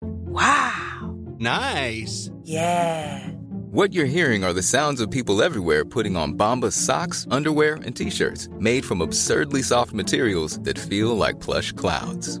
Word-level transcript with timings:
Wow. 0.00 1.16
Nice. 1.38 2.30
Yeah. 2.42 3.28
What 3.70 3.92
you're 3.92 4.06
hearing 4.06 4.44
are 4.44 4.52
the 4.52 4.62
sounds 4.62 5.00
of 5.00 5.10
people 5.10 5.42
everywhere 5.42 5.84
putting 5.84 6.16
on 6.16 6.34
Bombas 6.34 6.74
socks, 6.74 7.26
underwear, 7.30 7.74
and 7.84 7.96
t-shirts 7.96 8.48
made 8.58 8.84
from 8.84 9.00
absurdly 9.00 9.62
soft 9.62 9.92
materials 9.92 10.60
that 10.60 10.78
feel 10.78 11.16
like 11.16 11.40
plush 11.40 11.72
clouds. 11.72 12.40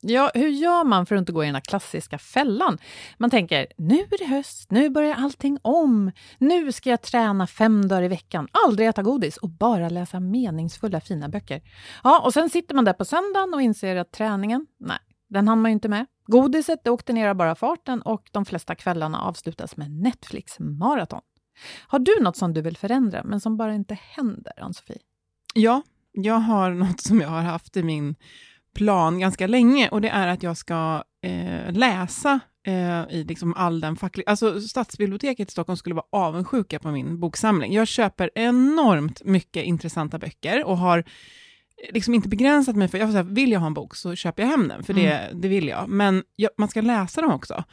Ja, 0.00 0.30
hur 0.34 0.48
gör 0.48 0.84
man 0.84 1.06
för 1.06 1.14
att 1.14 1.18
inte 1.18 1.32
gå 1.32 1.42
i 1.42 1.46
den 1.46 1.54
här 1.54 1.62
klassiska 1.62 2.18
fällan? 2.18 2.78
Man 3.16 3.30
tänker, 3.30 3.66
nu 3.76 3.94
är 3.94 4.18
det 4.18 4.24
höst, 4.24 4.70
nu 4.70 4.90
börjar 4.90 5.14
allting 5.14 5.58
om. 5.62 6.12
Nu 6.38 6.72
ska 6.72 6.90
jag 6.90 7.02
träna 7.02 7.46
fem 7.46 7.88
dagar 7.88 8.02
i 8.02 8.08
veckan, 8.08 8.48
aldrig 8.64 8.88
äta 8.88 9.02
godis 9.02 9.36
och 9.36 9.48
bara 9.48 9.88
läsa 9.88 10.20
meningsfulla 10.20 11.00
fina 11.00 11.28
böcker. 11.28 11.62
Ja, 12.04 12.20
och 12.24 12.34
sen 12.34 12.50
sitter 12.50 12.74
man 12.74 12.84
där 12.84 12.92
på 12.92 13.04
söndagen 13.04 13.54
och 13.54 13.62
inser 13.62 13.96
att 13.96 14.12
träningen, 14.12 14.66
nej, 14.80 14.98
den 15.28 15.48
hann 15.48 15.60
man 15.62 15.70
ju 15.70 15.72
inte 15.72 15.88
med. 15.88 16.06
Godiset 16.26 16.84
det 16.84 16.90
åkte 16.90 17.12
ner 17.12 17.28
av 17.28 17.36
bara 17.36 17.54
farten 17.54 18.02
och 18.02 18.28
de 18.32 18.44
flesta 18.44 18.74
kvällarna 18.74 19.20
avslutas 19.20 19.76
med 19.76 19.90
Netflix 19.90 20.58
maraton. 20.58 21.20
Har 21.88 21.98
du 21.98 22.20
något 22.20 22.36
som 22.36 22.54
du 22.54 22.62
vill 22.62 22.76
förändra, 22.76 23.24
men 23.24 23.40
som 23.40 23.56
bara 23.56 23.74
inte 23.74 23.98
händer, 24.00 24.52
Ann-Sofie? 24.56 24.98
Ja, 25.54 25.82
jag 26.12 26.34
har 26.34 26.70
något 26.74 27.00
som 27.00 27.20
jag 27.20 27.28
har 27.28 27.42
haft 27.42 27.76
i 27.76 27.82
min 27.82 28.14
plan 28.78 29.18
ganska 29.18 29.46
länge 29.46 29.88
och 29.88 30.00
det 30.00 30.08
är 30.08 30.28
att 30.28 30.42
jag 30.42 30.56
ska 30.56 31.02
eh, 31.22 31.72
läsa 31.72 32.40
eh, 32.66 33.02
i 33.10 33.24
liksom 33.28 33.54
all 33.54 33.80
den 33.80 33.96
fackliga... 33.96 34.30
Alltså 34.30 34.60
Stadsbiblioteket 34.60 35.48
i 35.48 35.52
Stockholm 35.52 35.76
skulle 35.76 35.94
vara 35.94 36.06
avundsjuka 36.12 36.78
på 36.78 36.90
min 36.90 37.20
boksamling. 37.20 37.72
Jag 37.72 37.88
köper 37.88 38.30
enormt 38.34 39.24
mycket 39.24 39.64
intressanta 39.64 40.18
böcker 40.18 40.64
och 40.64 40.78
har 40.78 41.04
liksom 41.92 42.14
inte 42.14 42.28
begränsat 42.28 42.76
mig 42.76 42.88
för, 42.88 42.98
jag 42.98 43.08
får 43.08 43.12
säga, 43.12 43.22
vill 43.22 43.52
jag 43.52 43.60
ha 43.60 43.66
en 43.66 43.74
bok 43.74 43.96
så 43.96 44.14
köper 44.14 44.42
jag 44.42 44.50
hem 44.50 44.68
den, 44.68 44.82
för 44.82 44.94
det, 44.94 45.12
Mm. 45.12 45.40
det 45.40 45.48
vill 45.48 45.68
jag. 45.68 45.88
Men 45.88 46.22
jag, 46.36 46.50
man 46.58 46.68
ska 46.68 46.80
läsa 46.80 47.20
dem 47.20 47.30
också. 47.32 47.64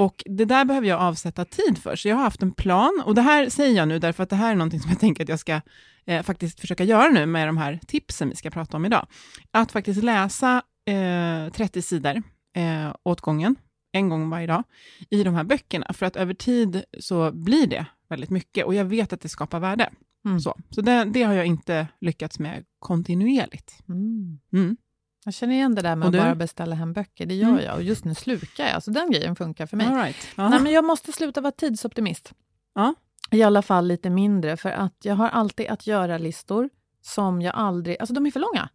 Och 0.00 0.22
det 0.26 0.44
där 0.44 0.64
behöver 0.64 0.88
jag 0.88 1.00
avsätta 1.00 1.44
tid 1.44 1.78
för, 1.78 1.96
så 1.96 2.08
jag 2.08 2.16
har 2.16 2.22
haft 2.22 2.42
en 2.42 2.52
plan. 2.52 3.02
Och 3.06 3.14
det 3.14 3.22
här 3.22 3.48
säger 3.48 3.76
jag 3.76 3.88
nu 3.88 3.98
därför 3.98 4.22
att 4.22 4.30
det 4.30 4.36
här 4.36 4.50
är 4.50 4.54
någonting 4.54 4.80
som 4.80 4.90
jag 4.90 5.00
tänker 5.00 5.22
att 5.22 5.28
jag 5.28 5.38
ska 5.38 5.60
eh, 6.06 6.22
faktiskt 6.22 6.60
försöka 6.60 6.84
göra 6.84 7.08
nu 7.08 7.26
med 7.26 7.48
de 7.48 7.56
här 7.56 7.80
tipsen 7.86 8.28
vi 8.28 8.36
ska 8.36 8.50
prata 8.50 8.76
om 8.76 8.84
idag. 8.84 9.06
Att 9.50 9.72
faktiskt 9.72 10.02
läsa 10.02 10.62
eh, 10.86 11.52
30 11.52 11.82
sidor 11.82 12.22
eh, 12.56 12.94
åt 13.02 13.20
gången, 13.20 13.56
en 13.92 14.08
gång 14.08 14.30
varje 14.30 14.46
dag, 14.46 14.62
i 15.10 15.24
de 15.24 15.34
här 15.34 15.44
böckerna. 15.44 15.92
För 15.92 16.06
att 16.06 16.16
över 16.16 16.34
tid 16.34 16.84
så 17.00 17.32
blir 17.32 17.66
det 17.66 17.86
väldigt 18.08 18.30
mycket 18.30 18.66
och 18.66 18.74
jag 18.74 18.84
vet 18.84 19.12
att 19.12 19.20
det 19.20 19.28
skapar 19.28 19.60
värde. 19.60 19.90
Mm. 20.24 20.40
Så, 20.40 20.56
så 20.70 20.80
det, 20.80 21.04
det 21.04 21.22
har 21.22 21.34
jag 21.34 21.46
inte 21.46 21.86
lyckats 22.00 22.38
med 22.38 22.64
kontinuerligt. 22.78 23.78
Mm. 23.88 24.38
Mm. 24.52 24.76
Jag 25.24 25.34
känner 25.34 25.54
igen 25.54 25.74
det 25.74 25.82
där 25.82 25.96
med 25.96 26.06
att 26.08 26.12
bara 26.14 26.34
beställa 26.34 26.74
hem 26.74 26.92
böcker. 26.92 27.26
Det 27.26 27.34
gör 27.34 27.48
Mm. 27.48 27.64
jag 27.64 27.74
och 27.74 27.82
just 27.82 28.04
nu 28.04 28.14
slukar 28.14 28.66
jag. 28.66 28.82
Så 28.82 28.90
den 28.90 29.10
grejen 29.10 29.36
funkar 29.36 29.66
för 29.66 29.76
mig. 29.76 29.86
All 29.86 29.94
right. 29.94 30.16
Ja. 30.36 30.48
Nej, 30.48 30.60
men 30.60 30.72
jag 30.72 30.84
måste 30.84 31.12
sluta 31.12 31.40
vara 31.40 31.52
tidsoptimist. 31.52 32.32
Ja. 32.74 32.94
I 33.30 33.42
alla 33.42 33.62
fall 33.62 33.86
lite 33.86 34.10
mindre, 34.10 34.56
för 34.56 34.70
att 34.70 34.94
jag 35.02 35.14
har 35.14 35.28
alltid 35.28 35.66
att 35.68 35.86
göra-listor 35.86 36.70
som 37.02 37.42
jag 37.42 37.54
aldrig... 37.54 37.96
Alltså 38.00 38.14
de 38.14 38.26
är 38.26 38.30
för 38.30 38.40
långa. 38.40 38.68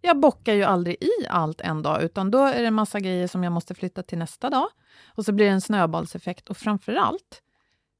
Jag 0.00 0.20
bockar 0.20 0.54
ju 0.54 0.62
aldrig 0.64 0.96
i 1.00 1.26
allt 1.28 1.60
en 1.60 1.82
dag, 1.82 2.02
utan 2.02 2.30
då 2.30 2.38
är 2.44 2.60
det 2.60 2.66
en 2.66 2.74
massa 2.74 3.00
grejer 3.00 3.26
som 3.26 3.44
jag 3.44 3.52
måste 3.52 3.74
flytta 3.74 4.02
till 4.02 4.18
nästa 4.18 4.50
dag. 4.50 4.68
Och 5.14 5.24
så 5.24 5.32
blir 5.32 5.46
det 5.46 5.52
en 5.52 5.60
snöbollseffekt. 5.60 6.48
Och 6.48 6.56
framför 6.56 6.94
allt 6.94 7.42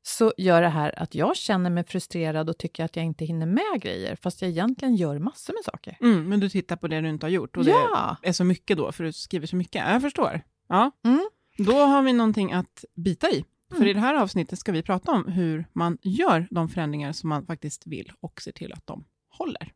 så 0.07 0.33
gör 0.37 0.63
det 0.63 0.69
här 0.69 0.99
att 1.03 1.15
jag 1.15 1.37
känner 1.37 1.71
mig 1.71 1.85
frustrerad 1.85 2.51
och 2.51 2.59
tycker 2.59 2.85
att 2.85 2.97
jag 2.97 3.05
inte 3.05 3.25
hinner 3.25 3.47
med 3.47 3.81
grejer, 3.81 4.17
fast 4.17 4.43
jag 4.43 4.51
egentligen 4.51 4.97
gör 4.97 5.19
massor 5.19 5.53
med 5.53 5.65
saker. 5.65 5.97
Mm, 6.01 6.29
men 6.29 6.41
du 6.41 6.49
tittar 6.49 6.77
på 6.77 6.89
det 6.89 7.01
du 7.01 7.09
inte 7.09 7.27
har 7.27 7.31
gjort 7.31 7.57
och 7.57 7.65
Ja. 7.65 8.17
det 8.23 8.29
är 8.29 8.33
så 8.33 8.45
mycket 8.45 8.77
då, 8.77 8.93
för 8.93 9.05
du 9.05 9.13
skriver 9.13 9.47
så 9.47 9.57
mycket. 9.57 9.85
Jag 9.89 10.03
förstår. 10.03 10.41
Ja. 10.69 10.91
Mm. 11.05 11.29
Då 11.59 11.73
har 11.73 12.03
vi 12.03 12.13
någonting 12.13 12.53
att 12.53 12.85
bita 12.95 13.31
i. 13.31 13.45
För 13.77 13.87
i 13.87 13.93
det 13.93 14.01
här 14.01 14.15
avsnittet 14.15 14.59
ska 14.59 14.73
vi 14.73 14.83
prata 14.83 15.13
om 15.13 15.27
hur 15.27 15.67
man 15.73 15.99
gör 16.03 16.49
de 16.51 16.69
förändringar 16.69 17.13
som 17.13 17.29
man 17.29 17.47
faktiskt 17.47 17.87
vill 17.87 18.13
och 18.21 18.43
ser 18.43 18.53
till 18.53 18.73
att 18.73 18.87
de 18.87 19.05
håller. 19.31 19.73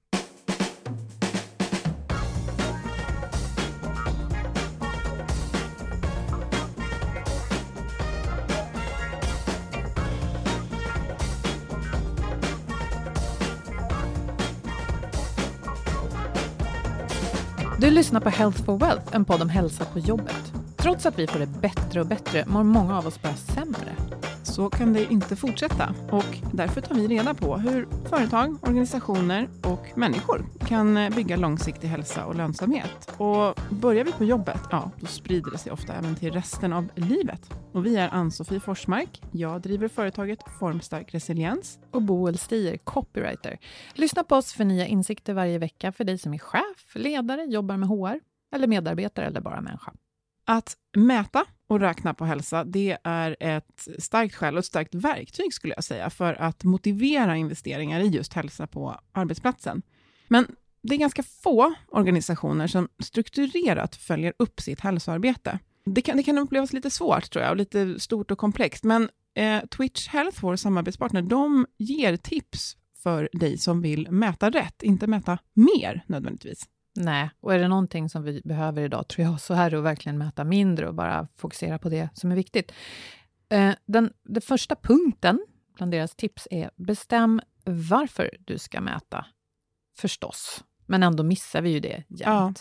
Du 17.80 17.90
lyssnar 17.90 18.20
på 18.20 18.30
Health 18.30 18.64
for 18.64 18.78
Wealth, 18.78 19.16
en 19.16 19.24
podd 19.24 19.42
om 19.42 19.48
hälsa 19.48 19.84
på 19.84 19.98
jobbet. 19.98 20.52
Trots 20.76 21.06
att 21.06 21.18
vi 21.18 21.26
får 21.26 21.38
det 21.38 21.46
bättre 21.46 22.00
och 22.00 22.06
bättre 22.06 22.44
mår 22.46 22.64
många 22.64 22.98
av 22.98 23.06
oss 23.06 23.22
bara 23.22 23.34
sämre. 23.34 23.96
Så 24.50 24.70
kan 24.70 24.92
det 24.92 25.12
inte 25.12 25.36
fortsätta 25.36 25.94
och 26.10 26.38
därför 26.52 26.80
tar 26.80 26.94
vi 26.94 27.08
reda 27.08 27.34
på 27.34 27.56
hur 27.56 27.88
företag, 28.08 28.58
organisationer 28.62 29.48
och 29.64 29.98
människor 29.98 30.46
kan 30.66 30.96
eh, 30.96 31.14
bygga 31.14 31.36
långsiktig 31.36 31.88
hälsa 31.88 32.26
och 32.26 32.34
lönsamhet. 32.34 33.12
Och 33.16 33.60
börjar 33.70 34.04
vi 34.04 34.12
på 34.12 34.24
jobbet, 34.24 34.60
ja, 34.70 34.90
då 35.00 35.06
sprider 35.06 35.50
det 35.50 35.58
sig 35.58 35.72
ofta 35.72 35.94
även 35.94 36.16
till 36.16 36.32
resten 36.32 36.72
av 36.72 36.88
livet. 36.94 37.50
Och 37.72 37.86
vi 37.86 37.96
är 37.96 38.08
Ann-Sofie 38.08 38.60
Forsmark. 38.60 39.22
Jag 39.32 39.60
driver 39.60 39.88
företaget 39.88 40.38
Formstark 40.58 41.14
Resiliens. 41.14 41.78
Och 41.90 42.02
Boel 42.02 42.38
Stier, 42.38 42.76
copywriter. 42.76 43.58
Lyssna 43.94 44.24
på 44.24 44.36
oss 44.36 44.52
för 44.52 44.64
nya 44.64 44.86
insikter 44.86 45.34
varje 45.34 45.58
vecka 45.58 45.92
för 45.92 46.04
dig 46.04 46.18
som 46.18 46.34
är 46.34 46.38
chef, 46.38 46.94
ledare, 46.94 47.44
jobbar 47.44 47.76
med 47.76 47.88
HR 47.88 48.20
eller 48.54 48.66
medarbetare 48.66 49.26
eller 49.26 49.40
bara 49.40 49.60
människa. 49.60 49.92
Att 50.50 50.76
mäta 50.96 51.44
och 51.66 51.80
räkna 51.80 52.14
på 52.14 52.24
hälsa, 52.24 52.64
det 52.64 52.98
är 53.04 53.36
ett 53.40 53.88
starkt 53.98 54.34
skäl 54.34 54.54
och 54.54 54.58
ett 54.58 54.64
starkt 54.64 54.94
verktyg 54.94 55.54
skulle 55.54 55.74
jag 55.74 55.84
säga, 55.84 56.10
för 56.10 56.34
att 56.34 56.64
motivera 56.64 57.36
investeringar 57.36 58.00
i 58.00 58.06
just 58.06 58.32
hälsa 58.32 58.66
på 58.66 59.00
arbetsplatsen. 59.12 59.82
Men 60.28 60.46
det 60.82 60.94
är 60.94 60.98
ganska 60.98 61.22
få 61.22 61.74
organisationer 61.88 62.66
som 62.66 62.88
strukturerat 62.98 63.96
följer 63.96 64.32
upp 64.36 64.60
sitt 64.60 64.80
hälsoarbete. 64.80 65.58
Det 65.84 66.02
kan, 66.02 66.16
det 66.16 66.22
kan 66.22 66.38
upplevas 66.38 66.72
lite 66.72 66.90
svårt 66.90 67.30
tror 67.30 67.44
jag, 67.44 67.50
och 67.50 67.56
lite 67.56 68.00
stort 68.00 68.30
och 68.30 68.38
komplext, 68.38 68.84
men 68.84 69.08
eh, 69.34 69.60
Twitch 69.66 70.08
Health, 70.08 70.38
vår 70.42 70.56
samarbetspartner, 70.56 71.22
de 71.22 71.66
ger 71.78 72.16
tips 72.16 72.76
för 73.02 73.28
dig 73.32 73.58
som 73.58 73.82
vill 73.82 74.10
mäta 74.10 74.50
rätt, 74.50 74.82
inte 74.82 75.06
mäta 75.06 75.38
mer 75.54 76.04
nödvändigtvis. 76.06 76.68
Nej, 77.00 77.30
och 77.40 77.54
är 77.54 77.58
det 77.58 77.68
någonting 77.68 78.08
som 78.08 78.22
vi 78.22 78.40
behöver 78.44 78.82
idag, 78.82 79.08
tror 79.08 79.26
jag, 79.26 79.40
så 79.40 79.54
är 79.54 79.70
det 79.70 79.78
att 79.78 79.84
verkligen 79.84 80.18
mäta 80.18 80.44
mindre 80.44 80.88
och 80.88 80.94
bara 80.94 81.28
fokusera 81.36 81.78
på 81.78 81.88
det 81.88 82.08
som 82.14 82.32
är 82.32 82.36
viktigt. 82.36 82.72
Eh, 83.48 83.74
den, 83.86 84.12
den 84.22 84.42
första 84.42 84.76
punkten 84.76 85.46
bland 85.76 85.92
deras 85.92 86.14
tips 86.14 86.48
är 86.50 86.70
bestäm 86.76 87.40
varför 87.64 88.36
du 88.44 88.58
ska 88.58 88.80
mäta, 88.80 89.26
förstås. 89.96 90.64
Men 90.86 91.02
ändå 91.02 91.22
missar 91.22 91.62
vi 91.62 91.70
ju 91.70 91.80
det 91.80 92.04
jämt. 92.08 92.20
Ja. 92.20 92.54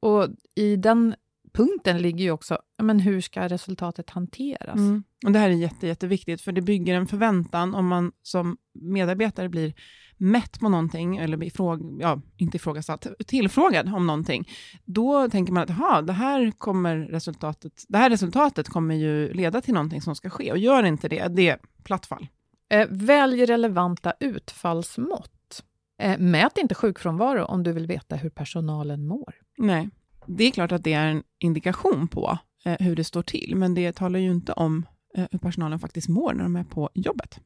Och 0.00 0.28
i 0.54 0.76
den 0.76 1.14
punkten 1.52 1.98
ligger 1.98 2.24
ju 2.24 2.30
också, 2.30 2.58
men 2.82 3.00
hur 3.00 3.20
ska 3.20 3.48
resultatet 3.48 4.10
hanteras? 4.10 4.76
Mm. 4.76 5.04
Och 5.24 5.32
Det 5.32 5.38
här 5.38 5.50
är 5.50 5.54
jätte, 5.54 5.86
jätteviktigt, 5.86 6.40
för 6.40 6.52
det 6.52 6.62
bygger 6.62 6.94
en 6.94 7.06
förväntan 7.06 7.74
om 7.74 7.86
man 7.86 8.12
som 8.22 8.56
medarbetare 8.72 9.48
blir 9.48 9.74
mätt 10.16 10.60
på 10.60 10.68
någonting, 10.68 11.16
eller 11.16 11.42
ifråg, 11.42 11.98
ja, 12.00 12.20
inte 12.36 12.56
ifrågasatt, 12.56 13.06
tillfrågad 13.26 13.94
om 13.94 14.06
någonting, 14.06 14.48
då 14.84 15.30
tänker 15.30 15.52
man 15.52 15.62
att 15.62 16.06
det 16.06 16.12
här, 16.12 16.50
kommer 16.50 16.96
resultatet, 16.96 17.84
det 17.88 17.98
här 17.98 18.10
resultatet 18.10 18.68
kommer 18.68 18.94
ju 18.94 19.32
leda 19.32 19.60
till 19.60 19.74
någonting 19.74 20.02
som 20.02 20.14
ska 20.14 20.30
ske, 20.30 20.52
och 20.52 20.58
gör 20.58 20.82
inte 20.82 21.08
det, 21.08 21.28
det 21.28 21.48
är 21.48 21.58
platt 21.84 22.06
fall. 22.06 22.26
Eh, 22.70 22.86
välj 22.90 23.46
relevanta 23.46 24.12
utfallsmått. 24.20 25.64
Eh, 25.98 26.18
mät 26.18 26.58
inte 26.58 26.74
sjukfrånvaro 26.74 27.44
om 27.44 27.62
du 27.62 27.72
vill 27.72 27.86
veta 27.86 28.16
hur 28.16 28.30
personalen 28.30 29.06
mår. 29.06 29.34
Nej, 29.58 29.88
det 30.26 30.44
är 30.44 30.50
klart 30.50 30.72
att 30.72 30.84
det 30.84 30.92
är 30.92 31.06
en 31.06 31.22
indikation 31.38 32.08
på 32.08 32.38
eh, 32.64 32.76
hur 32.78 32.96
det 32.96 33.04
står 33.04 33.22
till, 33.22 33.56
men 33.56 33.74
det 33.74 33.92
talar 33.92 34.18
ju 34.18 34.30
inte 34.30 34.52
om 34.52 34.86
hur 35.30 35.38
personalen 35.38 35.78
faktiskt 35.78 36.08
mår 36.08 36.32
när 36.34 36.42
de 36.42 36.56
är 36.56 36.64
på 36.64 36.90
jobbet. 36.94 37.40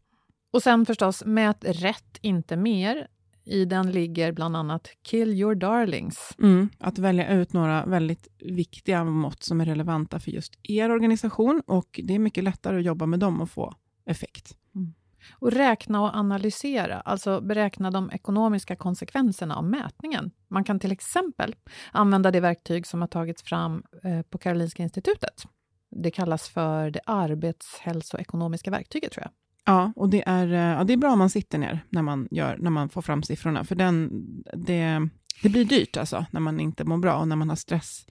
Och 0.57 0.63
sen 0.63 0.87
förstås, 0.87 1.25
mät 1.25 1.65
rätt, 1.65 2.19
inte 2.21 2.57
mer. 2.57 3.07
I 3.45 3.65
den 3.65 3.91
ligger 3.91 4.33
bland 4.33 4.57
annat 4.57 4.89
Kill 5.03 5.35
your 5.35 5.55
darlings. 5.55 6.35
Mm, 6.39 6.69
att 6.79 6.99
välja 6.99 7.33
ut 7.33 7.53
några 7.53 7.87
väldigt 7.87 8.29
viktiga 8.41 9.05
mått 9.05 9.43
som 9.43 9.61
är 9.61 9.65
relevanta 9.65 10.21
för 10.21 10.31
just 10.31 10.59
er 10.63 10.91
organisation 10.91 11.63
och 11.67 12.01
det 12.05 12.15
är 12.15 12.19
mycket 12.19 12.45
lättare 12.45 12.79
att 12.79 12.85
jobba 12.85 13.07
med 13.07 13.19
dem 13.19 13.41
och 13.41 13.51
få 13.51 13.75
effekt. 14.07 14.57
Mm. 14.75 14.95
Och 15.39 15.53
räkna 15.53 16.01
och 16.01 16.17
analysera, 16.17 17.01
alltså 17.01 17.41
beräkna 17.41 17.91
de 17.91 18.11
ekonomiska 18.11 18.77
konsekvenserna 18.77 19.57
av 19.57 19.65
mätningen. 19.65 20.31
Man 20.49 20.65
kan 20.65 20.81
till 20.81 20.93
exempel 20.93 21.55
använda 21.93 22.31
det 22.31 22.41
verktyg 22.41 22.87
som 22.87 23.01
har 23.01 23.09
tagits 23.09 23.43
fram 23.43 23.83
eh, 24.03 24.23
på 24.23 24.39
Karolinska 24.39 24.83
institutet. 24.83 25.43
Det 25.91 26.11
kallas 26.11 26.49
för 26.49 26.91
det 26.91 27.01
arbetshälsoekonomiska 27.07 28.71
verktyget, 28.71 29.13
tror 29.13 29.23
jag. 29.23 29.33
Ja, 29.67 29.93
och 29.97 30.09
det 30.09 30.23
är, 30.27 30.53
eh, 30.53 30.79
ja, 30.79 30.85
det 30.85 30.93
är 30.93 30.97
bra 30.97 31.13
om 31.13 31.19
man 31.19 31.31
sitter 31.31 31.59
ner 31.59 31.85
när 31.89 32.03
man, 32.03 32.29
gör, 32.31 32.57
när 32.59 32.71
man 32.71 32.89
får 32.89 33.03
fram 33.03 33.23
siffrorna, 33.23 33.65
för 33.65 33.75
den, 33.75 34.11
det, 34.53 35.09
det 35.43 35.49
blir 35.49 35.65
dyrt 35.65 35.97
alltså, 35.97 36.27
när 36.31 36.41
man 36.41 36.61
inte 36.61 36.85
mår 36.85 36.99
bra 36.99 37.17
och 37.17 37.29
när 37.29 37.37
man 37.37 37.49
har 37.49 37.57
stress 37.57 38.07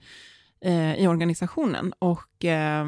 eh, 0.60 0.94
i 0.94 1.06
organisationen. 1.06 1.92
Och 1.98 2.44
eh, 2.44 2.86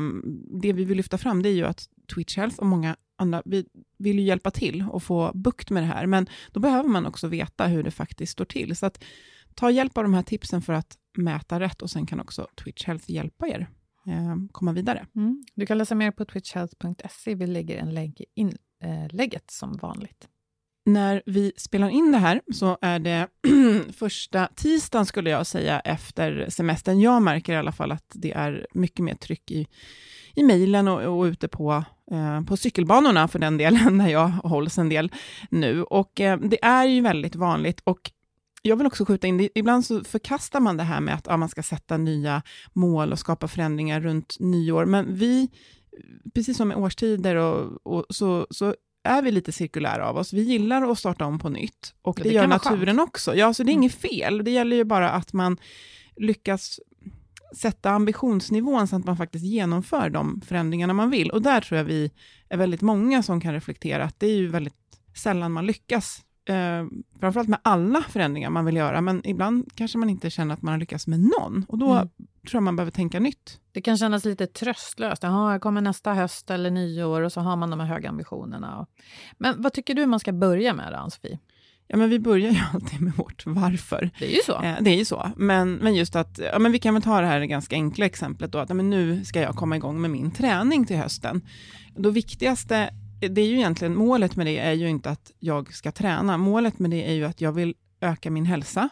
det 0.63 0.73
vi 0.73 0.85
vill 0.85 0.97
lyfta 0.97 1.19
fram, 1.19 1.43
det 1.43 1.49
är 1.49 1.55
ju 1.55 1.65
att 1.65 1.89
Twitch 2.15 2.37
Health 2.37 2.59
och 2.59 2.67
många 2.67 2.97
andra, 3.17 3.43
vi 3.45 3.67
vill 3.99 4.19
ju 4.19 4.25
hjälpa 4.25 4.51
till 4.51 4.85
och 4.91 5.03
få 5.03 5.33
bukt 5.35 5.71
med 5.71 5.83
det 5.83 5.87
här, 5.87 6.07
men 6.07 6.27
då 6.53 6.61
behöver 6.61 6.89
man 6.89 7.07
också 7.07 7.29
veta 7.29 7.67
hur 7.67 7.83
det 7.83 7.91
faktiskt 7.91 8.33
står 8.33 8.45
till. 8.45 8.77
Så 8.77 8.87
att 8.87 9.05
ta 9.55 9.71
hjälp 9.71 9.99
av 9.99 10.05
de 10.05 10.15
här 10.15 10.23
tipsen 10.23 10.63
för 10.63 10.73
att 10.73 10.97
mäta 11.17 11.61
rätt 11.61 11.83
och 11.83 11.91
sen 11.91 12.07
kan 12.07 12.21
också 12.21 12.47
Twitch 12.65 12.85
Health 12.85 13.11
hjälpa 13.11 13.49
er 13.49 13.69
komma 14.53 14.73
vidare. 14.73 15.07
Mm. 15.17 15.45
Du 15.55 15.67
kan 15.67 15.79
läsa 15.79 15.95
mer 15.95 16.11
på 16.11 16.25
twitchhealth.se. 16.25 17.35
Vi 17.35 17.47
lägger 17.47 17.79
en 17.79 17.95
länk 17.95 18.21
i 18.21 18.25
inlägget 18.35 19.51
som 19.51 19.73
vanligt. 19.73 20.29
När 20.89 21.23
vi 21.27 21.53
spelar 21.57 21.89
in 21.89 22.13
det 22.13 22.19
här 22.19 22.41
så 22.53 22.79
är 22.81 22.99
det 22.99 23.29
första 23.93 24.49
tisdagen, 24.55 25.07
skulle 25.07 25.31
jag 25.31 25.47
säga, 25.47 25.81
efter 25.81 26.47
semestern. 26.49 27.01
Jag 27.01 27.23
märker 27.23 27.53
i 27.53 27.57
alla 27.57 27.73
fall 27.73 27.93
att 27.93 28.13
det 28.15 28.33
är 28.33 28.67
mycket 28.75 29.05
mer 29.05 29.15
tryck 29.15 29.51
i, 29.51 29.67
i 30.35 30.43
mejlen 30.43 30.89
och, 30.89 31.19
och 31.19 31.23
ute 31.23 31.49
på, 31.49 31.85
eh, 32.11 32.41
på 32.41 32.57
cykelbanorna 32.57 33.29
för 33.29 33.39
den 33.39 33.57
delen, 33.57 33.99
där 33.99 34.09
jag 34.09 34.29
hålls 34.29 34.79
en 34.79 34.89
del 34.89 35.13
nu. 35.51 35.83
Och 35.83 36.21
eh, 36.21 36.39
det 36.41 36.65
är 36.65 36.85
ju 36.85 37.01
väldigt 37.01 37.37
vanligt 37.37 37.81
och 37.85 38.11
jag 38.63 38.77
vill 38.77 38.87
också 38.87 39.05
skjuta 39.05 39.27
in, 39.27 39.49
ibland 39.55 39.85
så 39.85 40.05
förkastar 40.05 40.61
man 40.61 40.77
det 40.77 40.83
här 40.83 41.01
med 41.01 41.15
att 41.15 41.27
ja, 41.27 41.37
man 41.37 41.49
ska 41.49 41.63
sätta 41.63 41.97
nya 41.97 42.43
mål 42.73 43.13
och 43.13 43.19
skapa 43.19 43.49
förändringar 43.49 44.01
runt 44.01 44.37
nyår, 44.41 44.85
men 44.85 45.15
vi, 45.15 45.49
precis 46.35 46.57
som 46.57 46.69
med 46.69 46.77
årstider, 46.77 47.37
och, 47.37 47.87
och 47.87 48.07
så, 48.11 48.47
så 48.51 48.75
är 49.05 49.23
vi 49.23 49.31
lite 49.31 49.53
cirkulära 49.53 50.09
av 50.09 50.17
oss. 50.17 50.33
Vi 50.33 50.43
gillar 50.43 50.91
att 50.91 50.99
starta 50.99 51.25
om 51.25 51.39
på 51.39 51.49
nytt 51.49 51.95
och 52.03 52.17
det, 52.17 52.29
det 52.29 52.35
gör 52.35 52.47
naturen 52.47 52.97
skönt. 52.97 53.09
också. 53.09 53.37
Ja, 53.37 53.55
så 53.55 53.63
det 53.63 53.71
är 53.71 53.73
mm. 53.73 53.83
inget 53.83 53.95
fel. 53.95 54.45
Det 54.45 54.51
gäller 54.51 54.77
ju 54.77 54.85
bara 54.85 55.11
att 55.11 55.33
man 55.33 55.57
lyckas 56.17 56.81
sätta 57.57 57.91
ambitionsnivån 57.91 58.89
så 58.89 58.97
att 58.97 59.05
man 59.05 59.17
faktiskt 59.17 59.45
genomför 59.45 60.11
de 60.11 60.41
förändringarna 60.41 60.93
man 60.93 61.11
vill. 61.11 61.31
Och 61.31 61.43
där 61.43 61.61
tror 61.61 61.79
jag 61.79 61.85
vi 61.85 62.11
är 62.49 62.57
väldigt 62.57 62.83
många 62.83 63.23
som 63.23 63.41
kan 63.41 63.53
reflektera 63.53 64.05
att 64.05 64.21
det 64.21 64.27
är 64.27 64.37
ju 64.37 64.49
väldigt 64.49 64.75
sällan 65.17 65.53
man 65.53 65.67
lyckas 65.67 66.25
eh, 66.49 66.87
framförallt 67.21 67.49
med 67.49 67.59
alla 67.63 68.03
förändringar 68.03 68.51
man 68.51 68.65
vill 68.65 68.77
göra, 68.77 69.01
men 69.01 69.27
ibland 69.27 69.71
kanske 69.75 69.99
man 69.99 70.11
inte 70.11 70.31
känner 70.31 70.55
att 70.55 70.63
man 70.63 70.73
har 70.73 70.79
lyckats 70.79 71.07
med 71.07 71.21
någon, 71.21 71.65
och 71.69 71.79
då 71.79 71.93
mm. 71.93 72.09
tror 72.19 72.55
jag 72.59 72.63
man 72.63 72.77
behöver 72.77 72.91
tänka 72.93 73.21
nytt. 73.21 73.61
Det 73.73 73.81
kan 73.81 73.99
kännas 73.99 74.25
lite 74.25 74.47
tröstlöst. 74.47 75.23
Jaha, 75.23 75.53
jag 75.53 75.61
kommer 75.61 75.81
nästa 75.81 76.15
höst 76.15 76.51
eller 76.51 76.71
nyår 76.71 77.23
och 77.23 77.33
så 77.33 77.41
har 77.41 77.57
man 77.57 77.71
de 77.71 77.81
här 77.81 77.87
höga 77.87 78.09
ambitionerna. 78.09 78.87
Men 79.39 79.63
vad 79.63 79.73
tycker 79.73 79.95
du 79.95 80.07
man 80.07 80.21
ska 80.21 80.33
börja 80.33 80.75
med 80.75 80.93
då, 80.93 80.97
Ann-Sofie? 80.97 81.39
Ja, 81.89 81.97
men 81.97 82.11
vi 82.11 82.19
börjar 82.19 82.51
ju 82.51 82.59
alltid 82.75 83.01
med 83.01 83.13
vårt 83.13 83.47
varför. 83.47 84.11
Det 84.19 84.33
är 84.33 84.37
ju 84.37 84.43
så. 84.47 84.63
Eh, 84.63 84.77
det 84.81 84.91
är 84.91 84.97
ju 84.97 85.05
så. 85.05 85.31
Men, 85.37 85.75
men 85.75 85.95
just 85.95 86.17
att, 86.17 86.39
ja, 86.53 86.59
men 86.59 86.73
vi 86.73 86.79
kan 86.79 86.95
väl 86.95 87.03
ta 87.03 87.21
det 87.21 87.27
här 87.27 87.41
ganska 87.41 87.77
enkla 87.77 88.07
exemplet 88.07 88.53
då, 88.53 88.59
att 88.59 88.69
ja, 88.69 88.75
men 88.75 88.91
nu 88.91 89.25
ska 89.25 89.41
jag 89.41 89.55
komma 89.55 89.77
igång 89.77 90.01
med 90.01 90.11
min 90.11 90.31
träning 90.31 90.87
till 90.87 90.97
hösten. 90.97 91.43
Det 91.97 92.11
viktigaste 92.11 92.91
det 93.21 93.41
är 93.41 93.47
ju 93.47 93.57
egentligen, 93.57 93.95
målet 93.95 94.37
med 94.37 94.47
det 94.47 94.59
är 94.59 94.73
ju 94.73 94.89
inte 94.89 95.11
att 95.11 95.33
jag 95.39 95.75
ska 95.75 95.93
träna. 95.93 96.37
Målet 96.37 96.79
med 96.79 96.91
det 96.91 97.11
är 97.11 97.15
ju 97.15 97.25
att 97.25 97.41
jag 97.41 97.53
vill 97.53 97.75
öka 98.01 98.31
min 98.31 98.47
hälsa, 98.47 98.89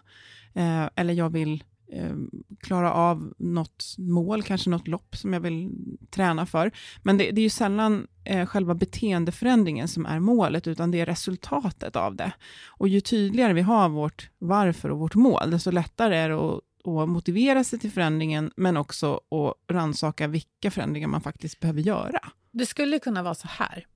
eh, 0.55 0.89
eller 0.97 1.15
jag 1.15 1.31
vill 1.31 1.65
eh, 1.93 2.15
klara 2.61 2.93
av 2.93 3.35
något 3.39 3.95
mål, 3.99 4.43
kanske 4.43 4.71
något 4.71 4.89
lopp 4.89 5.17
som 5.17 5.33
jag 5.33 5.41
vill 5.41 5.71
träna 6.11 6.47
för. 6.47 6.71
Men 7.03 7.19
det, 7.19 7.31
det 7.31 7.41
är 7.41 7.43
ju 7.43 7.51
sällan 7.51 8.07
eh, 8.25 8.47
själva 8.47 8.75
beteendeförändringen 8.75 9.89
som 9.89 10.07
är 10.07 10.21
målet, 10.21 10.67
utan 10.67 10.91
det 10.91 11.01
är 11.01 11.07
resultatet 11.07 11.97
av 11.97 12.17
det. 12.17 12.33
Och 12.67 12.89
ju 12.89 13.01
tydligare 13.01 13.53
vi 13.53 13.63
har 13.63 13.89
vårt 13.89 14.31
varför 14.39 14.91
och 14.91 14.99
vårt 14.99 15.15
mål, 15.15 15.51
desto 15.51 15.71
lättare 15.71 16.17
är 16.17 16.29
det 16.29 16.37
att 16.37 16.61
att 16.89 17.09
motivera 17.09 17.65
sig 17.65 17.79
till 17.79 17.91
förändringen, 17.91 18.51
men 18.57 18.77
också 18.77 19.15
att 19.15 19.75
rannsaka 19.75 20.27
vilka 20.27 20.71
förändringar 20.71 21.09
man 21.09 21.21
faktiskt 21.21 21.61
behöver 21.61 21.81
göra. 21.81 22.21
Det 22.53 22.67
skulle 22.67 22.99
kunna 22.99 23.23
vara 23.23 23.35
så 23.35 23.49
här 23.49 23.87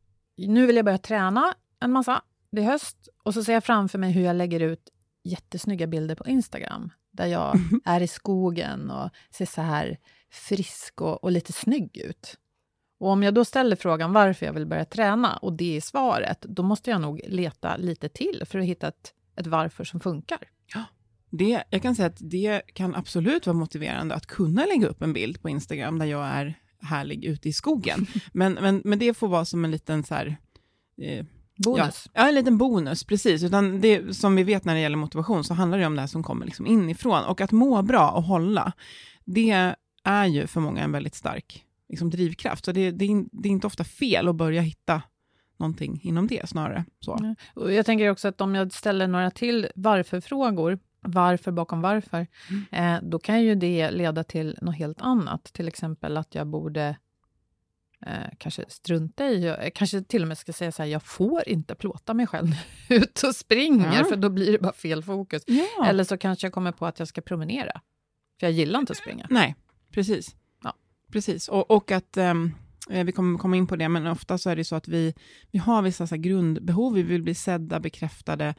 nu 0.49 0.66
vill 0.66 0.76
jag 0.76 0.85
börja 0.85 0.99
träna 0.99 1.54
en 1.80 1.92
massa. 1.92 2.23
Det 2.52 2.61
är 2.62 2.66
höst 2.66 3.09
och 3.23 3.35
så 3.35 3.44
ser 3.44 3.52
jag 3.52 3.64
framför 3.64 3.99
mig 3.99 4.12
hur 4.12 4.23
jag 4.23 4.37
lägger 4.37 4.61
ut 4.61 4.90
jättesnygga 5.25 5.87
bilder 5.87 6.14
på 6.14 6.28
Instagram, 6.28 6.90
där 7.11 7.26
jag 7.26 7.56
är 7.85 8.00
i 8.00 8.09
skogen 8.09 8.90
och 8.90 9.11
ser 9.30 9.47
så 9.47 9.62
här 9.62 9.99
frisk 10.30 11.00
och, 11.00 11.25
och, 11.25 11.32
lite 11.32 11.52
snygg 11.52 11.97
ut. 11.97 12.37
Och 13.00 13.09
om 13.09 13.23
jag 13.23 13.35
då 13.35 13.44
ställer 13.44 13.76
frågan 13.76 14.12
varför 14.12 14.47
jag 14.47 14.52
vill 14.52 14.66
börja 14.66 14.85
träna 14.85 15.37
och 15.37 15.52
det 15.52 15.76
är 15.76 15.80
svaret, 15.80 16.40
då 16.42 16.62
måste 16.62 16.90
jag 16.90 17.00
nog 17.00 17.20
leta 17.25 17.76
lite 17.76 18.09
till 18.09 18.42
för 18.47 18.59
att 18.59 18.64
hitta 18.64 18.88
ett, 18.88 19.14
ett 19.37 19.47
varför 19.47 19.85
som 19.85 20.00
funkar. 20.00 20.38
Ja. 20.75 20.85
Det, 21.30 21.64
jag 21.70 21.82
kan 21.82 21.94
säga 21.94 22.06
att 22.06 22.30
det 22.30 22.62
kan 22.75 22.94
absolut 22.94 23.47
vara 23.47 23.56
motiverande 23.56 24.14
att 24.14 24.26
kunna 24.26 24.64
lägga 24.64 24.88
upp 24.88 25.02
en 25.02 25.12
bild 25.12 25.42
på 25.42 25.49
Instagram 25.49 25.99
där 25.99 26.06
jag 26.06 26.26
är 26.26 26.59
härlig 26.82 27.25
ute 27.25 27.49
i 27.49 27.52
skogen. 27.52 28.06
Men, 28.32 28.52
men, 28.52 28.82
men 28.84 28.99
det 28.99 29.14
får 29.14 29.28
vara 29.28 29.44
som 29.44 29.64
en 29.64 29.70
liten 29.70 30.04
så 30.04 30.14
här, 30.14 30.37
eh, 31.02 31.25
Bonus? 31.64 32.08
Ja, 32.12 32.28
en 32.28 32.34
liten 32.34 32.58
bonus, 32.58 33.04
precis. 33.04 33.42
Utan 33.42 33.80
det, 33.80 34.16
som 34.16 34.37
vi 34.37 34.42
vet 34.42 34.64
när 34.64 34.75
det 34.75 34.80
gäller 34.80 34.96
motivation, 34.96 35.44
så 35.44 35.54
handlar 35.54 35.78
det 35.78 35.87
om 35.87 35.94
det 35.94 36.00
här 36.00 36.06
som 36.06 36.22
kommer 36.22 36.46
liksom 36.46 36.66
inifrån. 36.66 37.25
Och 37.25 37.40
att 37.40 37.52
må 37.52 37.82
bra 37.82 38.10
och 38.10 38.22
hålla, 38.22 38.72
det 39.25 39.75
är 40.04 40.26
ju 40.26 40.46
för 40.46 40.60
många 40.60 40.82
en 40.82 40.92
väldigt 40.92 41.14
stark 41.14 41.64
liksom, 41.88 42.10
drivkraft. 42.10 42.64
Så 42.64 42.72
det, 42.72 42.90
det, 42.90 43.04
är, 43.04 43.25
det 43.32 43.49
är 43.49 43.52
inte 43.52 43.66
ofta 43.66 43.84
fel 43.84 44.28
att 44.28 44.37
börja 44.37 44.60
hitta 44.60 45.02
någonting 45.56 46.00
inom 46.02 46.26
det 46.26 46.49
snarare. 46.49 46.84
Så. 47.00 47.18
Ja. 47.20 47.34
Och 47.62 47.72
jag 47.72 47.87
tänker 47.87 48.10
också 48.10 48.28
att 48.28 48.40
om 48.40 48.54
jag 48.54 48.72
ställer 48.72 49.06
några 49.06 49.30
till 49.30 49.68
varför-frågor, 49.75 50.78
varför 51.00 51.52
bakom 51.52 51.80
varför, 51.80 52.26
mm. 52.50 52.95
eh, 52.95 53.09
då 53.09 53.19
kan 53.19 53.42
ju 53.42 53.54
det 53.54 53.90
leda 53.90 54.25
till 54.25 54.59
något 54.62 54.76
helt 54.76 55.00
annat. 55.00 55.45
Till 55.45 55.69
exempel 55.69 56.16
att 56.16 56.35
jag 56.35 56.47
borde 56.47 56.97
eh, 58.07 58.28
kanske 58.38 58.64
strunta 58.69 59.28
i, 59.28 59.47
eh, 59.47 59.71
kanske 59.75 60.02
till 60.02 60.23
och 60.23 60.28
med 60.28 60.38
ska 60.38 60.52
säga 60.52 60.73
så 60.73 60.83
här, 60.83 60.90
jag 60.90 61.02
får 61.02 61.49
inte 61.49 61.75
plåta 61.75 62.14
mig 62.14 62.26
själv 62.26 62.49
ut 62.88 63.23
och 63.23 63.35
springer, 63.35 63.99
ja. 63.99 64.04
för 64.04 64.16
då 64.16 64.28
blir 64.28 64.52
det 64.52 64.59
bara 64.59 64.73
fel 64.73 65.02
fokus. 65.02 65.42
Ja. 65.47 65.87
Eller 65.87 66.04
så 66.04 66.19
kanske 66.19 66.47
jag 66.47 66.52
kommer 66.52 66.73
på 66.73 66.87
att 66.87 66.99
jag 66.99 67.09
ska 67.09 67.21
promenera, 67.21 67.80
för 68.40 68.47
jag 68.47 68.52
gillar 68.52 68.80
inte 68.80 68.90
att 68.90 68.99
springa. 68.99 69.26
Nej, 69.30 69.54
precis. 69.90 70.37
Ja. 70.62 70.75
precis. 71.12 71.49
Och, 71.49 71.71
och 71.71 71.90
att 71.90 72.16
um 72.16 72.54
Eh, 72.90 73.04
vi 73.04 73.12
kommer 73.12 73.38
komma 73.38 73.56
in 73.56 73.66
på 73.66 73.76
det, 73.76 73.88
men 73.88 74.06
ofta 74.06 74.38
så 74.38 74.50
är 74.50 74.56
det 74.56 74.64
så 74.64 74.76
att 74.76 74.88
vi, 74.88 75.14
vi 75.50 75.59
har 75.59 75.82
vissa 75.82 76.06
så 76.06 76.14
här 76.14 76.23
grundbehov. 76.23 76.94
Vi 76.94 77.02
vill 77.02 77.23
bli 77.23 77.35
sedda, 77.35 77.80
bekräftade, 77.80 78.54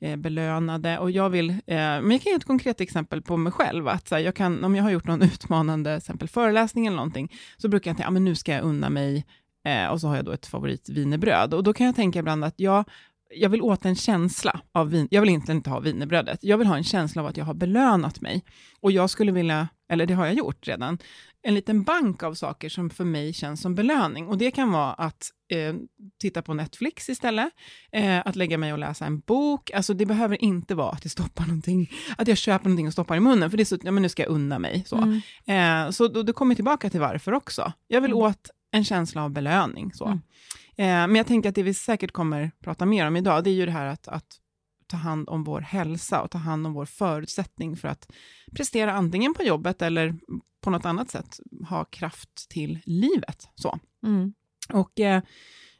eh, 0.00 0.16
belönade. 0.16 0.98
Och 0.98 1.10
jag 1.10 1.30
vill, 1.30 1.50
eh, 1.50 1.56
men 1.66 2.10
jag 2.10 2.22
kan 2.22 2.30
ge 2.30 2.36
ett 2.36 2.44
konkret 2.44 2.80
exempel 2.80 3.22
på 3.22 3.36
mig 3.36 3.52
själv. 3.52 3.88
Att, 3.88 4.08
så 4.08 4.14
här, 4.14 4.22
jag 4.22 4.34
kan, 4.34 4.64
om 4.64 4.76
jag 4.76 4.82
har 4.82 4.90
gjort 4.90 5.06
någon 5.06 5.22
utmanande 5.32 5.94
exempel 5.94 6.28
föreläsning 6.28 6.86
eller 6.86 6.96
någonting, 6.96 7.32
så 7.56 7.68
brukar 7.68 7.90
jag 7.90 7.96
tänka, 7.96 8.06
att 8.06 8.12
men 8.12 8.24
nu 8.24 8.34
ska 8.34 8.52
jag 8.52 8.64
unna 8.64 8.90
mig, 8.90 9.24
eh, 9.64 9.86
och 9.86 10.00
så 10.00 10.08
har 10.08 10.16
jag 10.16 10.24
då 10.24 10.32
ett 10.32 10.46
favoritvinerbröd. 10.46 11.54
Och 11.54 11.62
då 11.62 11.72
kan 11.72 11.86
jag 11.86 11.96
tänka 11.96 12.18
ibland 12.18 12.44
att 12.44 12.60
jag 12.60 12.84
jag 13.30 13.48
vill 13.48 13.62
åt 13.62 13.84
en 13.84 13.96
känsla 13.96 14.60
av 14.72 14.90
vin. 14.90 15.08
Jag 15.10 15.20
vill 15.20 15.30
egentligen 15.30 15.56
inte 15.56 15.70
ha 15.70 15.80
vinerbrödet. 15.80 16.38
Jag 16.42 16.58
vill 16.58 16.66
ha 16.66 16.76
en 16.76 16.84
känsla 16.84 17.22
av 17.22 17.28
att 17.28 17.36
jag 17.36 17.44
har 17.44 17.54
belönat 17.54 18.20
mig. 18.20 18.44
Och 18.80 18.92
jag 18.92 19.10
skulle 19.10 19.32
vilja, 19.32 19.68
eller 19.88 20.06
det 20.06 20.14
har 20.14 20.26
jag 20.26 20.34
gjort 20.34 20.68
redan, 20.68 20.98
en 21.42 21.54
liten 21.54 21.82
bank 21.82 22.22
av 22.22 22.34
saker 22.34 22.68
som 22.68 22.90
för 22.90 23.04
mig 23.04 23.32
känns 23.32 23.60
som 23.60 23.74
belöning. 23.74 24.28
Och 24.28 24.38
det 24.38 24.50
kan 24.50 24.72
vara 24.72 24.92
att 24.92 25.30
eh, 25.52 25.74
titta 26.20 26.42
på 26.42 26.54
Netflix 26.54 27.08
istället, 27.08 27.48
eh, 27.92 28.26
att 28.26 28.36
lägga 28.36 28.58
mig 28.58 28.72
och 28.72 28.78
läsa 28.78 29.06
en 29.06 29.20
bok. 29.20 29.70
Alltså 29.70 29.94
det 29.94 30.06
behöver 30.06 30.44
inte 30.44 30.74
vara 30.74 30.90
att 30.90 31.04
jag 31.04 31.12
stoppar 31.12 31.46
någonting, 31.46 31.90
att 32.18 32.28
jag 32.28 32.38
köper 32.38 32.64
någonting 32.64 32.86
och 32.86 32.92
stoppar 32.92 33.16
i 33.16 33.20
munnen, 33.20 33.50
för 33.50 33.56
det 33.56 33.62
är 33.62 33.64
så, 33.64 33.78
ja 33.82 33.90
men 33.90 34.02
nu 34.02 34.08
ska 34.08 34.22
jag 34.22 34.30
unna 34.30 34.58
mig. 34.58 34.84
Så, 34.86 34.96
mm. 34.96 35.86
eh, 35.86 35.90
så 35.90 36.08
då, 36.08 36.22
då 36.22 36.32
kommer 36.32 36.52
jag 36.52 36.56
tillbaka 36.56 36.90
till 36.90 37.00
varför 37.00 37.32
också. 37.32 37.72
Jag 37.86 38.00
vill 38.00 38.12
mm. 38.12 38.22
åt 38.22 38.50
en 38.70 38.84
känsla 38.84 39.24
av 39.24 39.30
belöning. 39.30 39.92
Så. 39.94 40.06
Mm. 40.06 40.20
Eh, 40.76 41.08
men 41.08 41.14
jag 41.14 41.26
tänker 41.26 41.48
att 41.48 41.54
det 41.54 41.62
vi 41.62 41.74
säkert 41.74 42.12
kommer 42.12 42.50
prata 42.64 42.86
mer 42.86 43.06
om 43.06 43.16
idag, 43.16 43.44
det 43.44 43.50
är 43.50 43.54
ju 43.54 43.66
det 43.66 43.72
här 43.72 43.86
att, 43.86 44.08
att 44.08 44.26
ta 44.86 44.96
hand 44.96 45.28
om 45.28 45.44
vår 45.44 45.60
hälsa 45.60 46.22
och 46.22 46.30
ta 46.30 46.38
hand 46.38 46.66
om 46.66 46.72
vår 46.72 46.84
förutsättning 46.84 47.76
för 47.76 47.88
att 47.88 48.12
prestera 48.52 48.92
antingen 48.92 49.34
på 49.34 49.42
jobbet 49.42 49.82
eller 49.82 50.14
på 50.60 50.70
något 50.70 50.84
annat 50.84 51.10
sätt 51.10 51.40
ha 51.68 51.84
kraft 51.84 52.48
till 52.48 52.78
livet. 52.84 53.48
Så. 53.54 53.78
Mm. 54.06 54.34
Och 54.72 55.00
eh, 55.00 55.22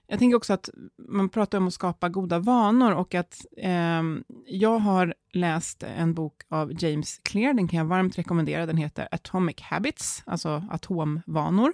jag 0.07 0.19
tänker 0.19 0.37
också 0.37 0.53
att 0.53 0.71
man 1.09 1.29
pratar 1.29 1.59
om 1.59 1.67
att 1.67 1.75
skapa 1.75 2.09
goda 2.09 2.39
vanor 2.39 2.93
och 2.93 3.15
att 3.15 3.47
eh, 3.57 4.03
jag 4.47 4.79
har 4.79 5.15
läst 5.33 5.83
en 5.83 6.15
bok 6.15 6.43
av 6.49 6.73
James 6.83 7.19
Clear, 7.23 7.55
den 7.55 7.69
kan 7.69 7.79
jag 7.79 7.85
varmt 7.85 8.19
rekommendera, 8.19 8.67
den 8.67 8.77
heter 8.77 9.09
Atomic 9.11 9.61
Habits, 9.61 10.23
alltså 10.27 10.65
atomvanor. 10.71 11.73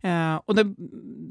Eh, 0.00 0.34
och 0.34 0.54
det 0.54 0.74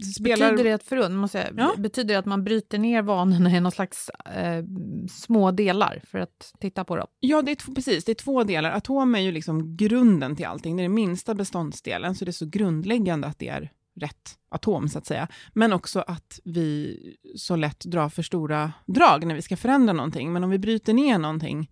spelar... 0.03 0.51
Betyder 0.51 0.63
det 0.63 0.73
att, 0.73 0.83
förlåt, 0.83 1.11
måste 1.11 1.37
jag, 1.37 1.47
ja? 1.57 1.73
betyder 1.77 2.13
det 2.13 2.19
att 2.19 2.25
man 2.25 2.43
bryter 2.43 2.77
ner 2.77 3.01
vanorna 3.01 3.49
i 3.57 3.59
någon 3.59 3.71
slags 3.71 4.09
eh, 4.09 4.63
små 5.09 5.51
delar 5.51 6.01
för 6.07 6.19
att 6.19 6.53
titta 6.59 6.83
på 6.83 6.95
dem? 6.95 7.07
Ja, 7.19 7.41
det 7.41 7.51
är 7.51 7.73
precis, 7.75 8.05
det 8.05 8.11
är 8.11 8.15
två 8.15 8.43
delar. 8.43 8.71
Atom 8.71 9.15
är 9.15 9.19
ju 9.19 9.31
liksom 9.31 9.77
grunden 9.77 10.35
till 10.35 10.45
allting, 10.45 10.75
det 10.77 10.81
är 10.81 10.85
den 10.85 10.93
minsta 10.93 11.35
beståndsdelen, 11.35 12.15
så 12.15 12.25
det 12.25 12.31
är 12.31 12.33
så 12.33 12.45
grundläggande 12.45 13.27
att 13.27 13.39
det 13.39 13.47
är 13.47 13.71
rätt 13.95 14.37
atom, 14.49 14.89
så 14.89 14.97
att 14.97 15.05
säga. 15.05 15.27
Men 15.53 15.73
också 15.73 16.03
att 16.07 16.39
vi 16.43 16.97
så 17.35 17.55
lätt 17.55 17.79
drar 17.79 18.09
för 18.09 18.23
stora 18.23 18.73
drag 18.85 19.25
när 19.25 19.35
vi 19.35 19.41
ska 19.41 19.57
förändra 19.57 19.93
någonting. 19.93 20.33
Men 20.33 20.43
om 20.43 20.49
vi 20.49 20.59
bryter 20.59 20.93
ner 20.93 21.17
någonting 21.17 21.69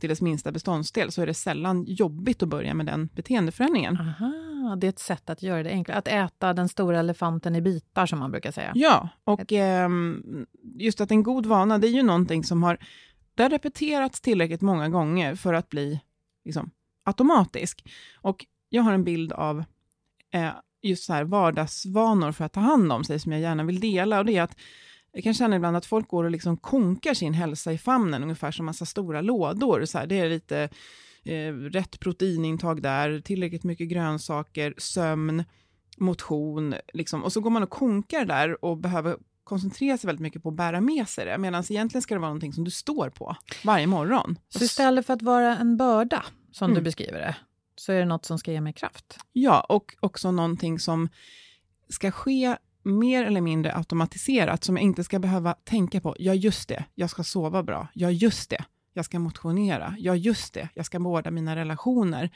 till 0.00 0.08
dess 0.08 0.20
minsta 0.20 0.52
beståndsdel, 0.52 1.12
så 1.12 1.22
är 1.22 1.26
det 1.26 1.34
sällan 1.34 1.84
jobbigt 1.84 2.42
att 2.42 2.48
börja 2.48 2.74
med 2.74 2.86
den 2.86 3.08
beteendeförändringen. 3.14 3.96
Aha, 3.96 4.76
det 4.76 4.86
är 4.86 4.88
ett 4.88 4.98
sätt 4.98 5.30
att 5.30 5.42
göra 5.42 5.62
det 5.62 5.70
enklare. 5.70 5.98
Att 5.98 6.08
äta 6.08 6.52
den 6.52 6.68
stora 6.68 7.00
elefanten 7.00 7.56
i 7.56 7.60
bitar, 7.60 8.06
som 8.06 8.18
man 8.18 8.30
brukar 8.30 8.52
säga. 8.52 8.72
Ja, 8.74 9.08
och 9.24 9.52
eh, 9.52 9.88
just 10.78 11.00
att 11.00 11.10
en 11.10 11.22
god 11.22 11.46
vana, 11.46 11.78
det 11.78 11.86
är 11.86 11.92
ju 11.92 12.02
någonting 12.02 12.44
som 12.44 12.62
har, 12.62 12.78
det 13.34 13.42
har 13.42 13.50
repeterats 13.50 14.20
tillräckligt 14.20 14.60
många 14.60 14.88
gånger 14.88 15.34
för 15.34 15.54
att 15.54 15.68
bli 15.68 16.00
liksom, 16.44 16.70
automatisk. 17.04 17.90
Och 18.14 18.46
jag 18.68 18.82
har 18.82 18.92
en 18.92 19.04
bild 19.04 19.32
av 19.32 19.64
eh, 20.30 20.50
just 20.86 21.04
så 21.04 21.12
här 21.12 21.24
vardagsvanor 21.24 22.32
för 22.32 22.44
att 22.44 22.52
ta 22.52 22.60
hand 22.60 22.92
om 22.92 23.04
sig 23.04 23.18
som 23.18 23.32
jag 23.32 23.40
gärna 23.40 23.64
vill 23.64 23.80
dela. 23.80 24.18
Och 24.18 24.24
det 24.24 24.36
är 24.36 24.42
att 24.42 24.56
jag 25.12 25.24
kan 25.24 25.34
känna 25.34 25.56
ibland 25.56 25.76
att 25.76 25.86
folk 25.86 26.08
går 26.08 26.24
och 26.24 26.30
liksom 26.30 26.56
konkar 26.56 27.14
sin 27.14 27.34
hälsa 27.34 27.72
i 27.72 27.78
famnen, 27.78 28.22
ungefär 28.22 28.50
som 28.50 28.66
massa 28.66 28.86
stora 28.86 29.20
lådor. 29.20 29.84
Så 29.84 29.98
här, 29.98 30.06
det 30.06 30.18
är 30.18 30.28
lite 30.28 30.68
eh, 31.24 31.52
rätt 31.52 32.00
proteinintag 32.00 32.82
där, 32.82 33.20
tillräckligt 33.20 33.64
mycket 33.64 33.88
grönsaker, 33.88 34.74
sömn, 34.78 35.44
motion. 35.96 36.74
Liksom. 36.92 37.24
Och 37.24 37.32
så 37.32 37.40
går 37.40 37.50
man 37.50 37.62
och 37.62 37.70
konkar 37.70 38.24
där 38.24 38.64
och 38.64 38.76
behöver 38.76 39.16
koncentrera 39.44 39.98
sig 39.98 40.08
väldigt 40.08 40.22
mycket 40.22 40.42
på 40.42 40.48
att 40.48 40.54
bära 40.54 40.80
med 40.80 41.08
sig 41.08 41.24
det, 41.24 41.38
medan 41.38 41.64
egentligen 41.68 42.02
ska 42.02 42.14
det 42.14 42.20
vara 42.20 42.28
någonting 42.28 42.52
som 42.52 42.64
du 42.64 42.70
står 42.70 43.10
på 43.10 43.36
varje 43.64 43.86
morgon. 43.86 44.38
Så 44.48 44.64
istället 44.64 45.06
för 45.06 45.14
att 45.14 45.22
vara 45.22 45.56
en 45.56 45.76
börda, 45.76 46.24
som 46.52 46.64
mm. 46.64 46.74
du 46.74 46.80
beskriver 46.80 47.18
det, 47.18 47.36
så 47.76 47.92
är 47.92 47.98
det 47.98 48.04
något 48.04 48.24
som 48.24 48.38
ska 48.38 48.52
ge 48.52 48.60
mig 48.60 48.72
kraft. 48.72 49.18
Ja, 49.32 49.60
och 49.60 49.96
också 50.00 50.30
någonting 50.30 50.78
som 50.78 51.08
ska 51.88 52.10
ske 52.10 52.56
mer 52.82 53.24
eller 53.24 53.40
mindre 53.40 53.74
automatiserat, 53.74 54.64
som 54.64 54.76
jag 54.76 54.82
inte 54.82 55.04
ska 55.04 55.18
behöva 55.18 55.54
tänka 55.64 56.00
på. 56.00 56.16
Ja, 56.18 56.34
just 56.34 56.68
det, 56.68 56.84
jag 56.94 57.10
ska 57.10 57.24
sova 57.24 57.62
bra. 57.62 57.88
Ja, 57.94 58.10
just 58.10 58.50
det, 58.50 58.64
jag 58.92 59.04
ska 59.04 59.18
motionera. 59.18 59.96
Ja, 59.98 60.14
just 60.14 60.54
det, 60.54 60.68
jag 60.74 60.86
ska 60.86 60.98
vårda 60.98 61.30
mina 61.30 61.56
relationer. 61.56 62.30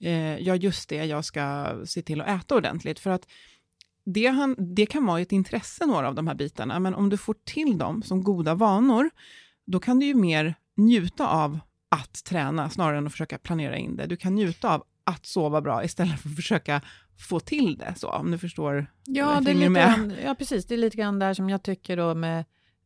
Eh, 0.00 0.38
ja, 0.38 0.56
just 0.56 0.88
det, 0.88 1.04
jag 1.04 1.24
ska 1.24 1.74
se 1.84 2.02
till 2.02 2.20
att 2.20 2.28
äta 2.28 2.56
ordentligt. 2.56 2.98
För 2.98 3.10
att 3.10 3.26
det, 4.04 4.26
han, 4.26 4.56
det 4.58 4.86
kan 4.86 5.06
vara 5.06 5.20
ett 5.20 5.32
intresse, 5.32 5.86
några 5.86 6.08
av 6.08 6.14
de 6.14 6.26
här 6.26 6.34
bitarna, 6.34 6.78
men 6.80 6.94
om 6.94 7.08
du 7.08 7.16
får 7.16 7.34
till 7.44 7.78
dem 7.78 8.02
som 8.02 8.22
goda 8.22 8.54
vanor, 8.54 9.10
då 9.64 9.80
kan 9.80 9.98
du 9.98 10.06
ju 10.06 10.14
mer 10.14 10.54
njuta 10.76 11.28
av 11.28 11.58
att 11.96 12.24
träna 12.24 12.70
snarare 12.70 12.98
än 12.98 13.06
att 13.06 13.12
försöka 13.12 13.38
planera 13.38 13.76
in 13.76 13.96
det. 13.96 14.06
Du 14.06 14.16
kan 14.16 14.34
njuta 14.34 14.74
av 14.74 14.84
att 15.04 15.26
sova 15.26 15.60
bra 15.60 15.84
istället 15.84 16.20
för 16.20 16.28
att 16.28 16.36
försöka 16.36 16.82
få 17.18 17.40
till 17.40 17.76
det, 17.76 17.94
så, 17.96 18.08
om 18.08 18.30
du 18.30 18.38
förstår. 18.38 18.86
Ja, 19.04 19.40
det 19.40 19.50
är 19.50 19.54
lite 19.54 19.72
grann, 19.72 20.12
ja, 20.24 20.34
precis. 20.34 20.66
Det 20.66 20.74
är 20.74 20.78
lite 20.78 20.96
grann 20.96 21.18
där 21.18 21.34
som 21.34 21.50
jag 21.50 21.62
tycker 21.62 21.96
då 21.96 22.14
med, 22.14 22.44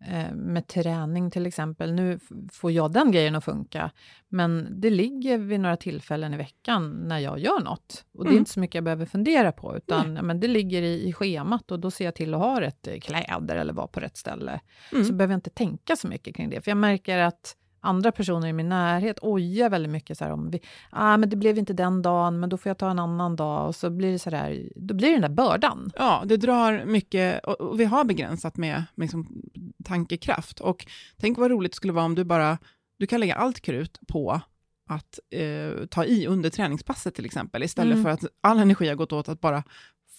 eh, 0.08 0.34
med 0.34 0.66
träning 0.66 1.30
till 1.30 1.46
exempel. 1.46 1.92
Nu 1.92 2.20
får 2.52 2.72
jag 2.72 2.92
den 2.92 3.12
grejen 3.12 3.36
att 3.36 3.44
funka, 3.44 3.90
men 4.28 4.80
det 4.80 4.90
ligger 4.90 5.38
vid 5.38 5.60
några 5.60 5.76
tillfällen 5.76 6.34
i 6.34 6.36
veckan 6.36 6.90
när 6.90 7.18
jag 7.18 7.38
gör 7.38 7.60
något. 7.60 8.04
Och 8.14 8.24
det 8.24 8.28
är 8.28 8.32
mm. 8.32 8.38
inte 8.38 8.50
så 8.50 8.60
mycket 8.60 8.74
jag 8.74 8.84
behöver 8.84 9.06
fundera 9.06 9.52
på, 9.52 9.76
utan 9.76 10.16
ja, 10.16 10.22
men 10.22 10.40
det 10.40 10.48
ligger 10.48 10.82
i, 10.82 11.08
i 11.08 11.12
schemat 11.12 11.70
och 11.70 11.80
då 11.80 11.90
ser 11.90 12.04
jag 12.04 12.14
till 12.14 12.34
att 12.34 12.40
ha 12.40 12.60
rätt 12.60 12.88
kläder 13.02 13.56
eller 13.56 13.72
vara 13.72 13.86
på 13.86 14.00
rätt 14.00 14.16
ställe. 14.16 14.60
Mm. 14.92 15.04
Så 15.04 15.12
behöver 15.12 15.32
jag 15.32 15.38
inte 15.38 15.50
tänka 15.50 15.96
så 15.96 16.08
mycket 16.08 16.36
kring 16.36 16.50
det, 16.50 16.60
för 16.60 16.70
jag 16.70 16.78
märker 16.78 17.18
att 17.18 17.56
andra 17.80 18.12
personer 18.12 18.48
i 18.48 18.52
min 18.52 18.68
närhet 18.68 19.18
ojar 19.22 19.70
väldigt 19.70 19.92
mycket 19.92 20.18
så 20.18 20.32
om 20.32 20.50
vi, 20.50 20.60
ah, 20.90 21.16
men 21.16 21.28
det 21.28 21.36
blev 21.36 21.58
inte 21.58 21.72
den 21.72 22.02
dagen, 22.02 22.40
men 22.40 22.48
då 22.50 22.56
får 22.56 22.70
jag 22.70 22.78
ta 22.78 22.90
en 22.90 22.98
annan 22.98 23.36
dag 23.36 23.68
och 23.68 23.76
så 23.76 23.90
blir 23.90 24.12
det 24.12 24.18
så 24.18 24.30
där, 24.30 24.68
då 24.76 24.94
blir 24.94 25.08
det 25.08 25.14
den 25.14 25.22
där 25.22 25.28
bördan. 25.28 25.92
Ja, 25.96 26.22
det 26.26 26.36
drar 26.36 26.84
mycket 26.84 27.44
och 27.44 27.80
vi 27.80 27.84
har 27.84 28.04
begränsat 28.04 28.56
med, 28.56 28.84
med 28.94 29.04
liksom 29.04 29.42
tankekraft 29.84 30.60
och 30.60 30.86
tänk 31.16 31.38
vad 31.38 31.50
roligt 31.50 31.72
det 31.72 31.76
skulle 31.76 31.92
vara 31.92 32.04
om 32.04 32.14
du 32.14 32.24
bara, 32.24 32.58
du 32.98 33.06
kan 33.06 33.20
lägga 33.20 33.34
allt 33.34 33.60
krut 33.60 34.00
på 34.08 34.40
att 34.88 35.18
eh, 35.30 35.86
ta 35.86 36.04
i 36.04 36.26
under 36.26 36.50
träningspasset 36.50 37.14
till 37.14 37.24
exempel, 37.24 37.62
istället 37.62 37.92
mm. 37.92 38.04
för 38.04 38.10
att 38.10 38.24
all 38.40 38.58
energi 38.58 38.88
har 38.88 38.94
gått 38.94 39.12
åt 39.12 39.28
att 39.28 39.40
bara 39.40 39.62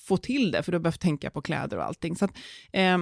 få 0.07 0.17
till 0.17 0.51
det, 0.51 0.63
för 0.63 0.71
du 0.71 0.75
har 0.77 0.83
behövt 0.83 1.01
tänka 1.01 1.29
på 1.29 1.41
kläder 1.41 1.77
och 1.77 1.83
allting. 1.83 2.15
Så 2.15 2.25
att, 2.25 2.31
eh, 2.71 2.97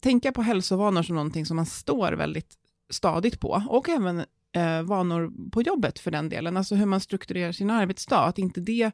tänka 0.00 0.32
på 0.32 0.42
hälsovanor 0.42 1.02
som 1.02 1.16
någonting 1.16 1.46
som 1.46 1.56
man 1.56 1.66
står 1.66 2.12
väldigt 2.12 2.58
stadigt 2.90 3.40
på, 3.40 3.62
och 3.68 3.88
även 3.88 4.24
eh, 4.52 4.82
vanor 4.82 5.50
på 5.50 5.62
jobbet 5.62 5.98
för 5.98 6.10
den 6.10 6.28
delen, 6.28 6.56
alltså 6.56 6.74
hur 6.74 6.86
man 6.86 7.00
strukturerar 7.00 7.52
sin 7.52 7.70
arbetsdag, 7.70 8.24
att 8.24 8.38
inte 8.38 8.60
det 8.60 8.90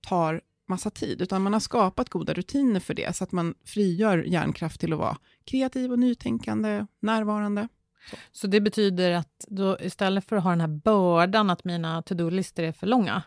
tar 0.00 0.40
massa 0.68 0.90
tid, 0.90 1.22
utan 1.22 1.42
man 1.42 1.52
har 1.52 1.60
skapat 1.60 2.08
goda 2.08 2.34
rutiner 2.34 2.80
för 2.80 2.94
det, 2.94 3.16
så 3.16 3.24
att 3.24 3.32
man 3.32 3.54
frigör 3.64 4.18
hjärnkraft 4.18 4.80
till 4.80 4.92
att 4.92 4.98
vara 4.98 5.16
kreativ 5.44 5.92
och 5.92 5.98
nytänkande, 5.98 6.86
närvarande. 7.00 7.68
Så. 8.10 8.16
så 8.32 8.46
det 8.46 8.60
betyder 8.60 9.10
att 9.10 9.44
då, 9.48 9.78
istället 9.80 10.28
för 10.28 10.36
att 10.36 10.42
ha 10.42 10.50
den 10.50 10.60
här 10.60 10.68
bördan 10.68 11.50
att 11.50 11.64
mina 11.64 12.02
to-do-listor 12.02 12.62
är 12.62 12.72
för 12.72 12.86
långa, 12.86 13.22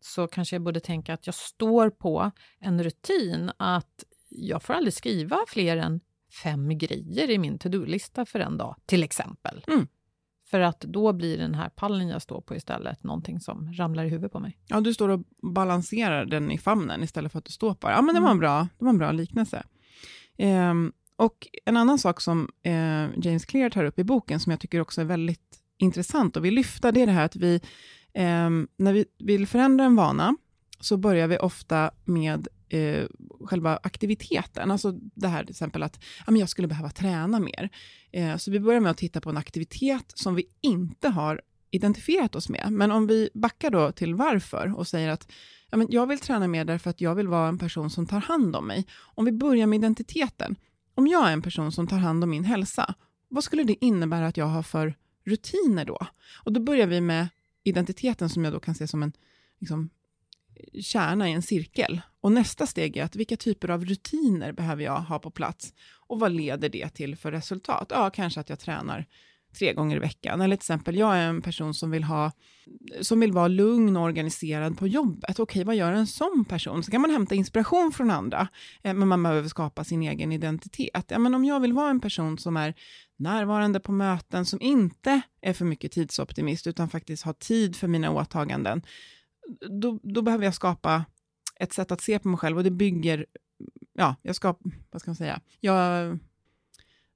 så 0.00 0.26
kanske 0.26 0.56
jag 0.56 0.62
borde 0.62 0.80
tänka 0.80 1.14
att 1.14 1.26
jag 1.26 1.34
står 1.34 1.90
på 1.90 2.30
en 2.60 2.82
rutin 2.82 3.50
att 3.56 4.04
jag 4.28 4.62
får 4.62 4.74
aldrig 4.74 4.94
skriva 4.94 5.38
fler 5.48 5.76
än 5.76 6.00
fem 6.30 6.78
grejer 6.78 7.30
i 7.30 7.38
min 7.38 7.58
to-do-lista 7.58 8.26
för 8.26 8.40
en 8.40 8.58
dag, 8.58 8.76
till 8.86 9.02
exempel. 9.02 9.64
Mm. 9.68 9.86
För 10.50 10.60
att 10.60 10.80
då 10.80 11.12
blir 11.12 11.38
den 11.38 11.54
här 11.54 11.68
pallen 11.68 12.08
jag 12.08 12.22
står 12.22 12.40
på 12.40 12.56
istället 12.56 13.04
någonting 13.04 13.40
som 13.40 13.72
ramlar 13.72 14.04
i 14.04 14.08
huvudet 14.08 14.32
på 14.32 14.40
mig. 14.40 14.58
Ja, 14.66 14.80
du 14.80 14.94
står 14.94 15.08
och 15.08 15.20
balanserar 15.42 16.24
den 16.24 16.50
i 16.50 16.58
famnen 16.58 17.02
istället 17.02 17.32
för 17.32 17.38
att 17.38 17.44
du 17.44 17.52
står 17.52 17.74
på 17.74 17.90
Ja, 17.90 18.02
men 18.02 18.14
det 18.14 18.20
var 18.20 18.28
en 18.28 18.32
mm. 18.32 18.40
bra, 18.40 18.68
det 18.78 18.84
var 18.84 18.90
en 18.90 18.98
bra 18.98 19.12
liknelse. 19.12 19.62
Um, 20.38 20.92
och 21.16 21.48
en 21.64 21.76
annan 21.76 21.98
sak 21.98 22.20
som 22.20 22.48
eh, 22.62 23.08
James 23.22 23.44
Clear 23.44 23.70
tar 23.70 23.84
upp 23.84 23.98
i 23.98 24.04
boken, 24.04 24.40
som 24.40 24.50
jag 24.50 24.60
tycker 24.60 24.80
också 24.80 25.00
är 25.00 25.04
väldigt 25.04 25.60
intressant 25.78 26.36
och 26.36 26.44
vill 26.44 26.54
lyfta, 26.54 26.92
det 26.92 27.02
är 27.02 27.06
det 27.06 27.12
här 27.12 27.24
att 27.24 27.36
vi, 27.36 27.54
eh, 28.14 28.50
när 28.76 28.92
vi 28.92 29.04
vill 29.18 29.46
förändra 29.46 29.84
en 29.84 29.96
vana, 29.96 30.36
så 30.80 30.96
börjar 30.96 31.28
vi 31.28 31.38
ofta 31.38 31.90
med 32.04 32.48
eh, 32.70 33.06
själva 33.44 33.78
aktiviteten. 33.82 34.70
Alltså 34.70 34.92
det 34.92 35.28
här 35.28 35.44
till 35.44 35.50
exempel 35.50 35.82
att 35.82 35.98
ja, 36.26 36.32
men 36.32 36.40
jag 36.40 36.48
skulle 36.48 36.68
behöva 36.68 36.90
träna 36.90 37.40
mer. 37.40 37.70
Eh, 38.12 38.36
så 38.36 38.50
vi 38.50 38.60
börjar 38.60 38.80
med 38.80 38.90
att 38.90 38.98
titta 38.98 39.20
på 39.20 39.30
en 39.30 39.36
aktivitet 39.36 40.12
som 40.14 40.34
vi 40.34 40.44
inte 40.60 41.08
har 41.08 41.40
identifierat 41.70 42.34
oss 42.34 42.48
med. 42.48 42.72
Men 42.72 42.90
om 42.90 43.06
vi 43.06 43.30
backar 43.34 43.70
då 43.70 43.92
till 43.92 44.14
varför 44.14 44.74
och 44.76 44.86
säger 44.86 45.08
att 45.08 45.32
ja, 45.70 45.76
men 45.76 45.86
jag 45.90 46.06
vill 46.06 46.18
träna 46.18 46.48
mer 46.48 46.64
därför 46.64 46.90
att 46.90 47.00
jag 47.00 47.14
vill 47.14 47.28
vara 47.28 47.48
en 47.48 47.58
person 47.58 47.90
som 47.90 48.06
tar 48.06 48.20
hand 48.20 48.56
om 48.56 48.66
mig. 48.66 48.86
Om 48.98 49.24
vi 49.24 49.32
börjar 49.32 49.66
med 49.66 49.76
identiteten. 49.76 50.56
Om 50.94 51.06
jag 51.06 51.28
är 51.28 51.32
en 51.32 51.42
person 51.42 51.72
som 51.72 51.86
tar 51.86 51.98
hand 51.98 52.24
om 52.24 52.30
min 52.30 52.44
hälsa, 52.44 52.94
vad 53.28 53.44
skulle 53.44 53.64
det 53.64 53.84
innebära 53.84 54.26
att 54.26 54.36
jag 54.36 54.46
har 54.46 54.62
för 54.62 54.94
rutiner 55.24 55.84
då? 55.84 55.98
Och 56.44 56.52
då 56.52 56.60
börjar 56.60 56.86
vi 56.86 57.00
med 57.00 57.28
identiteten 57.64 58.28
som 58.28 58.44
jag 58.44 58.52
då 58.52 58.60
kan 58.60 58.74
se 58.74 58.88
som 58.88 59.02
en 59.02 59.12
liksom, 59.60 59.90
kärna 60.82 61.28
i 61.28 61.32
en 61.32 61.42
cirkel. 61.42 62.00
Och 62.20 62.32
nästa 62.32 62.66
steg 62.66 62.96
är 62.96 63.04
att 63.04 63.16
vilka 63.16 63.36
typer 63.36 63.70
av 63.70 63.84
rutiner 63.84 64.52
behöver 64.52 64.84
jag 64.84 65.00
ha 65.00 65.18
på 65.18 65.30
plats? 65.30 65.72
Och 66.06 66.20
vad 66.20 66.32
leder 66.32 66.68
det 66.68 66.88
till 66.88 67.16
för 67.16 67.32
resultat? 67.32 67.86
Ja, 67.90 68.10
kanske 68.10 68.40
att 68.40 68.48
jag 68.48 68.58
tränar 68.58 69.06
tre 69.58 69.72
gånger 69.72 69.96
i 69.96 69.98
veckan. 69.98 70.40
Eller 70.40 70.56
till 70.56 70.62
exempel, 70.62 70.96
jag 70.96 71.16
är 71.16 71.28
en 71.28 71.42
person 71.42 71.74
som 71.74 71.90
vill, 71.90 72.04
ha, 72.04 72.32
som 73.00 73.20
vill 73.20 73.32
vara 73.32 73.48
lugn 73.48 73.96
och 73.96 74.02
organiserad 74.02 74.78
på 74.78 74.86
jobbet. 74.86 75.38
Okej, 75.38 75.64
vad 75.64 75.76
gör 75.76 75.92
en 75.92 76.06
sån 76.06 76.44
person? 76.48 76.82
Så 76.82 76.90
kan 76.90 77.00
man 77.00 77.10
hämta 77.10 77.34
inspiration 77.34 77.92
från 77.92 78.10
andra, 78.10 78.48
eh, 78.82 78.94
men 78.94 79.08
man 79.08 79.22
behöver 79.22 79.48
skapa 79.48 79.84
sin 79.84 80.02
egen 80.02 80.32
identitet. 80.32 81.04
Ja, 81.08 81.18
men 81.18 81.34
om 81.34 81.44
jag 81.44 81.60
vill 81.60 81.72
vara 81.72 81.90
en 81.90 82.00
person 82.00 82.38
som 82.38 82.56
är 82.56 82.74
närvarande 83.18 83.80
på 83.80 83.92
möten, 83.92 84.46
som 84.46 84.60
inte 84.60 85.20
är 85.42 85.52
för 85.52 85.64
mycket 85.64 85.92
tidsoptimist, 85.92 86.66
utan 86.66 86.88
faktiskt 86.88 87.24
har 87.24 87.32
tid 87.32 87.76
för 87.76 87.88
mina 87.88 88.10
åtaganden, 88.10 88.82
då, 89.80 90.00
då 90.02 90.22
behöver 90.22 90.44
jag 90.44 90.54
skapa 90.54 91.04
ett 91.56 91.72
sätt 91.72 91.92
att 91.92 92.00
se 92.00 92.18
på 92.18 92.28
mig 92.28 92.38
själv 92.38 92.56
och 92.56 92.64
det 92.64 92.70
bygger, 92.70 93.26
ja, 93.92 94.16
jag 94.22 94.36
ska, 94.36 94.54
vad 94.90 95.00
ska 95.00 95.10
man 95.10 95.16
säga, 95.16 95.40
jag, 95.60 96.18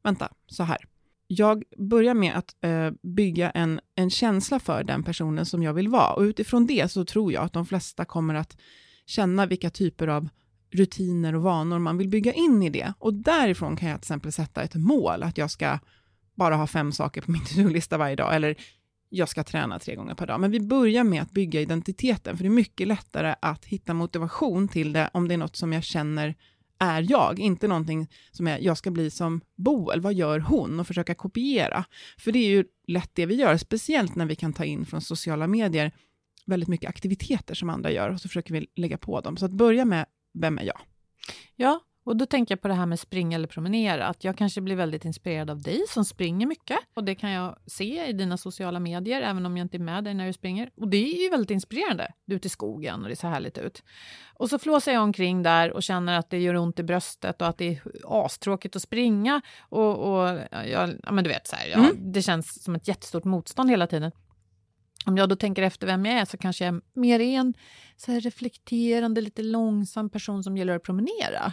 vänta, 0.02 0.32
så 0.46 0.62
här. 0.62 0.78
Jag 1.26 1.64
börjar 1.78 2.14
med 2.14 2.36
att 2.36 2.56
eh, 2.60 2.90
bygga 3.02 3.50
en, 3.50 3.80
en 3.94 4.10
känsla 4.10 4.58
för 4.60 4.84
den 4.84 5.02
personen 5.02 5.46
som 5.46 5.62
jag 5.62 5.74
vill 5.74 5.88
vara 5.88 6.12
och 6.12 6.22
utifrån 6.22 6.66
det 6.66 6.90
så 6.90 7.04
tror 7.04 7.32
jag 7.32 7.44
att 7.44 7.52
de 7.52 7.66
flesta 7.66 8.04
kommer 8.04 8.34
att 8.34 8.56
känna 9.06 9.46
vilka 9.46 9.70
typer 9.70 10.08
av 10.08 10.28
rutiner 10.70 11.34
och 11.34 11.42
vanor 11.42 11.78
man 11.78 11.98
vill 11.98 12.08
bygga 12.08 12.32
in 12.32 12.62
i 12.62 12.70
det. 12.70 12.92
Och 12.98 13.14
därifrån 13.14 13.76
kan 13.76 13.88
jag 13.88 14.00
till 14.00 14.06
exempel 14.06 14.32
sätta 14.32 14.62
ett 14.62 14.74
mål, 14.74 15.22
att 15.22 15.38
jag 15.38 15.50
ska 15.50 15.78
bara 16.34 16.56
ha 16.56 16.66
fem 16.66 16.92
saker 16.92 17.20
på 17.20 17.30
min 17.30 17.44
to-do-lista 17.44 17.98
varje 17.98 18.16
dag, 18.16 18.34
eller 18.34 18.56
jag 19.14 19.28
ska 19.28 19.44
träna 19.44 19.78
tre 19.78 19.94
gånger 19.94 20.14
per 20.14 20.26
dag. 20.26 20.40
Men 20.40 20.50
vi 20.50 20.60
börjar 20.60 21.04
med 21.04 21.22
att 21.22 21.30
bygga 21.30 21.60
identiteten, 21.60 22.36
för 22.36 22.44
det 22.44 22.48
är 22.48 22.50
mycket 22.50 22.88
lättare 22.88 23.34
att 23.42 23.64
hitta 23.64 23.94
motivation 23.94 24.68
till 24.68 24.92
det 24.92 25.10
om 25.12 25.28
det 25.28 25.34
är 25.34 25.38
något 25.38 25.56
som 25.56 25.72
jag 25.72 25.84
känner 25.84 26.34
är 26.78 27.06
jag, 27.10 27.38
inte 27.38 27.68
någonting 27.68 28.10
som 28.30 28.46
är 28.46 28.58
jag 28.58 28.78
ska 28.78 28.90
bli 28.90 29.10
som 29.10 29.40
Boel, 29.56 30.00
vad 30.00 30.14
gör 30.14 30.38
hon? 30.38 30.80
Och 30.80 30.86
försöka 30.86 31.14
kopiera. 31.14 31.84
För 32.18 32.32
det 32.32 32.38
är 32.38 32.48
ju 32.48 32.64
lätt 32.86 33.10
det 33.14 33.26
vi 33.26 33.34
gör, 33.34 33.56
speciellt 33.56 34.14
när 34.14 34.26
vi 34.26 34.36
kan 34.36 34.52
ta 34.52 34.64
in 34.64 34.86
från 34.86 35.00
sociala 35.00 35.46
medier 35.46 35.92
väldigt 36.46 36.68
mycket 36.68 36.88
aktiviteter 36.88 37.54
som 37.54 37.70
andra 37.70 37.90
gör 37.90 38.10
och 38.10 38.20
så 38.20 38.28
försöker 38.28 38.54
vi 38.54 38.66
lägga 38.76 38.98
på 38.98 39.20
dem. 39.20 39.36
Så 39.36 39.44
att 39.44 39.52
börja 39.52 39.84
med, 39.84 40.06
vem 40.34 40.58
är 40.58 40.62
jag? 40.62 40.80
Ja, 41.56 41.80
och 42.04 42.16
då 42.16 42.26
tänker 42.26 42.52
jag 42.52 42.60
på 42.60 42.68
det 42.68 42.74
här 42.74 42.86
med 42.86 43.00
springa 43.00 43.36
eller 43.36 43.48
promenera, 43.48 44.06
att 44.06 44.24
jag 44.24 44.38
kanske 44.38 44.60
blir 44.60 44.76
väldigt 44.76 45.04
inspirerad 45.04 45.50
av 45.50 45.62
dig 45.62 45.84
som 45.88 46.04
springer 46.04 46.46
mycket. 46.46 46.78
Och 46.94 47.04
det 47.04 47.14
kan 47.14 47.30
jag 47.30 47.56
se 47.66 48.06
i 48.06 48.12
dina 48.12 48.36
sociala 48.36 48.80
medier, 48.80 49.22
även 49.22 49.46
om 49.46 49.56
jag 49.56 49.64
inte 49.64 49.76
är 49.76 49.78
med 49.78 50.04
dig 50.04 50.14
när 50.14 50.26
du 50.26 50.32
springer. 50.32 50.70
Och 50.76 50.88
det 50.88 50.96
är 50.96 51.22
ju 51.22 51.30
väldigt 51.30 51.50
inspirerande. 51.50 52.12
Du 52.24 52.34
är 52.34 52.36
ute 52.36 52.46
i 52.46 52.50
skogen 52.50 53.02
och 53.02 53.08
det 53.08 53.16
ser 53.16 53.28
härligt 53.28 53.58
ut. 53.58 53.82
Och 54.34 54.50
så 54.50 54.58
flåsar 54.58 54.92
jag 54.92 55.02
omkring 55.02 55.42
där 55.42 55.72
och 55.72 55.82
känner 55.82 56.18
att 56.18 56.30
det 56.30 56.38
gör 56.38 56.56
ont 56.56 56.78
i 56.78 56.82
bröstet 56.82 57.42
och 57.42 57.48
att 57.48 57.58
det 57.58 57.68
är 57.68 57.82
astråkigt 58.04 58.76
att 58.76 58.82
springa. 58.82 59.40
Och, 59.60 59.98
och 59.98 60.38
ja, 60.66 60.88
men 61.10 61.24
du 61.24 61.30
vet, 61.30 61.46
så 61.46 61.56
här, 61.56 61.68
ja, 61.68 61.78
mm. 61.78 62.12
det 62.12 62.22
känns 62.22 62.62
som 62.62 62.74
ett 62.74 62.88
jättestort 62.88 63.24
motstånd 63.24 63.70
hela 63.70 63.86
tiden. 63.86 64.12
Om 65.06 65.16
jag 65.16 65.28
då 65.28 65.36
tänker 65.36 65.62
efter 65.62 65.86
vem 65.86 66.06
jag 66.06 66.14
är 66.14 66.24
så 66.24 66.36
kanske 66.36 66.64
jag 66.64 66.80
mer 66.94 67.20
är 67.20 67.38
en 67.38 67.54
så 67.96 68.12
reflekterande, 68.12 69.20
lite 69.20 69.42
långsam 69.42 70.10
person 70.10 70.42
som 70.42 70.56
gillar 70.56 70.76
att 70.76 70.82
promenera. 70.82 71.52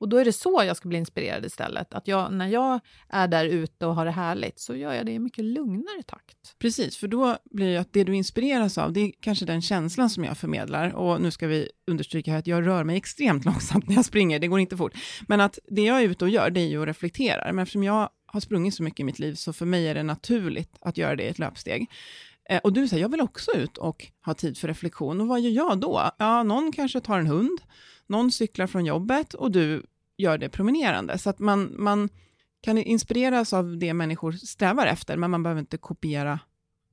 Och 0.00 0.08
då 0.08 0.16
är 0.16 0.24
det 0.24 0.32
så 0.32 0.62
jag 0.66 0.76
ska 0.76 0.88
bli 0.88 0.98
inspirerad 0.98 1.44
istället. 1.44 1.94
Att 1.94 2.08
jag, 2.08 2.32
när 2.32 2.46
jag 2.46 2.80
är 3.08 3.28
där 3.28 3.44
ute 3.44 3.86
och 3.86 3.94
har 3.94 4.04
det 4.04 4.10
härligt 4.10 4.60
så 4.60 4.76
gör 4.76 4.92
jag 4.92 5.06
det 5.06 5.12
i 5.12 5.18
mycket 5.18 5.44
lugnare 5.44 6.02
takt. 6.06 6.58
Precis, 6.58 6.96
för 6.96 7.08
då 7.08 7.36
blir 7.44 7.72
det 7.72 7.76
att 7.76 7.92
det 7.92 8.04
du 8.04 8.14
inspireras 8.14 8.78
av, 8.78 8.92
det 8.92 9.00
är 9.00 9.12
kanske 9.20 9.44
den 9.44 9.62
känslan 9.62 10.10
som 10.10 10.24
jag 10.24 10.38
förmedlar. 10.38 10.94
Och 10.94 11.20
nu 11.20 11.30
ska 11.30 11.46
vi 11.46 11.68
understryka 11.86 12.36
att 12.36 12.46
jag 12.46 12.66
rör 12.66 12.84
mig 12.84 12.96
extremt 12.96 13.44
långsamt 13.50 13.88
när 13.88 13.96
jag 13.96 14.04
springer, 14.04 14.38
det 14.38 14.46
går 14.46 14.60
inte 14.60 14.76
fort. 14.76 14.94
Men 15.28 15.40
att 15.40 15.58
det 15.68 15.82
jag 15.82 16.02
är 16.02 16.04
ute 16.04 16.24
och 16.24 16.30
gör, 16.30 16.50
det 16.50 16.60
är 16.60 16.68
ju 16.68 16.82
att 16.82 16.88
reflektera. 16.88 17.52
Men 17.52 17.62
eftersom 17.62 17.84
jag 17.84 18.08
har 18.26 18.40
sprungit 18.40 18.74
så 18.74 18.82
mycket 18.82 19.00
i 19.00 19.04
mitt 19.04 19.18
liv, 19.18 19.34
så 19.34 19.52
för 19.52 19.66
mig 19.66 19.88
är 19.88 19.94
det 19.94 20.02
naturligt 20.02 20.76
att 20.80 20.98
göra 20.98 21.16
det 21.16 21.22
i 21.22 21.28
ett 21.28 21.38
löpsteg. 21.38 21.90
Eh, 22.50 22.58
och 22.58 22.72
du 22.72 22.88
säger, 22.88 23.02
jag 23.02 23.08
vill 23.08 23.20
också 23.20 23.50
ut 23.52 23.78
och 23.78 24.06
ha 24.26 24.34
tid 24.34 24.58
för 24.58 24.68
reflektion. 24.68 25.20
Och 25.20 25.26
vad 25.26 25.40
gör 25.40 25.50
jag 25.50 25.80
då? 25.80 26.10
Ja, 26.18 26.42
någon 26.42 26.72
kanske 26.72 27.00
tar 27.00 27.18
en 27.18 27.26
hund, 27.26 27.60
någon 28.06 28.32
cyklar 28.32 28.66
från 28.66 28.84
jobbet 28.84 29.34
och 29.34 29.50
du 29.50 29.86
gör 30.20 30.38
det 30.38 30.48
promenerande. 30.48 31.18
Så 31.18 31.30
att 31.30 31.38
man, 31.38 31.74
man 31.78 32.08
kan 32.60 32.78
inspireras 32.78 33.52
av 33.52 33.78
det 33.78 33.94
människor 33.94 34.32
strävar 34.32 34.86
efter, 34.86 35.16
men 35.16 35.30
man 35.30 35.42
behöver 35.42 35.60
inte 35.60 35.76
kopiera 35.76 36.40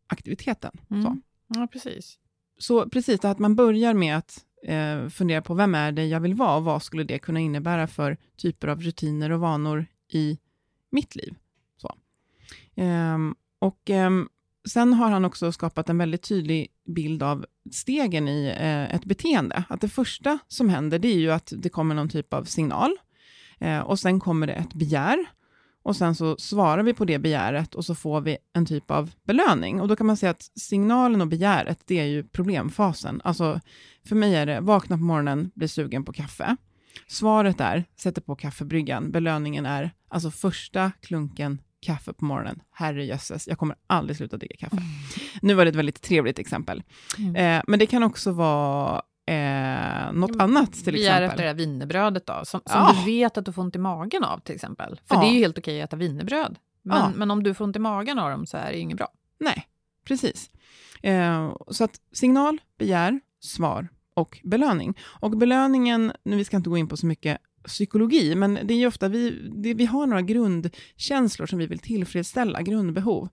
aktiviteten. 0.07 0.71
Mm. 0.89 1.03
Så. 1.03 1.17
Ja, 1.47 1.67
precis. 1.71 2.17
Så 2.57 2.89
precis, 2.89 3.25
att 3.25 3.39
man 3.39 3.55
börjar 3.55 3.93
med 3.93 4.17
att 4.17 4.45
eh, 4.63 5.07
fundera 5.07 5.41
på 5.41 5.53
vem 5.53 5.75
är 5.75 5.91
det 5.91 6.05
jag 6.05 6.19
vill 6.19 6.33
vara 6.33 6.55
och 6.55 6.63
vad 6.63 6.83
skulle 6.83 7.03
det 7.03 7.19
kunna 7.19 7.39
innebära 7.39 7.87
för 7.87 8.17
typer 8.37 8.67
av 8.67 8.81
rutiner 8.81 9.31
och 9.31 9.39
vanor 9.39 9.85
i 10.07 10.37
mitt 10.89 11.15
liv. 11.15 11.35
Så. 11.77 11.95
Eh, 12.81 13.17
och 13.59 13.89
eh, 13.89 14.09
Sen 14.67 14.93
har 14.93 15.09
han 15.09 15.25
också 15.25 15.51
skapat 15.51 15.89
en 15.89 15.97
väldigt 15.97 16.21
tydlig 16.21 16.67
bild 16.85 17.23
av 17.23 17.45
stegen 17.71 18.27
i 18.27 18.45
eh, 18.45 18.95
ett 18.95 19.05
beteende. 19.05 19.63
Att 19.69 19.81
det 19.81 19.89
första 19.89 20.39
som 20.47 20.69
händer, 20.69 20.99
det 20.99 21.07
är 21.07 21.19
ju 21.19 21.31
att 21.31 21.53
det 21.57 21.69
kommer 21.69 21.95
någon 21.95 22.09
typ 22.09 22.33
av 22.33 22.43
signal. 22.43 22.97
Eh, 23.59 23.79
och 23.79 23.99
sen 23.99 24.19
kommer 24.19 24.47
det 24.47 24.53
ett 24.53 24.73
begär. 24.73 25.25
Och 25.83 25.95
sen 25.95 26.15
så 26.15 26.37
svarar 26.37 26.83
vi 26.83 26.93
på 26.93 27.05
det 27.05 27.19
begäret 27.19 27.75
och 27.75 27.85
så 27.85 27.95
får 27.95 28.21
vi 28.21 28.37
en 28.53 28.65
typ 28.65 28.91
av 28.91 29.11
belöning. 29.23 29.81
Och 29.81 29.87
då 29.87 29.95
kan 29.95 30.07
man 30.07 30.17
säga 30.17 30.29
att 30.29 30.51
signalen 30.55 31.21
och 31.21 31.27
begäret, 31.27 31.79
det 31.85 31.99
är 31.99 32.05
ju 32.05 32.23
problemfasen. 32.23 33.21
Alltså, 33.23 33.59
för 34.05 34.15
mig 34.15 34.35
är 34.35 34.45
det 34.45 34.59
vakna 34.59 34.97
på 34.97 35.03
morgonen, 35.03 35.51
bli 35.55 35.67
sugen 35.67 36.05
på 36.05 36.13
kaffe. 36.13 36.55
Svaret 37.07 37.61
är, 37.61 37.83
sätter 37.99 38.21
på 38.21 38.35
kaffebryggan. 38.35 39.11
Belöningen 39.11 39.65
är 39.65 39.91
alltså 40.09 40.31
första 40.31 40.91
klunken 41.01 41.61
kaffe 41.79 42.13
på 42.13 42.25
morgonen. 42.25 42.61
Herre 42.71 43.05
jösses, 43.05 43.47
jag 43.47 43.57
kommer 43.57 43.75
aldrig 43.87 44.17
sluta 44.17 44.37
dricka 44.37 44.57
kaffe. 44.57 44.77
Mm. 44.77 44.87
Nu 45.41 45.53
var 45.53 45.65
det 45.65 45.69
ett 45.69 45.75
väldigt 45.75 46.01
trevligt 46.01 46.39
exempel. 46.39 46.83
Mm. 47.17 47.35
Eh, 47.35 47.63
men 47.67 47.79
det 47.79 47.85
kan 47.85 48.03
också 48.03 48.31
vara 48.31 49.01
eh, 49.27 50.11
något 50.13 50.41
annat 50.41 50.73
till 50.73 50.93
Vi 50.93 50.99
exempel. 50.99 51.23
är 51.23 51.27
efter 51.27 51.43
det 51.43 51.47
här 51.47 51.55
wienerbrödet 51.55 52.25
då, 52.25 52.33
som, 52.33 52.61
som 52.65 52.81
ja. 52.81 52.95
du 52.99 53.11
vet 53.11 53.37
att 53.37 53.45
du 53.45 53.53
får 53.53 53.61
ont 53.61 53.75
i 53.75 53.79
magen 53.79 54.23
av 54.23 54.39
till 54.39 54.55
exempel. 54.55 54.99
För 55.05 55.15
ja. 55.15 55.21
det 55.21 55.27
är 55.27 55.31
ju 55.31 55.39
helt 55.39 55.57
okej 55.57 55.81
att 55.81 55.89
äta 55.89 55.97
wienerbröd. 55.97 56.57
Men, 56.81 56.97
ja. 56.97 57.11
men 57.15 57.31
om 57.31 57.43
du 57.43 57.53
får 57.53 57.65
ont 57.65 57.75
i 57.75 57.79
magen 57.79 58.19
av 58.19 58.31
dem 58.31 58.45
så 58.45 58.57
är 58.57 58.71
det 58.71 58.75
ju 58.75 58.81
inget 58.81 58.97
bra. 58.97 59.07
Nej, 59.39 59.67
precis. 60.07 60.49
Eh, 61.01 61.55
så 61.67 61.83
att 61.83 62.01
signal, 62.11 62.61
begär, 62.77 63.19
svar 63.39 63.87
och 64.13 64.39
belöning. 64.43 64.97
Och 65.19 65.37
belöningen, 65.37 66.11
nu 66.23 66.35
vi 66.35 66.45
ska 66.45 66.57
inte 66.57 66.69
gå 66.69 66.77
in 66.77 66.87
på 66.87 66.97
så 66.97 67.05
mycket 67.05 67.37
psykologi, 67.65 68.35
men 68.35 68.59
det 68.63 68.73
är 68.73 68.77
ju 68.77 68.87
ofta 68.87 69.07
vi, 69.07 69.51
det, 69.55 69.73
vi 69.73 69.85
har 69.85 70.07
några 70.07 70.21
grundkänslor 70.21 71.45
som 71.45 71.59
vi 71.59 71.67
vill 71.67 71.79
tillfredsställa, 71.79 72.61
grundbehov. 72.61 73.29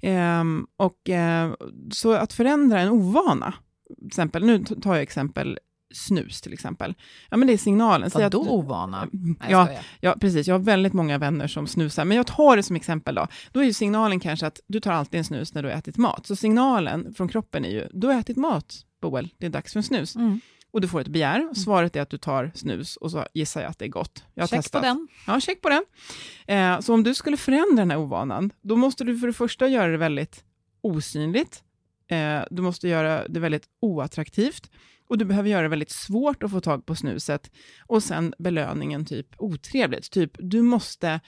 Eh, 0.00 0.44
och, 0.76 1.10
eh, 1.10 1.54
så 1.92 2.12
att 2.12 2.32
förändra 2.32 2.80
en 2.80 2.90
ovana, 2.90 3.54
till 3.98 4.06
exempel, 4.06 4.44
nu 4.44 4.64
tar 4.64 4.94
jag 4.94 5.02
exempel 5.02 5.58
snus 5.94 6.40
till 6.40 6.52
exempel. 6.52 6.94
Ja, 7.30 7.36
men 7.36 7.46
det 7.46 7.54
är 7.54 7.58
signalen. 7.58 8.10
Vadå 8.14 8.42
att, 8.42 8.48
ovana? 8.48 9.08
Nej, 9.12 9.50
ja, 9.50 9.68
ja, 10.00 10.16
precis. 10.20 10.46
Jag 10.46 10.54
har 10.54 10.58
väldigt 10.58 10.92
många 10.92 11.18
vänner 11.18 11.46
som 11.46 11.66
snusar, 11.66 12.04
men 12.04 12.16
jag 12.16 12.26
tar 12.26 12.56
det 12.56 12.62
som 12.62 12.76
exempel 12.76 13.14
då. 13.14 13.26
Då 13.52 13.60
är 13.60 13.64
ju 13.64 13.72
signalen 13.72 14.20
kanske 14.20 14.46
att 14.46 14.60
du 14.66 14.80
tar 14.80 14.92
alltid 14.92 15.18
en 15.18 15.24
snus 15.24 15.54
när 15.54 15.62
du 15.62 15.68
har 15.68 15.76
ätit 15.76 15.96
mat. 15.96 16.26
Så 16.26 16.36
signalen 16.36 17.14
från 17.14 17.28
kroppen 17.28 17.64
är 17.64 17.70
ju, 17.70 17.88
du 17.92 18.06
har 18.06 18.14
ätit 18.14 18.36
mat, 18.36 18.74
Boel, 19.02 19.28
det 19.38 19.46
är 19.46 19.50
dags 19.50 19.72
för 19.72 19.78
en 19.78 19.84
snus. 19.84 20.16
Mm 20.16 20.40
och 20.76 20.82
du 20.82 20.88
får 20.88 21.00
ett 21.00 21.08
begär. 21.08 21.40
Mm. 21.40 21.54
Svaret 21.54 21.96
är 21.96 22.02
att 22.02 22.10
du 22.10 22.18
tar 22.18 22.50
snus 22.54 22.96
och 22.96 23.10
så 23.10 23.26
gissar 23.34 23.60
jag 23.60 23.70
att 23.70 23.78
det 23.78 23.84
är 23.84 23.88
gott. 23.88 24.24
Jag 24.34 24.42
har 24.42 24.48
check 24.48 24.58
testat. 24.58 24.82
på 24.82 24.86
den. 24.86 25.08
Ja, 25.26 25.40
check 25.40 25.62
på 25.62 25.68
den. 25.68 25.84
Eh, 26.46 26.80
så 26.80 26.94
om 26.94 27.02
du 27.02 27.14
skulle 27.14 27.36
förändra 27.36 27.82
den 27.82 27.90
här 27.90 27.98
ovanan, 27.98 28.52
då 28.62 28.76
måste 28.76 29.04
du 29.04 29.18
för 29.18 29.26
det 29.26 29.32
första 29.32 29.68
göra 29.68 29.92
det 29.92 29.96
väldigt 29.96 30.44
osynligt. 30.80 31.62
Eh, 32.08 32.44
du 32.50 32.62
måste 32.62 32.88
göra 32.88 33.28
det 33.28 33.40
väldigt 33.40 33.68
oattraktivt 33.80 34.70
och 35.08 35.18
du 35.18 35.24
behöver 35.24 35.48
göra 35.48 35.62
det 35.62 35.68
väldigt 35.68 35.90
svårt 35.90 36.42
att 36.42 36.50
få 36.50 36.60
tag 36.60 36.86
på 36.86 36.94
snuset. 36.94 37.50
Och 37.86 38.02
sen 38.02 38.34
belöningen 38.38 39.04
typ 39.04 39.26
otrevligt. 39.38 40.10
Typ, 40.10 40.30
du 40.38 40.62
måste 40.62 41.20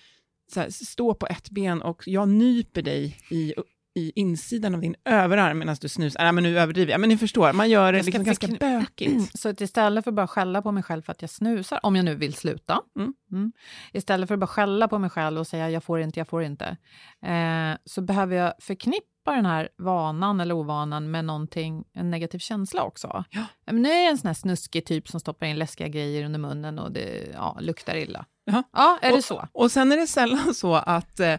här, 0.57 0.71
stå 0.71 1.15
på 1.15 1.27
ett 1.27 1.51
ben 1.51 1.83
och 1.83 2.03
jag 2.07 2.29
nyper 2.29 2.83
dig 2.83 3.17
i 3.31 3.55
i 3.99 4.13
insidan 4.15 4.75
av 4.75 4.81
din 4.81 4.95
överarm 5.05 5.59
medan 5.59 5.77
du 5.81 5.89
snusar. 5.89 6.23
Nej, 6.23 6.33
men 6.33 6.45
nu 6.45 6.59
överdriver 6.59 6.93
jag, 6.93 7.01
men 7.01 7.09
ni 7.09 7.17
förstår, 7.17 7.53
man 7.53 7.71
gör 7.71 7.93
det 7.93 8.03
liksom 8.03 8.25
ganska 8.25 8.47
bökigt. 8.47 9.31
Så 9.39 9.49
att 9.49 9.61
istället 9.61 10.05
för 10.05 10.11
att 10.11 10.15
bara 10.15 10.27
skälla 10.27 10.63
på 10.63 10.73
mig 10.73 10.83
själv 10.83 11.03
för 11.03 11.13
att 11.13 11.23
jag 11.23 11.31
snusar, 11.31 11.81
om 11.83 11.97
jag 11.97 12.05
nu 12.05 12.15
vill 12.15 12.35
sluta, 12.35 12.81
mm. 12.99 13.15
Mm, 13.33 13.53
istället 13.93 14.29
för 14.29 14.35
att 14.35 14.41
bara 14.41 14.47
skälla 14.47 14.89
på 14.89 14.99
mig 14.99 15.11
själv 15.11 15.39
och 15.39 15.47
säga 15.47 15.71
jag 15.71 15.85
får 15.85 16.01
inte, 16.01 16.21
jag 16.21 16.29
får 16.29 16.43
inte, 16.43 16.77
eh, 17.23 17.79
så 17.85 18.01
behöver 18.01 18.37
jag 18.37 18.53
förknippa 18.61 19.18
förknippa 19.29 19.37
den 19.37 19.47
här 19.47 19.69
vanan 19.79 20.41
eller 20.41 20.55
ovanan 20.55 21.11
med 21.11 21.25
någonting, 21.25 21.85
en 21.95 22.11
negativ 22.11 22.39
känsla 22.39 22.83
också. 22.83 23.25
Ja. 23.31 23.45
Men 23.67 23.83
nu 23.83 23.89
är 23.89 24.03
jag 24.03 24.11
en 24.11 24.19
sån 24.19 24.27
här 24.27 24.35
snuskig 24.35 24.87
typ 24.87 25.09
som 25.09 25.21
stoppar 25.21 25.47
in 25.47 25.57
läskiga 25.57 25.89
grejer 25.89 26.25
under 26.25 26.39
munnen 26.39 26.79
och 26.79 26.93
det 26.93 27.29
ja, 27.35 27.59
luktar 27.61 27.97
illa. 27.97 28.25
Ja. 28.45 28.63
Ja, 28.73 28.99
är 29.03 29.11
och, 29.11 29.17
det 29.17 29.23
så? 29.23 29.49
Och 29.53 29.71
sen 29.71 29.93
är 29.93 29.97
det 29.97 30.07
sällan 30.07 30.55
så 30.55 30.75
att 30.75 31.21
eh, 31.21 31.35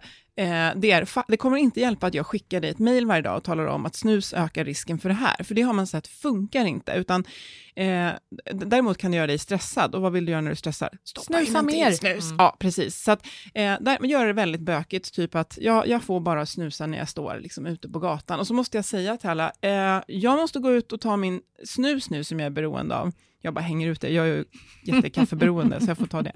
det, 0.75 0.91
är, 0.91 1.32
det 1.32 1.38
kommer 1.38 1.58
inte 1.58 1.80
hjälpa 1.80 2.08
att 2.08 2.13
jag 2.13 2.25
skickar 2.25 2.62
dig 2.62 2.69
ett 2.69 2.80
mejl 2.80 3.06
varje 3.06 3.21
dag 3.21 3.38
och 3.38 3.43
talar 3.43 3.65
om 3.65 3.86
att 3.86 3.95
snus 3.95 4.34
ökar 4.34 4.65
risken 4.65 4.99
för 4.99 5.10
det 5.10 5.15
här, 5.15 5.43
för 5.43 5.56
det 5.56 5.62
har 5.62 5.73
man 5.73 5.88
sett 5.88 6.08
funkar 6.08 6.65
inte, 6.65 6.91
utan 6.91 7.25
eh, 7.75 8.10
däremot 8.54 8.97
kan 8.97 9.12
det 9.12 9.17
göra 9.17 9.28
dig 9.28 9.38
stressad, 9.38 9.95
och 9.95 10.02
vad 10.02 10.12
vill 10.12 10.25
du 10.25 10.32
göra 10.32 10.41
när 10.41 10.49
du 10.49 10.56
stressar? 10.56 10.89
Stoppa 11.04 11.38
Snusa 11.38 11.62
mer. 11.62 11.91
Snus. 11.91 12.25
Mm. 12.25 12.36
Ja, 12.39 12.58
precis. 12.60 13.04
Så 13.04 13.12
att, 13.12 13.25
eh, 13.54 13.75
där 13.82 14.06
gör 14.06 14.28
det 14.28 14.34
väldigt 14.34 14.62
bökigt, 14.62 15.13
typ 15.13 15.36
att 15.36 15.58
jag, 15.62 15.88
jag 15.88 16.04
får 16.04 16.19
bara 16.19 16.45
snusa 16.45 16.88
när 16.88 16.97
jag 16.97 17.10
står 17.10 17.39
liksom, 17.39 17.65
ute 17.65 17.89
på 17.89 17.99
gatan, 17.99 18.39
och 18.39 18.47
så 18.47 18.54
måste 18.54 18.78
jag 18.78 18.86
säga 18.86 19.17
till 19.17 19.30
alla, 19.30 19.52
eh, 19.62 20.02
jag 20.08 20.38
måste 20.38 20.60
gå 20.60 20.71
ut 20.71 20.91
och 20.91 21.02
ta 21.02 21.17
min 21.17 21.41
snus 21.65 22.10
nu 22.10 22.23
som 22.23 22.39
jag 22.39 22.45
är 22.45 22.52
beroende 22.52 22.95
av. 22.95 23.12
Jag 23.41 23.54
bara 23.54 23.62
hänger 23.62 23.88
ut 23.88 24.02
det, 24.02 24.10
jag 24.10 24.28
är 24.28 24.36
ju 24.36 24.45
jättekaffeberoende, 24.84 25.80
så 25.82 25.89
jag 25.89 25.97
får 25.97 26.08
ta 26.08 26.21
det. 26.21 26.32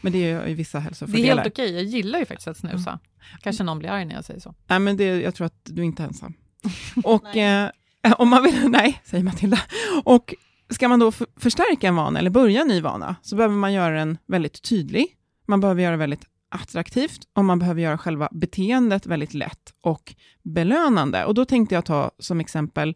Men 0.00 0.12
det 0.12 0.30
är 0.30 0.48
ju 0.48 0.54
vissa 0.54 0.78
Det 0.78 0.80
är 0.80 0.82
hälsofördelar. 0.82 1.36
helt 1.36 1.46
okej, 1.46 1.74
jag 1.74 1.84
gillar 1.84 2.18
ju 2.18 2.24
faktiskt 2.24 2.48
att 2.48 2.56
snusa. 2.56 2.98
Kanske 3.42 3.64
någon 3.64 3.78
blir 3.78 3.88
arg 3.88 4.04
när 4.04 4.14
jag 4.14 4.24
säger 4.24 4.40
så. 4.40 4.54
Nej, 4.66 4.78
men 4.78 4.96
det, 4.96 5.04
jag 5.04 5.34
tror 5.34 5.46
att 5.46 5.60
du 5.64 5.84
inte 5.84 6.02
är 6.02 6.06
ensam. 6.06 6.34
Och 7.04 7.36
eh, 7.36 7.70
om 8.18 8.28
man 8.28 8.42
vill, 8.42 8.68
nej, 8.68 9.00
säger 9.04 9.24
Matilda. 9.24 9.58
Och 10.04 10.34
ska 10.70 10.88
man 10.88 10.98
då 10.98 11.12
för, 11.12 11.26
förstärka 11.36 11.88
en 11.88 11.96
vana, 11.96 12.18
eller 12.18 12.30
börja 12.30 12.60
en 12.60 12.68
ny 12.68 12.80
vana, 12.80 13.16
så 13.22 13.36
behöver 13.36 13.54
man 13.54 13.72
göra 13.72 13.98
den 13.98 14.18
väldigt 14.26 14.62
tydlig. 14.62 15.06
Man 15.46 15.60
behöver 15.60 15.82
göra 15.82 15.96
väldigt 15.96 16.24
attraktivt 16.48 17.20
och 17.32 17.44
man 17.44 17.58
behöver 17.58 17.80
göra 17.80 17.98
själva 17.98 18.28
beteendet 18.32 19.06
väldigt 19.06 19.34
lätt 19.34 19.72
och 19.80 20.14
belönande. 20.42 21.24
Och 21.24 21.34
då 21.34 21.44
tänkte 21.44 21.74
jag 21.74 21.84
ta 21.84 22.10
som 22.18 22.40
exempel 22.40 22.94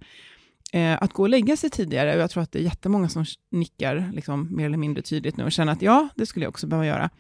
eh, 0.73 1.03
att 1.03 1.13
gå 1.13 1.23
och 1.23 1.29
lägga 1.29 1.57
sig 1.57 1.71
tidigare. 1.71 2.15
Och 2.15 2.23
jag 2.23 2.31
tror 2.31 2.43
att 2.43 2.53
det 2.53 2.59
är 2.59 2.63
jättemånga 2.63 3.09
som 3.09 3.25
nickar 3.51 4.11
liksom, 4.15 4.57
mer 4.57 4.67
eller 4.67 4.79
mindre 4.79 5.03
tydligt 5.03 5.37
nu 5.37 5.45
och 5.45 5.53
känner 5.53 5.73
att 5.73 5.83
ja, 5.83 6.09
det 6.17 6.27
skulle 6.27 6.45
jag 6.45 6.51
också 6.51 6.67
behöva 6.67 6.87
göra. 6.87 7.11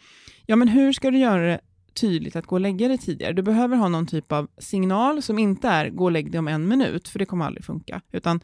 Ja, 0.46 0.56
men 0.56 0.68
hur 0.68 0.92
ska 0.92 1.10
du 1.10 1.18
göra 1.18 1.42
det 1.46 1.60
tydligt 1.94 2.36
att 2.36 2.46
gå 2.46 2.56
och 2.56 2.60
lägga 2.60 2.88
dig 2.88 2.98
tidigare? 2.98 3.32
Du 3.32 3.42
behöver 3.42 3.76
ha 3.76 3.88
någon 3.88 4.06
typ 4.06 4.32
av 4.32 4.48
signal 4.58 5.22
som 5.22 5.38
inte 5.38 5.68
är 5.68 5.90
gå 5.90 6.04
och 6.04 6.12
lägg 6.12 6.32
dig 6.32 6.38
om 6.38 6.48
en 6.48 6.68
minut, 6.68 7.08
för 7.08 7.18
det 7.18 7.26
kommer 7.26 7.44
aldrig 7.44 7.64
funka, 7.64 8.00
utan 8.12 8.40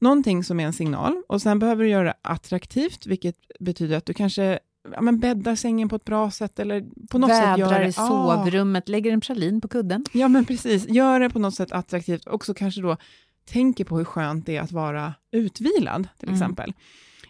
någonting 0.00 0.44
som 0.44 0.60
är 0.60 0.66
en 0.66 0.72
signal 0.72 1.22
och 1.28 1.42
sen 1.42 1.58
behöver 1.58 1.84
du 1.84 1.90
göra 1.90 2.04
det 2.04 2.14
attraktivt, 2.22 3.06
vilket 3.06 3.36
betyder 3.60 3.96
att 3.96 4.06
du 4.06 4.14
kanske 4.14 4.58
ja, 4.92 5.00
men 5.00 5.18
bäddar 5.18 5.54
sängen 5.54 5.88
på 5.88 5.96
ett 5.96 6.04
bra 6.04 6.30
sätt 6.30 6.58
eller 6.58 6.84
på 7.10 7.18
något 7.18 7.30
sätt 7.30 7.58
gör 7.58 7.68
Vädrar 7.68 7.80
det... 7.80 7.88
i 7.88 7.92
Ja. 7.96 8.06
sovrummet, 8.08 8.88
lägger 8.88 9.12
en 9.12 9.20
pralin 9.20 9.60
på 9.60 9.68
kudden. 9.68 10.04
Ja, 10.12 10.28
men 10.28 10.44
precis. 10.44 10.88
Gör 10.88 11.20
det 11.20 11.30
på 11.30 11.38
något 11.38 11.54
sätt 11.54 11.72
attraktivt. 11.72 12.26
Och 12.26 12.44
så 12.44 12.54
kanske 12.54 12.80
då 12.80 12.96
tänker 13.44 13.84
på 13.84 13.96
hur 13.98 14.04
skönt 14.04 14.46
det 14.46 14.56
är 14.56 14.60
att 14.60 14.72
vara 14.72 15.14
utvilad, 15.32 16.08
till 16.18 16.28
Mm. 16.28 16.34
exempel. 16.40 16.72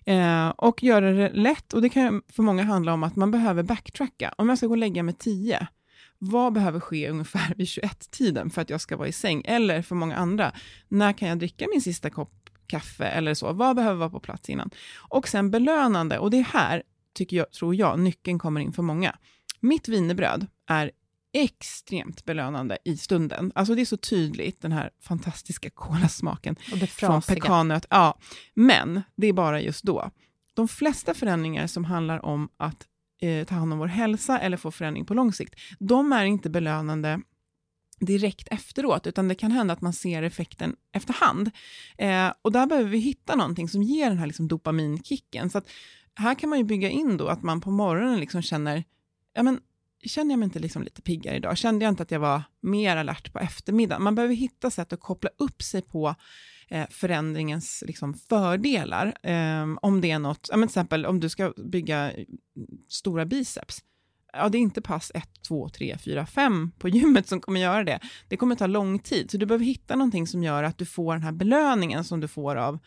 Eh, 0.07 0.49
och 0.49 0.83
göra 0.83 1.13
det 1.13 1.31
lätt. 1.33 1.73
Och 1.73 1.83
det 1.83 1.89
kan 1.89 2.23
för 2.29 2.43
många 2.43 2.63
handla 2.63 2.93
om 2.95 3.03
att 3.03 3.17
man 3.17 3.31
behöver 3.31 3.63
backtracka. 3.63 4.35
Om 4.39 4.49
jag 4.49 4.59
ska 4.59 4.67
gå 4.67 4.73
och 4.73 4.79
lägga 4.79 5.03
mig 5.03 5.15
10, 5.19 5.67
vad 6.19 6.53
behöver 6.53 6.81
ske 6.81 7.09
ungefär 7.11 7.55
vid 7.57 7.67
21-tiden 7.67 8.51
för 8.51 8.63
att 8.63 8.71
jag 8.71 8.81
ska 8.81 8.97
vara 8.97 9.09
i 9.09 9.13
säng? 9.13 9.43
Eller 9.45 9.83
för 9.83 9.95
många 9.95 10.17
andra, 10.17 10.53
när 10.89 11.13
kan 11.13 11.29
jag 11.29 11.39
dricka 11.39 11.67
min 11.73 11.81
sista 11.81 12.11
kopp 12.11 12.33
kaffe 12.67 13.05
eller 13.05 13.35
så? 13.35 13.53
Vad 13.53 13.77
behöver 13.77 13.97
vara 13.97 14.11
på 14.11 14.21
plats 14.21 14.51
innan? 14.51 14.71
Och 15.09 15.29
sen 15.29 15.51
belönande, 15.51 16.19
och 16.19 16.31
det 16.31 16.39
är 16.39 16.43
här, 16.45 16.83
tycker 17.15 17.37
jag, 17.37 17.51
tror 17.53 17.75
jag, 17.75 17.99
nyckeln 17.99 18.39
kommer 18.39 18.61
in 18.61 18.73
för 18.73 18.83
många. 18.83 19.17
Mitt 19.61 19.89
wienerbröd 19.89 20.47
är 20.69 20.91
extremt 21.35 22.25
belönande 22.25 22.79
i 22.85 22.97
stunden. 22.97 23.53
Alltså 23.55 23.75
det 23.75 23.81
är 23.81 23.87
så 23.87 23.97
tydligt, 23.97 24.61
den 24.61 24.73
här 24.73 24.91
fantastiska 25.01 25.71
kolasmaken 25.71 26.57
från 26.89 27.23
pekannöt. 27.23 27.87
Ja, 27.91 28.19
men 28.55 29.03
det 29.17 29.27
är 29.27 29.33
bara 29.33 29.61
just 29.61 29.85
då. 29.85 30.11
De 30.55 30.69
flesta 30.69 31.15
förändringar 31.15 31.67
som 31.67 31.85
handlar 31.85 32.25
om 32.25 32.49
att 32.57 32.87
eh, 33.21 33.47
ta 33.47 33.55
hand 33.55 33.73
om 33.73 33.79
vår 33.79 33.87
hälsa 33.87 34.39
eller 34.39 34.57
få 34.57 34.71
förändring 34.71 35.07
på 35.07 35.15
lång 35.15 35.33
sikt, 35.33 35.55
de 35.79 36.13
är 36.13 36.25
inte 36.25 36.51
belönande 36.51 37.21
direkt 38.01 38.49
efteråt, 38.51 39.07
utan 39.07 39.29
det 39.29 39.35
kan 39.35 39.53
hända 39.53 39.75
att 39.75 39.81
man 39.81 39.93
ser 39.93 40.23
effekten 40.23 40.77
efterhand. 40.93 41.51
Eh, 41.99 42.33
och 42.43 42.53
där 42.53 42.67
behöver 42.67 42.91
vi 42.91 42.99
hitta 42.99 43.37
någonting 43.37 43.69
som 43.69 43.83
ger 43.83 44.09
den 44.09 44.19
här 44.19 44.27
liksom 44.27 44.49
dopaminkicken. 44.49 45.51
Så 45.51 45.59
att 45.59 45.71
här 46.15 46.35
kan 46.35 46.51
man 46.51 46.59
ju 46.59 46.65
bygga 46.65 46.89
in 46.89 47.17
då 47.17 47.29
att 47.29 47.43
man 47.43 47.61
på 47.61 47.71
morgonen 47.71 48.21
liksom 48.21 48.43
känner, 48.43 48.85
ja 49.35 49.43
men 49.43 49.61
känner 50.09 50.33
jag 50.33 50.39
mig 50.39 50.47
inte 50.47 50.59
liksom 50.59 50.83
lite 50.83 51.03
piggare 51.03 51.37
idag? 51.37 51.59
Kände 51.59 51.85
jag 51.85 51.93
inte 51.93 52.03
att 52.03 52.11
jag 52.11 52.21
var 52.21 52.43
mer 52.61 52.97
alert 52.97 53.33
på 53.33 53.39
eftermiddagen? 53.39 54.03
Man 54.03 54.15
behöver 54.15 54.35
hitta 54.35 54.71
sätt 54.71 54.93
att 54.93 55.01
koppla 55.01 55.31
upp 55.39 55.63
sig 55.63 55.83
på 55.83 56.15
eh, 56.69 56.87
förändringens 56.91 57.85
liksom, 57.87 58.15
fördelar. 58.15 59.19
Eh, 59.23 59.67
om 59.83 60.01
det 60.01 60.11
är 60.11 60.19
något, 60.19 60.49
ja, 60.51 60.57
men 60.57 60.69
till 60.69 60.73
exempel 60.73 61.07
om 61.07 61.21
du 61.21 61.29
ska 61.29 61.53
bygga 61.57 62.11
mm, 62.11 62.27
stora 62.89 63.27
biceps, 63.27 63.83
ja, 64.33 64.49
det 64.49 64.59
är 64.59 64.61
inte 64.61 64.83
pass 64.83 65.13
1, 65.15 65.29
2, 65.49 65.69
3, 65.69 65.99
4, 65.99 66.27
5 66.27 66.73
på 66.79 66.89
gymmet 66.89 67.29
som 67.29 67.41
kommer 67.41 67.61
göra 67.61 67.85
det. 67.85 68.01
Det 68.29 68.37
kommer 68.37 68.57
ta 68.57 68.67
lång 68.67 68.99
tid, 68.99 69.31
så 69.31 69.37
du 69.37 69.47
behöver 69.47 69.65
hitta 69.65 69.97
någonting 69.97 70.27
som 70.27 70.43
gör 70.43 70.63
att 70.63 70.79
du 70.79 70.87
får 70.87 71.13
den 71.13 71.23
här 71.23 71.33
belöningen 71.33 72.05
som 72.05 72.21
du 72.21 72.29
får 72.29 72.57
av 72.57 72.79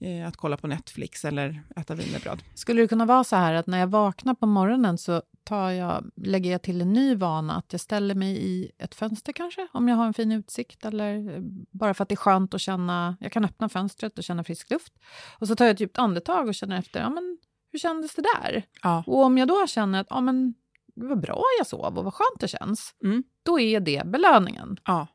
eh, 0.00 0.28
att 0.28 0.36
kolla 0.36 0.56
på 0.56 0.66
Netflix 0.66 1.24
eller 1.24 1.62
äta 1.76 1.94
wienerbröd. 1.94 2.42
Skulle 2.54 2.82
det 2.82 2.88
kunna 2.88 3.04
vara 3.04 3.24
så 3.24 3.36
här 3.36 3.54
att 3.54 3.66
när 3.66 3.78
jag 3.78 3.86
vaknar 3.86 4.34
på 4.34 4.46
morgonen 4.46 4.98
så 4.98 5.22
tar 5.44 5.70
jag, 5.70 6.10
lägger 6.16 6.52
jag 6.52 6.62
till 6.62 6.80
en 6.80 6.92
ny 6.92 7.14
vana, 7.14 7.56
att 7.56 7.72
jag 7.72 7.80
ställer 7.80 8.14
mig 8.14 8.38
i 8.46 8.70
ett 8.78 8.94
fönster 8.94 9.32
kanske, 9.32 9.68
om 9.72 9.88
jag 9.88 9.96
har 9.96 10.06
en 10.06 10.14
fin 10.14 10.32
utsikt, 10.32 10.84
eller 10.84 11.34
eh, 11.36 11.40
bara 11.70 11.94
för 11.94 12.02
att 12.02 12.08
det 12.08 12.14
är 12.14 12.16
skönt 12.16 12.54
att 12.54 12.60
känna, 12.60 13.16
jag 13.20 13.32
kan 13.32 13.44
öppna 13.44 13.68
fönstret 13.68 14.18
och 14.18 14.24
känna 14.24 14.44
frisk 14.44 14.70
luft. 14.70 14.92
Och 15.38 15.48
så 15.48 15.56
tar 15.56 15.64
jag 15.64 15.74
ett 15.74 15.80
djupt 15.80 15.98
andetag 15.98 16.48
och 16.48 16.54
känner 16.54 16.78
efter, 16.78 17.00
ja 17.00 17.10
men 17.10 17.38
hur 17.72 17.78
kändes 17.78 18.14
det 18.14 18.22
där? 18.42 18.62
Ja. 18.82 19.04
Och 19.06 19.24
om 19.24 19.38
jag 19.38 19.48
då 19.48 19.66
känner 19.66 20.00
att, 20.00 20.06
ja 20.10 20.20
men 20.20 20.54
vad 20.94 21.20
bra 21.20 21.42
jag 21.58 21.66
sov 21.66 21.98
och 21.98 22.04
vad 22.04 22.14
skönt 22.14 22.40
det 22.40 22.48
känns, 22.48 22.94
Mm. 23.04 23.22
då 23.42 23.60
är 23.60 23.80
det 23.80 24.06
belöningen. 24.06 24.76
Ja, 24.84 25.06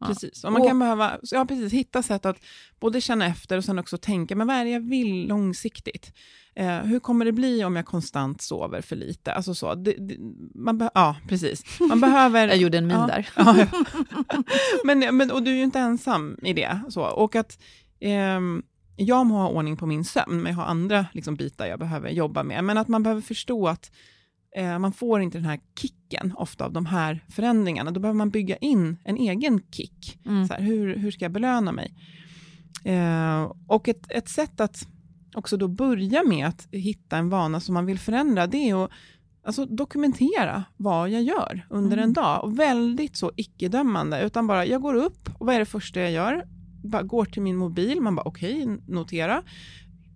Ja. 0.00 0.06
precis. 0.06 0.44
Och 0.44 0.52
man 0.52 0.62
Och- 0.62 0.68
kan 0.68 0.78
behöva 0.78 1.18
ja, 1.22 1.44
precis, 1.44 1.72
hitta 1.72 2.02
sätt 2.02 2.26
att 2.26 2.40
både 2.80 3.00
känna 3.00 3.26
efter 3.26 3.56
och 3.56 3.64
sen 3.64 3.78
också 3.78 3.98
tänka, 3.98 4.36
men 4.36 4.46
vad 4.46 4.56
är 4.56 4.64
det 4.64 4.70
jag 4.70 4.88
vill 4.88 5.26
långsiktigt? 5.26 6.12
Eh, 6.54 6.78
hur 6.78 7.00
kommer 7.00 7.24
det 7.24 7.32
bli 7.32 7.64
om 7.64 7.76
jag 7.76 7.86
konstant 7.86 8.42
sover 8.42 8.80
för 8.80 8.96
lite? 8.96 9.32
Alltså 9.32 9.54
så, 9.54 9.74
det, 9.74 9.92
det, 9.92 10.16
man 10.54 10.88
ja, 10.94 11.16
precis. 11.28 11.80
Man 11.80 12.00
behöver... 12.00 12.48
Jag 12.48 12.56
gjorde 12.56 12.78
en 12.78 12.86
min 12.86 12.96
ja, 12.96 13.06
där. 13.06 13.28
Ja, 13.36 13.66
men, 14.84 15.16
men, 15.16 15.30
och 15.30 15.42
du 15.42 15.50
är 15.50 15.54
ju 15.54 15.62
inte 15.62 15.78
ensam 15.78 16.38
i 16.42 16.52
det. 16.52 16.80
Så. 16.88 17.02
Och 17.02 17.36
att 17.36 17.58
ehm, 18.00 18.62
jag 18.96 19.26
må 19.26 19.34
ha 19.34 19.48
ordning 19.48 19.76
på 19.76 19.86
min 19.86 20.04
sömn, 20.04 20.42
men 20.42 20.52
jag 20.52 20.56
har 20.56 20.64
andra 20.64 21.06
liksom, 21.12 21.34
bitar 21.34 21.66
jag 21.66 21.78
behöver 21.78 22.10
jobba 22.10 22.42
med. 22.42 22.64
Men 22.64 22.78
att 22.78 22.88
man 22.88 23.02
behöver 23.02 23.22
förstå 23.22 23.68
att 23.68 23.90
eh, 24.56 24.78
man 24.78 24.92
får 24.92 25.20
inte 25.20 25.38
den 25.38 25.44
här 25.44 25.60
kicken 25.80 26.32
ofta 26.36 26.64
av 26.64 26.72
de 26.72 26.86
här 26.86 27.24
förändringarna. 27.28 27.90
Då 27.90 28.00
behöver 28.00 28.18
man 28.18 28.30
bygga 28.30 28.56
in 28.56 28.96
en 29.04 29.16
egen 29.16 29.62
kick. 29.70 30.18
Mm. 30.26 30.46
Så 30.48 30.54
här, 30.54 30.60
hur, 30.60 30.96
hur 30.96 31.10
ska 31.10 31.24
jag 31.24 31.32
belöna 31.32 31.72
mig? 31.72 31.94
Eh, 32.84 33.52
och 33.66 33.88
ett, 33.88 34.06
ett 34.08 34.28
sätt 34.28 34.60
att 34.60 34.88
också 35.34 35.56
då 35.56 35.68
börja 35.68 36.22
med 36.24 36.46
att 36.46 36.68
hitta 36.70 37.16
en 37.16 37.28
vana 37.28 37.60
som 37.60 37.74
man 37.74 37.86
vill 37.86 37.98
förändra, 37.98 38.46
det 38.46 38.70
är 38.70 38.84
att 38.84 38.90
alltså, 39.44 39.66
dokumentera 39.66 40.64
vad 40.76 41.10
jag 41.10 41.22
gör 41.22 41.66
under 41.70 41.96
en 41.96 42.12
dag. 42.12 42.44
Och 42.44 42.58
väldigt 42.58 43.16
så 43.16 43.32
icke-dömande, 43.36 44.22
utan 44.22 44.46
bara 44.46 44.66
jag 44.66 44.82
går 44.82 44.94
upp 44.94 45.30
och 45.38 45.46
vad 45.46 45.54
är 45.54 45.58
det 45.58 45.66
första 45.66 46.00
jag 46.00 46.10
gör? 46.10 46.48
Bara 46.84 47.02
går 47.02 47.24
till 47.24 47.42
min 47.42 47.56
mobil, 47.56 48.00
man 48.00 48.14
bara 48.14 48.28
okej, 48.28 48.66
notera. 48.86 49.42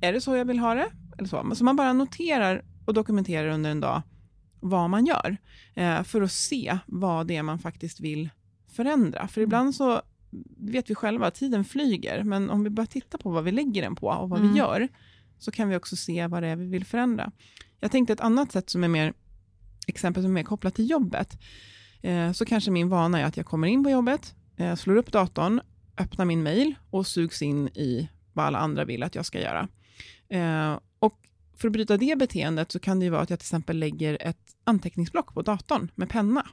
Är 0.00 0.12
det 0.12 0.20
så 0.20 0.37
jag 0.37 0.44
vill 0.44 0.59
ha 0.59 0.74
det? 0.74 0.88
Eller 1.18 1.29
så. 1.29 1.55
så 1.55 1.64
man 1.64 1.76
bara 1.76 1.92
noterar 1.92 2.64
och 2.87 2.94
dokumenterar 2.94 3.48
under 3.48 3.70
en 3.70 3.81
dag 3.81 4.03
vad 4.61 4.90
man 4.90 5.07
gör, 5.07 5.37
eh, 5.75 6.03
för 6.03 6.23
att 6.23 6.33
se 6.33 6.79
vad 6.87 7.27
det 7.27 7.37
är 7.37 7.42
man 7.42 7.59
faktiskt 7.59 8.01
vill 8.01 8.31
förändra. 8.77 9.29
För 9.29 9.40
ibland 9.40 9.75
så 9.75 10.03
vet 10.57 10.90
vi 10.90 10.94
själva 10.94 11.27
att 11.27 11.35
tiden 11.35 11.64
flyger, 11.64 12.25
men 12.25 12.51
om 12.51 12.64
vi 12.64 12.70
bara 12.70 12.87
tittar 12.87 13.18
på 13.18 13.31
vad 13.31 13.44
vi 13.44 13.53
lägger 13.53 13.83
den 13.83 13.96
på 13.96 14.07
och 14.07 14.29
vad 14.29 14.40
Mm. 14.40 14.53
vi 14.53 14.59
gör, 14.59 14.88
så 15.38 15.51
kan 15.51 15.68
vi 15.68 15.77
också 15.77 15.96
se 15.96 16.27
vad 16.27 16.42
det 16.42 16.49
är 16.49 16.57
vi 16.57 16.66
vill 16.66 16.85
förändra. 16.85 17.33
Jag 17.81 17.90
tänkte 17.90 18.12
ett 18.12 18.20
annat 18.20 18.53
sätt 18.53 18.70
som 18.70 18.85
är 18.85 18.88
mer, 18.88 19.12
exempel 19.87 20.23
som 20.23 20.31
är 20.31 20.35
mer 20.35 20.42
kopplat 20.44 20.75
till 20.75 20.90
jobbet, 20.90 21.38
eh, 22.03 22.33
så 22.33 22.44
kanske 22.44 22.70
min 22.70 22.88
vana 22.88 23.20
är 23.20 23.25
att 23.25 23.37
jag 23.37 23.46
kommer 23.46 23.68
in 23.68 23.85
på 23.85 23.90
jobbet, 23.90 24.35
eh, 24.57 24.75
slår 24.75 24.96
upp 24.96 25.12
datorn, 25.12 25.61
öppnar 25.99 26.25
min 26.25 26.42
mail 26.42 26.75
och 26.90 27.07
sugs 27.07 27.42
in 27.42 27.68
i 27.68 28.09
vad 28.33 28.46
alla 28.46 28.59
andra 28.59 28.85
vill 28.85 29.03
att 29.03 29.14
jag 29.14 29.27
ska 29.27 29.40
göra. 29.40 29.68
Eh, 30.29 30.79
och 30.99 31.18
för 31.61 31.68
att 31.68 31.73
bryta 31.73 31.96
det 31.96 32.18
beteendet 32.18 32.73
så 32.73 32.79
kan 32.79 32.99
det 32.99 33.05
ju 33.05 33.11
vara 33.11 33.23
att 33.23 33.31
jag 33.31 33.38
till 33.38 33.44
exempel 33.44 33.79
lägger 33.79 34.18
ett 34.20 34.57
anteckningsblock 34.64 35.35
på 35.35 35.42
datorn 35.42 35.90
med 35.94 36.09
penna. 36.09 36.46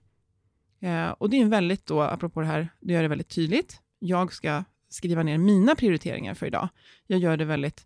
Eh, 0.79 1.09
och 1.09 1.29
det 1.29 1.37
är 1.37 1.41
en 1.41 1.49
väldigt 1.49 1.85
då, 1.85 2.01
apropå 2.01 2.41
det 2.41 2.47
här, 2.47 2.69
det 2.79 2.93
gör 2.93 3.01
det 3.01 3.07
väldigt 3.07 3.29
tydligt. 3.29 3.81
Jag 3.99 4.33
ska 4.33 4.63
skriva 4.89 5.23
ner 5.23 5.37
mina 5.37 5.75
prioriteringar 5.75 6.33
för 6.33 6.45
idag. 6.45 6.69
Jag 7.07 7.19
gör 7.19 7.37
det 7.37 7.45
väldigt, 7.45 7.85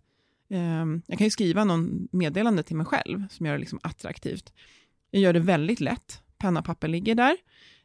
eh, 0.49 0.85
jag 1.07 1.17
kan 1.17 1.27
ju 1.27 1.31
skriva 1.31 1.63
någon 1.63 2.07
meddelande 2.11 2.63
till 2.63 2.75
mig 2.75 2.85
själv 2.85 3.27
som 3.29 3.45
gör 3.45 3.53
det 3.53 3.59
liksom 3.59 3.79
attraktivt. 3.83 4.53
Jag 5.11 5.21
gör 5.21 5.33
det 5.33 5.39
väldigt 5.39 5.79
lätt. 5.79 6.21
Penna 6.37 6.59
och 6.59 6.65
papper 6.65 6.87
ligger 6.87 7.15
där. 7.15 7.37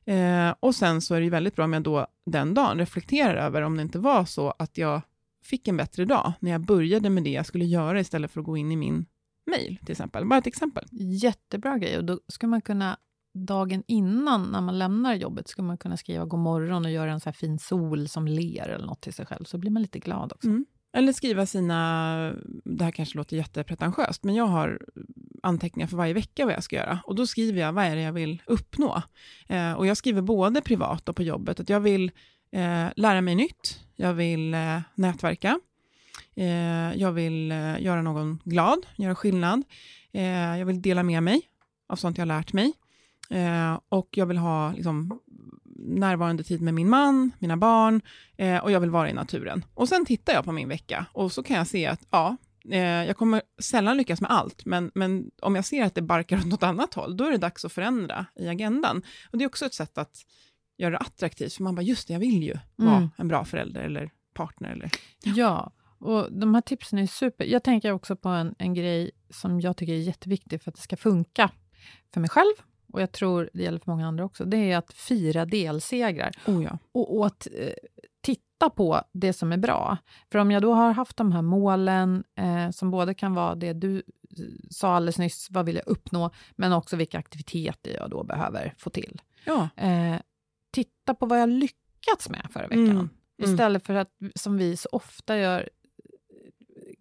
Eh, 0.04 0.54
och 0.60 0.74
sen 0.74 1.00
så 1.00 1.14
är 1.14 1.18
det 1.18 1.24
ju 1.24 1.30
väldigt 1.30 1.56
bra 1.56 1.64
om 1.64 1.72
jag 1.72 1.82
då 1.82 2.06
den 2.26 2.54
dagen 2.54 2.78
reflekterar 2.78 3.36
över 3.36 3.62
om 3.62 3.76
det 3.76 3.82
inte 3.82 3.98
var 3.98 4.24
så 4.24 4.54
att 4.58 4.78
jag 4.78 5.00
fick 5.44 5.68
en 5.68 5.76
bättre 5.76 6.04
dag 6.04 6.32
när 6.40 6.50
jag 6.50 6.60
började 6.60 7.10
med 7.10 7.22
det 7.22 7.30
jag 7.30 7.46
skulle 7.46 7.64
göra 7.64 8.00
istället 8.00 8.30
för 8.30 8.40
att 8.40 8.46
gå 8.46 8.56
in 8.56 8.72
i 8.72 8.76
min 8.76 9.06
mail 9.46 9.78
till 9.84 9.92
exempel. 9.92 10.26
Bara 10.26 10.38
ett 10.38 10.46
exempel. 10.46 10.84
Jättebra 11.22 11.78
grej. 11.78 11.98
Och 11.98 12.04
då 12.04 12.20
ska 12.28 12.46
man 12.46 12.60
kunna, 12.60 12.96
dagen 13.34 13.82
innan 13.86 14.42
när 14.42 14.60
man 14.60 14.78
lämnar 14.78 15.14
jobbet, 15.14 15.48
ska 15.48 15.62
man 15.62 15.78
kunna 15.78 15.96
skriva 15.96 16.24
god 16.24 16.40
morgon 16.40 16.84
och 16.84 16.90
göra 16.90 17.12
en 17.12 17.20
så 17.20 17.32
fin 17.32 17.58
sol 17.58 18.08
som 18.08 18.26
ler 18.26 18.68
eller 18.68 18.86
något 18.86 19.00
till 19.00 19.12
sig 19.12 19.26
själv. 19.26 19.44
Så 19.44 19.58
blir 19.58 19.70
man 19.70 19.82
lite 19.82 19.98
glad 19.98 20.32
också. 20.32 20.48
Mm. 20.48 20.64
Eller 20.96 21.12
skriva 21.12 21.46
sina, 21.46 22.32
det 22.64 22.84
här 22.84 22.90
kanske 22.90 23.18
låter 23.18 23.36
jättepretentiöst, 23.36 24.24
men 24.24 24.34
jag 24.34 24.46
har 24.46 24.80
anteckningar 25.42 25.86
för 25.86 25.96
varje 25.96 26.14
vecka 26.14 26.44
vad 26.44 26.54
jag 26.54 26.62
ska 26.62 26.76
göra. 26.76 27.00
Och 27.04 27.14
då 27.14 27.26
skriver 27.26 27.60
jag 27.60 27.72
vad 27.72 27.84
är 27.84 27.96
det 27.96 28.02
jag 28.02 28.12
vill 28.12 28.42
uppnå. 28.46 29.02
Eh, 29.48 29.72
och 29.72 29.86
jag 29.86 29.96
skriver 29.96 30.22
både 30.22 30.60
privat 30.60 31.08
och 31.08 31.16
på 31.16 31.22
jobbet, 31.22 31.60
att 31.60 31.68
jag 31.68 31.80
vill 31.80 32.10
eh, 32.52 32.86
lära 32.96 33.20
mig 33.20 33.34
nytt, 33.34 33.80
jag 33.96 34.14
vill 34.14 34.54
eh, 34.54 34.80
nätverka, 34.94 35.60
jag 36.96 37.12
vill 37.12 37.52
eh, 37.52 37.82
göra 37.82 38.02
någon 38.02 38.38
glad, 38.44 38.86
göra 38.96 39.14
skillnad, 39.14 39.62
eh, 40.12 40.58
jag 40.58 40.66
vill 40.66 40.82
dela 40.82 41.02
med 41.02 41.22
mig 41.22 41.42
av 41.88 41.96
sånt 41.96 42.18
jag 42.18 42.22
har 42.22 42.26
lärt 42.26 42.52
mig. 42.52 42.72
och 43.88 44.08
jag 44.10 44.26
vill 44.26 44.38
ha 44.38 44.72
liksom, 44.72 45.20
närvarande 45.78 46.44
tid 46.44 46.62
med 46.62 46.74
min 46.74 46.88
man, 46.88 47.30
mina 47.38 47.56
barn 47.56 48.00
eh, 48.36 48.58
och 48.58 48.70
jag 48.70 48.80
vill 48.80 48.90
vara 48.90 49.10
i 49.10 49.12
naturen. 49.12 49.64
Och 49.74 49.88
sen 49.88 50.04
tittar 50.04 50.32
jag 50.32 50.44
på 50.44 50.52
min 50.52 50.68
vecka 50.68 51.06
och 51.12 51.32
så 51.32 51.42
kan 51.42 51.56
jag 51.56 51.66
se 51.66 51.86
att 51.86 52.06
ja, 52.10 52.36
eh, 52.70 52.80
jag 52.80 53.16
kommer 53.16 53.42
sällan 53.62 53.96
lyckas 53.96 54.20
med 54.20 54.30
allt, 54.30 54.64
men, 54.64 54.90
men 54.94 55.30
om 55.42 55.54
jag 55.54 55.64
ser 55.64 55.84
att 55.84 55.94
det 55.94 56.02
barkar 56.02 56.38
åt 56.38 56.46
något 56.46 56.62
annat 56.62 56.94
håll, 56.94 57.16
då 57.16 57.24
är 57.24 57.30
det 57.30 57.38
dags 57.38 57.64
att 57.64 57.72
förändra 57.72 58.26
i 58.36 58.48
agendan. 58.48 59.02
Och 59.30 59.38
det 59.38 59.44
är 59.44 59.46
också 59.46 59.66
ett 59.66 59.74
sätt 59.74 59.98
att 59.98 60.16
göra 60.78 60.90
det 60.90 60.98
attraktivt, 60.98 61.52
för 61.52 61.62
man 61.62 61.74
bara, 61.74 61.82
just 61.82 62.08
det, 62.08 62.12
jag 62.12 62.20
vill 62.20 62.42
ju 62.42 62.58
vara 62.76 62.96
mm. 62.96 63.08
en 63.16 63.28
bra 63.28 63.44
förälder 63.44 63.80
eller 63.80 64.10
partner. 64.34 64.72
Eller, 64.72 64.90
ja. 65.24 65.32
ja. 65.36 65.72
Och 65.98 66.32
de 66.32 66.54
här 66.54 66.60
tipsen 66.60 66.98
är 66.98 67.06
super. 67.06 67.44
Jag 67.44 67.62
tänker 67.64 67.92
också 67.92 68.16
på 68.16 68.28
en, 68.28 68.54
en 68.58 68.74
grej 68.74 69.10
som 69.30 69.60
jag 69.60 69.76
tycker 69.76 69.92
är 69.92 69.98
jätteviktig 69.98 70.62
för 70.62 70.70
att 70.70 70.74
det 70.74 70.82
ska 70.82 70.96
funka 70.96 71.50
för 72.14 72.20
mig 72.20 72.30
själv 72.30 72.54
och 72.92 73.02
jag 73.02 73.12
tror 73.12 73.50
det 73.52 73.62
gäller 73.62 73.78
för 73.78 73.90
många 73.90 74.06
andra 74.06 74.24
också, 74.24 74.44
det 74.44 74.72
är 74.72 74.78
att 74.78 74.92
fira 74.92 75.44
delsegrar. 75.44 76.32
Oh 76.46 76.64
ja. 76.64 76.78
och, 76.92 77.16
och, 77.16 77.26
att 77.26 77.48
eh, 77.52 77.72
titta 78.20 78.70
på 78.70 79.02
det 79.12 79.32
som 79.32 79.52
är 79.52 79.56
bra. 79.56 79.96
För 80.32 80.38
om 80.38 80.50
jag 80.50 80.62
då 80.62 80.74
har 80.74 80.92
haft 80.92 81.16
de 81.16 81.32
här 81.32 81.42
målen, 81.42 82.24
eh, 82.34 82.70
som 82.70 82.90
både 82.90 83.14
kan 83.14 83.34
vara 83.34 83.54
det 83.54 83.72
du 83.72 83.96
eh, 83.96 84.02
sa 84.70 84.94
alldeles 84.94 85.18
nyss, 85.18 85.48
vad 85.50 85.66
vill 85.66 85.76
jag 85.76 85.86
uppnå, 85.86 86.30
men 86.56 86.72
också 86.72 86.96
vilka 86.96 87.18
aktiviteter 87.18 87.94
jag 87.94 88.10
då 88.10 88.24
behöver 88.24 88.74
få 88.78 88.90
till. 88.90 89.20
Ja. 89.44 89.68
Eh, 89.76 90.16
titta 90.70 91.14
på 91.14 91.26
vad 91.26 91.40
jag 91.40 91.48
lyckats 91.48 92.28
med 92.28 92.48
förra 92.52 92.66
veckan. 92.66 92.90
Mm. 92.90 93.08
Mm. 93.38 93.52
Istället 93.52 93.86
för 93.86 93.94
att, 93.94 94.10
som 94.34 94.56
vi 94.58 94.76
så 94.76 94.88
ofta 94.92 95.38
gör, 95.38 95.68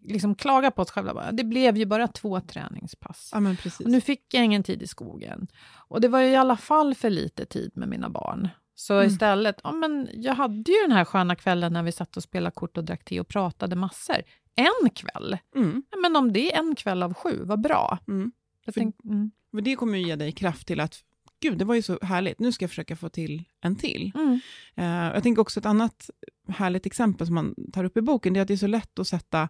liksom 0.07 0.35
klaga 0.35 0.71
på 0.71 0.81
oss 0.81 0.91
själva. 0.91 1.13
Bara, 1.13 1.31
det 1.31 1.43
blev 1.43 1.77
ju 1.77 1.85
bara 1.85 2.07
två 2.07 2.41
träningspass. 2.41 3.29
Ja, 3.33 3.55
och 3.79 3.89
nu 3.89 4.01
fick 4.01 4.33
jag 4.33 4.45
ingen 4.45 4.63
tid 4.63 4.81
i 4.81 4.87
skogen. 4.87 5.47
Och 5.87 6.01
det 6.01 6.07
var 6.07 6.19
ju 6.19 6.29
i 6.29 6.35
alla 6.35 6.57
fall 6.57 6.95
för 6.95 7.09
lite 7.09 7.45
tid 7.45 7.71
med 7.75 7.89
mina 7.89 8.09
barn. 8.09 8.49
Så 8.75 8.93
mm. 8.93 9.07
istället, 9.07 9.61
ja, 9.63 9.71
men 9.71 10.09
jag 10.13 10.33
hade 10.33 10.71
ju 10.71 10.77
den 10.81 10.91
här 10.91 11.05
sköna 11.05 11.35
kvällen 11.35 11.73
när 11.73 11.83
vi 11.83 11.91
satt 11.91 12.17
och 12.17 12.23
spelade 12.23 12.53
kort 12.53 12.77
och 12.77 12.83
drack 12.83 13.05
te 13.05 13.19
och 13.19 13.27
pratade 13.27 13.75
massor. 13.75 14.17
En 14.55 14.89
kväll. 14.89 15.37
Mm. 15.55 15.83
Ja, 15.91 15.97
men 15.97 16.15
om 16.15 16.33
det 16.33 16.53
är 16.53 16.59
en 16.59 16.75
kväll 16.75 17.03
av 17.03 17.13
sju, 17.13 17.39
vad 17.43 17.61
bra. 17.61 17.97
Mm. 18.07 18.31
För, 18.65 18.71
tänk, 18.71 18.95
mm. 19.03 19.31
för 19.51 19.61
det 19.61 19.75
kommer 19.75 19.97
ju 19.97 20.07
ge 20.07 20.15
dig 20.15 20.31
kraft 20.31 20.67
till 20.67 20.79
att 20.79 21.03
gud, 21.39 21.57
det 21.57 21.65
var 21.65 21.75
ju 21.75 21.81
så 21.81 21.99
härligt, 22.01 22.39
nu 22.39 22.51
ska 22.51 22.63
jag 22.63 22.69
försöka 22.69 22.95
få 22.95 23.09
till 23.09 23.43
en 23.61 23.75
till. 23.75 24.11
Mm. 24.15 24.39
Uh, 24.77 25.13
jag 25.13 25.23
tänker 25.23 25.41
också 25.41 25.59
ett 25.59 25.65
annat 25.65 26.09
härligt 26.47 26.85
exempel 26.85 27.27
som 27.27 27.35
man 27.35 27.55
tar 27.73 27.83
upp 27.83 27.97
i 27.97 28.01
boken, 28.01 28.33
det 28.33 28.39
är 28.39 28.41
att 28.41 28.47
det 28.47 28.53
är 28.53 28.57
så 28.57 28.67
lätt 28.67 28.99
att 28.99 29.07
sätta 29.07 29.49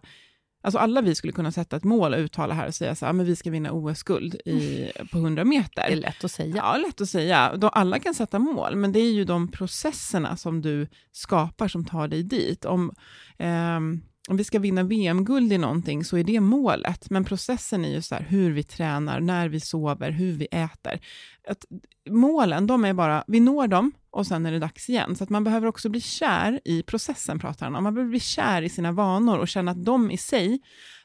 Alltså 0.66 0.78
alla 0.78 1.00
vi 1.00 1.14
skulle 1.14 1.32
kunna 1.32 1.52
sätta 1.52 1.76
ett 1.76 1.84
mål 1.84 2.14
och 2.14 2.20
uttala 2.20 2.54
här 2.54 2.66
och 2.66 2.74
säga 2.74 2.94
så 2.94 3.06
här, 3.06 3.12
men 3.12 3.26
vi 3.26 3.36
ska 3.36 3.50
vinna 3.50 3.72
OS-guld 3.72 4.36
på 5.12 5.18
100 5.18 5.44
meter. 5.44 5.84
Det 5.86 5.92
är 5.92 5.96
lätt 5.96 6.24
att 6.24 6.30
säga. 6.30 6.56
Ja, 6.56 6.76
lätt 6.76 7.00
att 7.00 7.08
säga. 7.08 7.56
Då 7.56 7.68
alla 7.68 7.98
kan 7.98 8.14
sätta 8.14 8.38
mål, 8.38 8.76
men 8.76 8.92
det 8.92 9.00
är 9.00 9.12
ju 9.12 9.24
de 9.24 9.50
processerna 9.50 10.36
som 10.36 10.62
du 10.62 10.86
skapar 11.12 11.68
som 11.68 11.84
tar 11.84 12.08
dig 12.08 12.22
dit. 12.22 12.64
Om, 12.64 12.92
eh, 13.38 13.80
om 14.28 14.36
vi 14.36 14.44
ska 14.44 14.58
vinna 14.58 14.82
VM-guld 14.82 15.52
i 15.52 15.58
någonting 15.58 16.04
så 16.04 16.16
är 16.16 16.24
det 16.24 16.40
målet, 16.40 17.10
men 17.10 17.24
processen 17.24 17.84
är 17.84 17.88
ju 17.88 18.02
så 18.02 18.14
här, 18.14 18.26
hur 18.28 18.52
vi 18.52 18.62
tränar, 18.62 19.20
när 19.20 19.48
vi 19.48 19.60
sover, 19.60 20.10
hur 20.10 20.32
vi 20.32 20.48
äter. 20.50 21.00
Att 21.48 21.64
målen, 22.10 22.66
de 22.66 22.84
är 22.84 22.92
bara, 22.92 23.24
vi 23.26 23.40
når 23.40 23.68
dem 23.68 23.92
och 24.10 24.26
sen 24.26 24.46
är 24.46 24.52
det 24.52 24.58
dags 24.58 24.88
igen. 24.88 25.16
Så 25.16 25.24
att 25.24 25.30
man 25.30 25.44
behöver 25.44 25.66
också 25.66 25.88
bli 25.88 26.00
kär 26.00 26.60
i 26.64 26.82
processen, 26.82 27.38
pratar 27.38 27.66
han 27.66 27.74
om. 27.74 27.84
Man 27.84 27.94
behöver 27.94 28.10
bli 28.10 28.20
kär 28.20 28.62
i 28.62 28.68
sina 28.68 28.92
vanor 28.92 29.38
och 29.38 29.48
känna 29.48 29.70
att 29.70 29.84
de 29.84 30.10
i 30.10 30.16
sig 30.16 30.60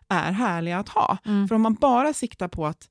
är 0.10 0.32
härliga 0.32 0.80
att 0.80 0.90
ha. 0.90 1.18
Mm. 1.26 1.48
För 1.48 1.56
om 1.56 1.62
man 1.62 1.74
bara 1.74 2.14
siktar 2.14 2.48
på 2.48 2.66
att, 2.66 2.90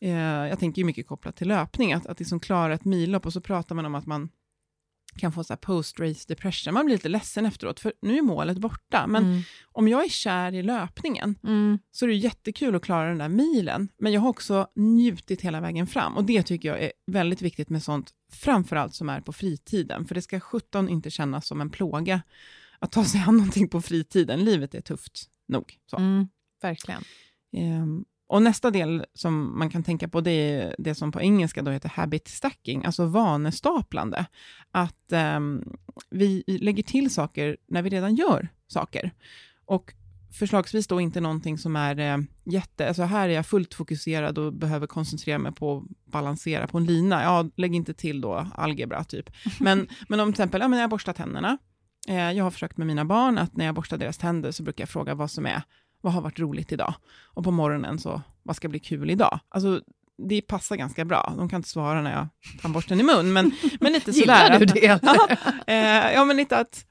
eh, 0.00 0.10
jag 0.20 0.58
tänker 0.58 0.82
ju 0.82 0.86
mycket 0.86 1.06
kopplat 1.06 1.36
till 1.36 1.48
löpning, 1.48 1.92
att, 1.92 2.06
att 2.06 2.18
liksom 2.18 2.40
klara 2.40 2.74
ett 2.74 2.84
millopp 2.84 3.26
och 3.26 3.32
så 3.32 3.40
pratar 3.40 3.74
man 3.74 3.86
om 3.86 3.94
att 3.94 4.06
man 4.06 4.28
kan 5.16 5.32
få 5.32 5.44
post-race 5.56 6.24
depression. 6.28 6.74
Man 6.74 6.86
blir 6.86 6.94
lite 6.94 7.08
ledsen 7.08 7.46
efteråt, 7.46 7.80
för 7.80 7.92
nu 8.02 8.18
är 8.18 8.22
målet 8.22 8.58
borta. 8.58 9.06
Men 9.06 9.24
mm. 9.24 9.42
om 9.72 9.88
jag 9.88 10.04
är 10.04 10.08
kär 10.08 10.54
i 10.54 10.62
löpningen, 10.62 11.38
mm. 11.44 11.78
så 11.90 12.04
är 12.04 12.08
det 12.08 12.14
jättekul 12.14 12.74
att 12.74 12.82
klara 12.82 13.08
den 13.08 13.18
där 13.18 13.28
milen. 13.28 13.88
Men 13.98 14.12
jag 14.12 14.20
har 14.20 14.28
också 14.28 14.66
njutit 14.74 15.40
hela 15.40 15.60
vägen 15.60 15.86
fram. 15.86 16.16
Och 16.16 16.24
det 16.24 16.42
tycker 16.42 16.68
jag 16.68 16.82
är 16.82 16.92
väldigt 17.06 17.42
viktigt 17.42 17.70
med 17.70 17.82
sånt, 17.82 18.10
framförallt 18.32 18.94
som 18.94 19.08
är 19.08 19.20
på 19.20 19.32
fritiden. 19.32 20.06
För 20.06 20.14
det 20.14 20.22
ska 20.22 20.40
17 20.40 20.88
inte 20.88 21.10
kännas 21.10 21.46
som 21.46 21.60
en 21.60 21.70
plåga 21.70 22.22
att 22.78 22.92
ta 22.92 23.04
sig 23.04 23.24
an 23.26 23.36
någonting 23.36 23.68
på 23.68 23.82
fritiden. 23.82 24.44
Livet 24.44 24.74
är 24.74 24.80
tufft 24.80 25.24
nog. 25.48 25.74
Så. 25.90 25.96
Mm, 25.96 26.28
verkligen. 26.62 27.02
Um, 27.56 28.04
och 28.28 28.42
nästa 28.42 28.70
del 28.70 29.04
som 29.14 29.58
man 29.58 29.70
kan 29.70 29.82
tänka 29.82 30.08
på, 30.08 30.20
det 30.20 30.30
är 30.30 30.74
det 30.78 30.94
som 30.94 31.12
på 31.12 31.20
engelska 31.20 31.62
då 31.62 31.70
heter 31.70 31.88
habit 31.88 32.28
stacking, 32.28 32.84
alltså 32.84 33.06
vanestaplande. 33.06 34.26
Att 34.70 35.12
um, 35.36 35.76
vi 36.10 36.44
lägger 36.46 36.82
till 36.82 37.10
saker 37.10 37.56
när 37.66 37.82
vi 37.82 37.90
redan 37.90 38.14
gör 38.14 38.48
saker. 38.66 39.10
Och 39.64 39.94
förslagsvis 40.38 40.86
då 40.86 41.00
inte 41.00 41.20
någonting 41.20 41.58
som 41.58 41.76
är 41.76 41.98
eh, 42.00 42.18
jätte, 42.44 42.88
alltså 42.88 43.02
här 43.02 43.28
är 43.28 43.32
jag 43.32 43.46
fullt 43.46 43.74
fokuserad 43.74 44.38
och 44.38 44.52
behöver 44.52 44.86
koncentrera 44.86 45.38
mig 45.38 45.52
på 45.52 45.76
att 45.76 46.12
balansera 46.12 46.66
på 46.66 46.78
en 46.78 46.84
lina. 46.84 47.22
Ja, 47.22 47.50
lägg 47.56 47.74
inte 47.74 47.94
till 47.94 48.20
då 48.20 48.46
algebra 48.54 49.04
typ. 49.04 49.30
Men, 49.60 49.88
men 50.08 50.20
om 50.20 50.32
till 50.32 50.40
exempel, 50.40 50.60
ja, 50.60 50.68
men 50.68 50.78
jag 50.78 50.90
borstar 50.90 51.12
tänderna. 51.12 51.58
Eh, 52.08 52.32
jag 52.32 52.44
har 52.44 52.50
försökt 52.50 52.76
med 52.76 52.86
mina 52.86 53.04
barn 53.04 53.38
att 53.38 53.56
när 53.56 53.64
jag 53.64 53.74
borstar 53.74 53.96
deras 53.96 54.18
tänder 54.18 54.50
så 54.50 54.62
brukar 54.62 54.82
jag 54.82 54.88
fråga 54.88 55.14
vad 55.14 55.30
som 55.30 55.46
är 55.46 55.62
vad 56.06 56.14
har 56.14 56.20
varit 56.20 56.38
roligt 56.38 56.72
idag? 56.72 56.94
Och 57.24 57.44
på 57.44 57.50
morgonen 57.50 57.98
så, 57.98 58.22
vad 58.42 58.56
ska 58.56 58.68
bli 58.68 58.78
kul 58.78 59.10
idag? 59.10 59.38
Alltså, 59.48 59.80
det 60.28 60.40
passar 60.40 60.76
ganska 60.76 61.04
bra. 61.04 61.34
De 61.36 61.48
kan 61.48 61.56
inte 61.56 61.68
svara 61.68 62.02
när 62.02 62.10
jag 62.10 62.18
har 62.18 62.28
tandborsten 62.62 63.00
i 63.00 63.02
mun, 63.02 63.32
men, 63.32 63.52
men 63.80 63.92
lite 63.92 64.12
sådär. 64.12 64.44
Gillar 64.44 64.58
du 64.58 64.66
det? 64.66 65.00
ja, 65.02 65.28
eh, 65.66 66.12
ja, 66.14 66.24
men 66.24 66.36
lite 66.36 66.58
att... 66.58 66.84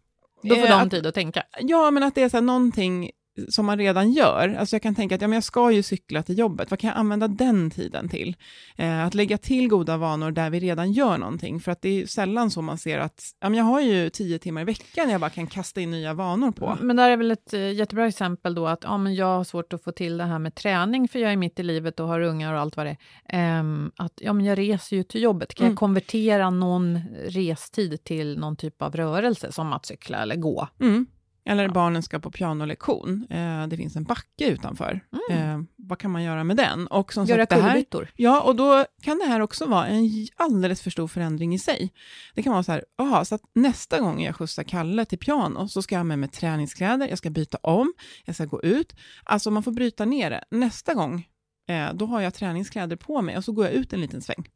Då 0.43 0.55
får 0.55 0.63
eh, 0.63 0.69
de 0.69 0.73
att, 0.73 0.91
tid 0.91 1.05
att 1.05 1.13
tänka. 1.13 1.43
Ja, 1.59 1.91
men 1.91 2.03
att 2.03 2.15
det 2.15 2.21
är 2.21 2.29
så 2.29 2.37
här, 2.37 2.41
någonting 2.41 3.11
som 3.49 3.65
man 3.65 3.77
redan 3.77 4.11
gör. 4.11 4.55
Alltså 4.59 4.75
jag 4.75 4.81
kan 4.81 4.95
tänka 4.95 5.15
att 5.15 5.21
ja, 5.21 5.27
men 5.27 5.35
jag 5.35 5.43
ska 5.43 5.71
ju 5.71 5.83
cykla 5.83 6.23
till 6.23 6.37
jobbet, 6.37 6.71
vad 6.71 6.79
kan 6.79 6.87
jag 6.87 6.97
använda 6.97 7.27
den 7.27 7.71
tiden 7.71 8.09
till? 8.09 8.35
Eh, 8.77 9.05
att 9.05 9.13
lägga 9.13 9.37
till 9.37 9.67
goda 9.67 9.97
vanor 9.97 10.31
där 10.31 10.49
vi 10.49 10.59
redan 10.59 10.91
gör 10.91 11.17
någonting, 11.17 11.59
för 11.59 11.71
att 11.71 11.81
det 11.81 12.01
är 12.01 12.05
sällan 12.05 12.51
så 12.51 12.61
man 12.61 12.77
ser 12.77 12.99
att 12.99 13.23
ja, 13.39 13.49
men 13.49 13.57
jag 13.57 13.65
har 13.65 13.81
ju 13.81 14.09
tio 14.09 14.39
timmar 14.39 14.61
i 14.61 14.63
veckan 14.63 15.09
jag 15.09 15.21
bara 15.21 15.29
kan 15.29 15.47
kasta 15.47 15.81
in 15.81 15.91
nya 15.91 16.13
vanor 16.13 16.51
på. 16.51 16.77
Men 16.81 16.95
där 16.95 17.09
är 17.09 17.17
väl 17.17 17.31
ett 17.31 17.53
uh, 17.53 17.71
jättebra 17.71 18.07
exempel 18.07 18.55
då 18.55 18.67
att 18.67 18.83
ja, 18.83 18.97
men 18.97 19.15
jag 19.15 19.25
har 19.25 19.43
svårt 19.43 19.73
att 19.73 19.83
få 19.83 19.91
till 19.91 20.17
det 20.17 20.23
här 20.23 20.39
med 20.39 20.55
träning, 20.55 21.07
för 21.07 21.19
jag 21.19 21.31
är 21.31 21.37
mitt 21.37 21.59
i 21.59 21.63
livet 21.63 21.99
och 21.99 22.07
har 22.07 22.21
ungar 22.21 22.53
och 22.53 22.59
allt 22.59 22.77
vad 22.77 22.85
det 22.85 22.97
är. 23.25 23.59
Um, 23.59 23.91
att 23.95 24.13
ja, 24.15 24.33
men 24.33 24.45
jag 24.45 24.57
reser 24.57 24.95
ju 24.95 25.03
till 25.03 25.21
jobbet, 25.21 25.55
kan 25.55 25.65
mm. 25.65 25.71
jag 25.71 25.79
konvertera 25.79 26.49
någon 26.49 26.99
restid 27.27 28.03
till 28.03 28.39
någon 28.39 28.55
typ 28.55 28.81
av 28.81 28.95
rörelse, 28.95 29.51
som 29.51 29.73
att 29.73 29.85
cykla 29.85 30.17
eller 30.17 30.35
gå? 30.35 30.67
Mm. 30.79 31.05
Eller 31.45 31.63
ja. 31.63 31.71
barnen 31.71 32.03
ska 32.03 32.19
på 32.19 32.31
pianolektion. 32.31 33.27
Eh, 33.29 33.67
det 33.67 33.77
finns 33.77 33.95
en 33.95 34.03
backe 34.03 34.47
utanför. 34.47 34.99
Mm. 35.29 35.59
Eh, 35.59 35.65
vad 35.75 35.99
kan 35.99 36.11
man 36.11 36.23
göra 36.23 36.43
med 36.43 36.57
den? 36.57 36.87
Och 36.87 37.13
som 37.13 37.25
Göra 37.25 37.45
kullerbyttor. 37.45 38.11
Ja, 38.15 38.41
och 38.41 38.55
då 38.55 38.85
kan 39.01 39.17
det 39.17 39.25
här 39.25 39.39
också 39.39 39.65
vara 39.65 39.87
en 39.87 40.27
alldeles 40.35 40.81
för 40.81 40.91
stor 40.91 41.07
förändring 41.07 41.53
i 41.53 41.59
sig. 41.59 41.93
Det 42.33 42.43
kan 42.43 42.53
vara 42.53 42.63
så 42.63 42.71
här, 42.71 42.85
aha, 42.97 43.25
så 43.25 43.35
att 43.35 43.41
nästa 43.53 43.99
gång 43.99 44.23
jag 44.23 44.35
skjutsar 44.35 44.63
Kalle 44.63 45.05
till 45.05 45.19
piano 45.19 45.67
så 45.67 45.81
ska 45.81 45.95
jag 45.95 45.99
ha 45.99 46.03
med 46.03 46.19
mig 46.19 46.29
träningskläder, 46.29 47.07
jag 47.07 47.17
ska 47.17 47.29
byta 47.29 47.57
om, 47.61 47.93
jag 48.25 48.35
ska 48.35 48.45
gå 48.45 48.61
ut. 48.61 48.95
Alltså 49.23 49.51
man 49.51 49.63
får 49.63 49.71
bryta 49.71 50.05
ner 50.05 50.29
det. 50.29 50.43
Nästa 50.51 50.93
gång, 50.93 51.27
eh, 51.67 51.93
då 51.93 52.05
har 52.05 52.21
jag 52.21 52.33
träningskläder 52.33 52.95
på 52.95 53.21
mig 53.21 53.37
och 53.37 53.43
så 53.43 53.51
går 53.51 53.65
jag 53.65 53.73
ut 53.73 53.93
en 53.93 54.01
liten 54.01 54.21
sväng. 54.21 54.49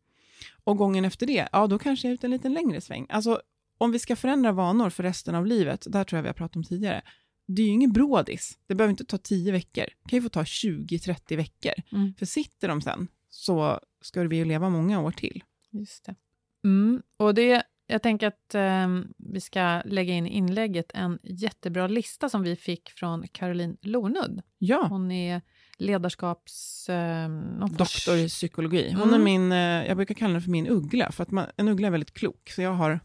Och 0.63 0.78
gången 0.78 1.06
efter 1.06 1.28
det, 1.28 1.47
ja 1.52 1.67
då 1.67 1.80
kanske 1.80 2.08
jag 2.08 2.12
är 2.12 2.13
ut 2.13 2.23
en 2.23 2.32
liten 2.32 2.54
längre 2.54 2.82
sväng. 2.82 3.06
Alltså 3.10 3.41
om 3.80 3.92
vi 3.92 4.00
ska 4.00 4.15
förändra 4.15 4.52
vanor 4.52 4.89
för 4.89 5.04
resten 5.04 5.36
av 5.36 5.46
livet, 5.46 5.86
där 5.89 6.04
tror 6.04 6.18
jag 6.18 6.24
vi 6.24 6.30
har 6.30 6.34
pratat 6.34 6.56
om 6.56 6.63
tidigare, 6.63 7.02
det 7.48 7.62
är 7.62 7.65
ju 7.65 7.72
ingen 7.72 7.92
brådis. 7.92 8.58
Det 8.68 8.76
behöver 8.76 8.92
inte 8.92 9.06
ta 9.06 9.18
tio 9.18 9.52
veckor. 9.52 9.84
Det 10.04 10.10
kan 10.10 10.18
ju 10.18 10.22
få 10.24 10.30
ta 10.30 10.44
20-30 10.44 11.36
veckor. 11.38 11.74
Mm. 11.92 12.13
För 12.20 12.26
sitter 12.26 12.68
de 12.68 12.82
sen, 12.82 13.08
så 13.30 13.80
ska 14.02 14.24
vi 14.24 14.36
ju 14.36 14.46
leva 14.46 14.70
många 14.70 15.02
år 15.02 15.12
till. 15.12 15.44
Just 15.72 16.06
det. 16.06 16.15
Mm, 16.63 17.02
och 17.18 17.34
det, 17.36 17.63
jag 17.88 18.02
tänker 18.04 18.28
att 18.28 18.56
eh, 18.56 18.88
vi 19.18 19.42
ska 19.42 19.82
lägga 19.86 20.13
in 20.13 20.28
i 20.28 20.30
inlägget 20.30 20.92
en 20.94 21.20
jättebra 21.24 21.88
lista 21.88 22.30
som 22.30 22.44
vi 22.44 22.56
fick 22.56 22.89
från 22.89 23.28
Caroline 23.28 23.78
Lonudd. 23.82 24.42
Ja, 24.58 24.88
Hon 24.89 25.12
är 25.12 25.42
ledarskaps... 25.78 26.89
Eh, 26.89 27.30
doktor 27.72 28.15
i 28.15 28.28
psykologi. 28.30 28.92
Hon 28.92 29.08
Mm. 29.08 29.22
är 29.22 29.24
min, 29.26 29.52
eh, 29.52 29.88
jag 29.88 29.98
brukar 29.98 30.15
kalla 30.15 30.30
henne 30.30 30.42
för 30.42 30.52
min 30.52 30.68
uggla, 30.68 31.12
för 31.12 31.24
att 31.24 31.32
man, 31.32 31.46
en 31.58 31.68
uggla 31.68 31.88
är 31.88 31.92
väldigt 31.92 32.13
klok, 32.13 32.50
så 32.50 32.62
jag 32.62 32.74
har 32.74 33.00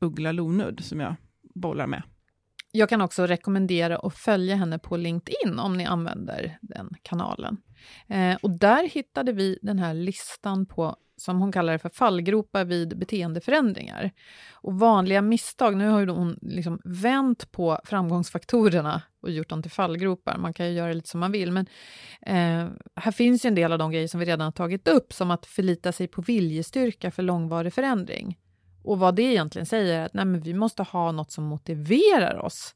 uggla 0.00 0.32
Lonudd 0.32 0.84
som 0.84 1.00
jag 1.00 1.14
bollar 1.54 1.86
med. 1.86 2.02
Jag 2.76 2.88
kan 2.88 3.00
också 3.00 3.26
rekommendera 3.26 3.96
att 3.96 4.14
följa 4.14 4.56
henne 4.56 4.78
på 4.78 4.96
LinkedIn 4.96 5.58
om 5.58 5.76
ni 5.76 5.84
använder 5.84 6.58
den 6.60 6.90
kanalen. 7.02 7.56
Eh, 8.08 8.36
och 8.42 8.58
där 8.58 8.88
hittade 8.88 9.32
vi 9.32 9.58
den 9.62 9.78
här 9.78 9.94
listan 9.94 10.66
på, 10.66 10.96
som 11.16 11.40
hon 11.40 11.52
kallar 11.52 11.72
det 11.72 11.78
för 11.78 11.88
fallgropar 11.88 12.64
vid 12.64 12.98
beteendeförändringar. 12.98 14.10
Och 14.52 14.78
vanliga 14.78 15.22
misstag, 15.22 15.76
nu 15.76 15.88
har 15.88 16.00
ju 16.00 16.08
hon 16.08 16.38
liksom 16.42 16.80
vänt 16.84 17.52
på 17.52 17.80
framgångsfaktorerna 17.84 19.02
och 19.22 19.30
gjort 19.30 19.48
dem 19.48 19.62
till 19.62 19.70
fallgropar. 19.70 20.38
Man 20.38 20.52
kan 20.52 20.66
ju 20.66 20.72
göra 20.72 20.92
lite 20.92 21.08
som 21.08 21.20
man 21.20 21.32
vill, 21.32 21.52
men 21.52 21.66
eh, 22.22 22.68
här 22.96 23.12
finns 23.12 23.44
ju 23.44 23.48
en 23.48 23.54
del 23.54 23.72
av 23.72 23.78
de 23.78 23.90
grejer 23.90 24.08
som 24.08 24.20
vi 24.20 24.26
redan 24.26 24.44
har 24.44 24.52
tagit 24.52 24.88
upp, 24.88 25.12
som 25.12 25.30
att 25.30 25.46
förlita 25.46 25.92
sig 25.92 26.08
på 26.08 26.22
viljestyrka 26.22 27.10
för 27.10 27.22
långvarig 27.22 27.72
förändring. 27.72 28.36
Och 28.86 28.98
vad 28.98 29.14
det 29.14 29.22
egentligen 29.22 29.66
säger 29.66 30.00
är 30.00 30.04
att 30.04 30.14
nej, 30.14 30.24
men 30.24 30.40
vi 30.40 30.54
måste 30.54 30.82
ha 30.82 31.12
något 31.12 31.30
som 31.32 31.44
motiverar 31.44 32.38
oss. 32.38 32.74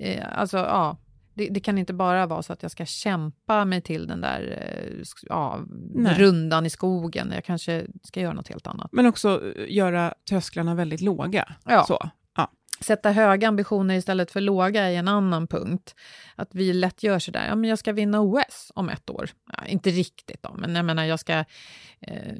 Eh, 0.00 0.38
alltså, 0.38 0.56
ja, 0.56 0.96
det, 1.34 1.48
det 1.48 1.60
kan 1.60 1.78
inte 1.78 1.92
bara 1.92 2.26
vara 2.26 2.42
så 2.42 2.52
att 2.52 2.62
jag 2.62 2.70
ska 2.70 2.86
kämpa 2.86 3.64
mig 3.64 3.80
till 3.80 4.06
den 4.06 4.20
där 4.20 4.58
eh, 4.60 5.04
ja, 5.22 5.60
rundan 5.94 6.66
i 6.66 6.70
skogen. 6.70 7.32
Jag 7.34 7.44
kanske 7.44 7.86
ska 8.02 8.20
göra 8.20 8.32
något 8.32 8.48
helt 8.48 8.66
annat. 8.66 8.92
Men 8.92 9.06
också 9.06 9.52
eh, 9.56 9.74
göra 9.74 10.14
trösklarna 10.28 10.74
väldigt 10.74 11.00
låga. 11.00 11.54
Ja. 11.64 11.84
Så. 11.84 12.10
Ja. 12.36 12.50
Sätta 12.80 13.10
höga 13.10 13.48
ambitioner 13.48 13.94
istället 13.94 14.30
för 14.30 14.40
låga 14.40 14.82
är 14.90 14.98
en 14.98 15.08
annan 15.08 15.46
punkt. 15.46 15.94
Att 16.36 16.54
vi 16.54 16.72
lätt 16.72 17.02
gör 17.02 17.18
sådär, 17.18 17.46
ja 17.48 17.54
men 17.56 17.70
jag 17.70 17.78
ska 17.78 17.92
vinna 17.92 18.20
OS 18.20 18.72
om 18.74 18.88
ett 18.88 19.10
år. 19.10 19.30
Ja, 19.52 19.66
inte 19.66 19.90
riktigt 19.90 20.42
då, 20.42 20.54
men 20.58 20.74
jag 20.74 20.84
menar 20.84 21.04
jag 21.04 21.20
ska, 21.20 21.44
eh, 22.00 22.34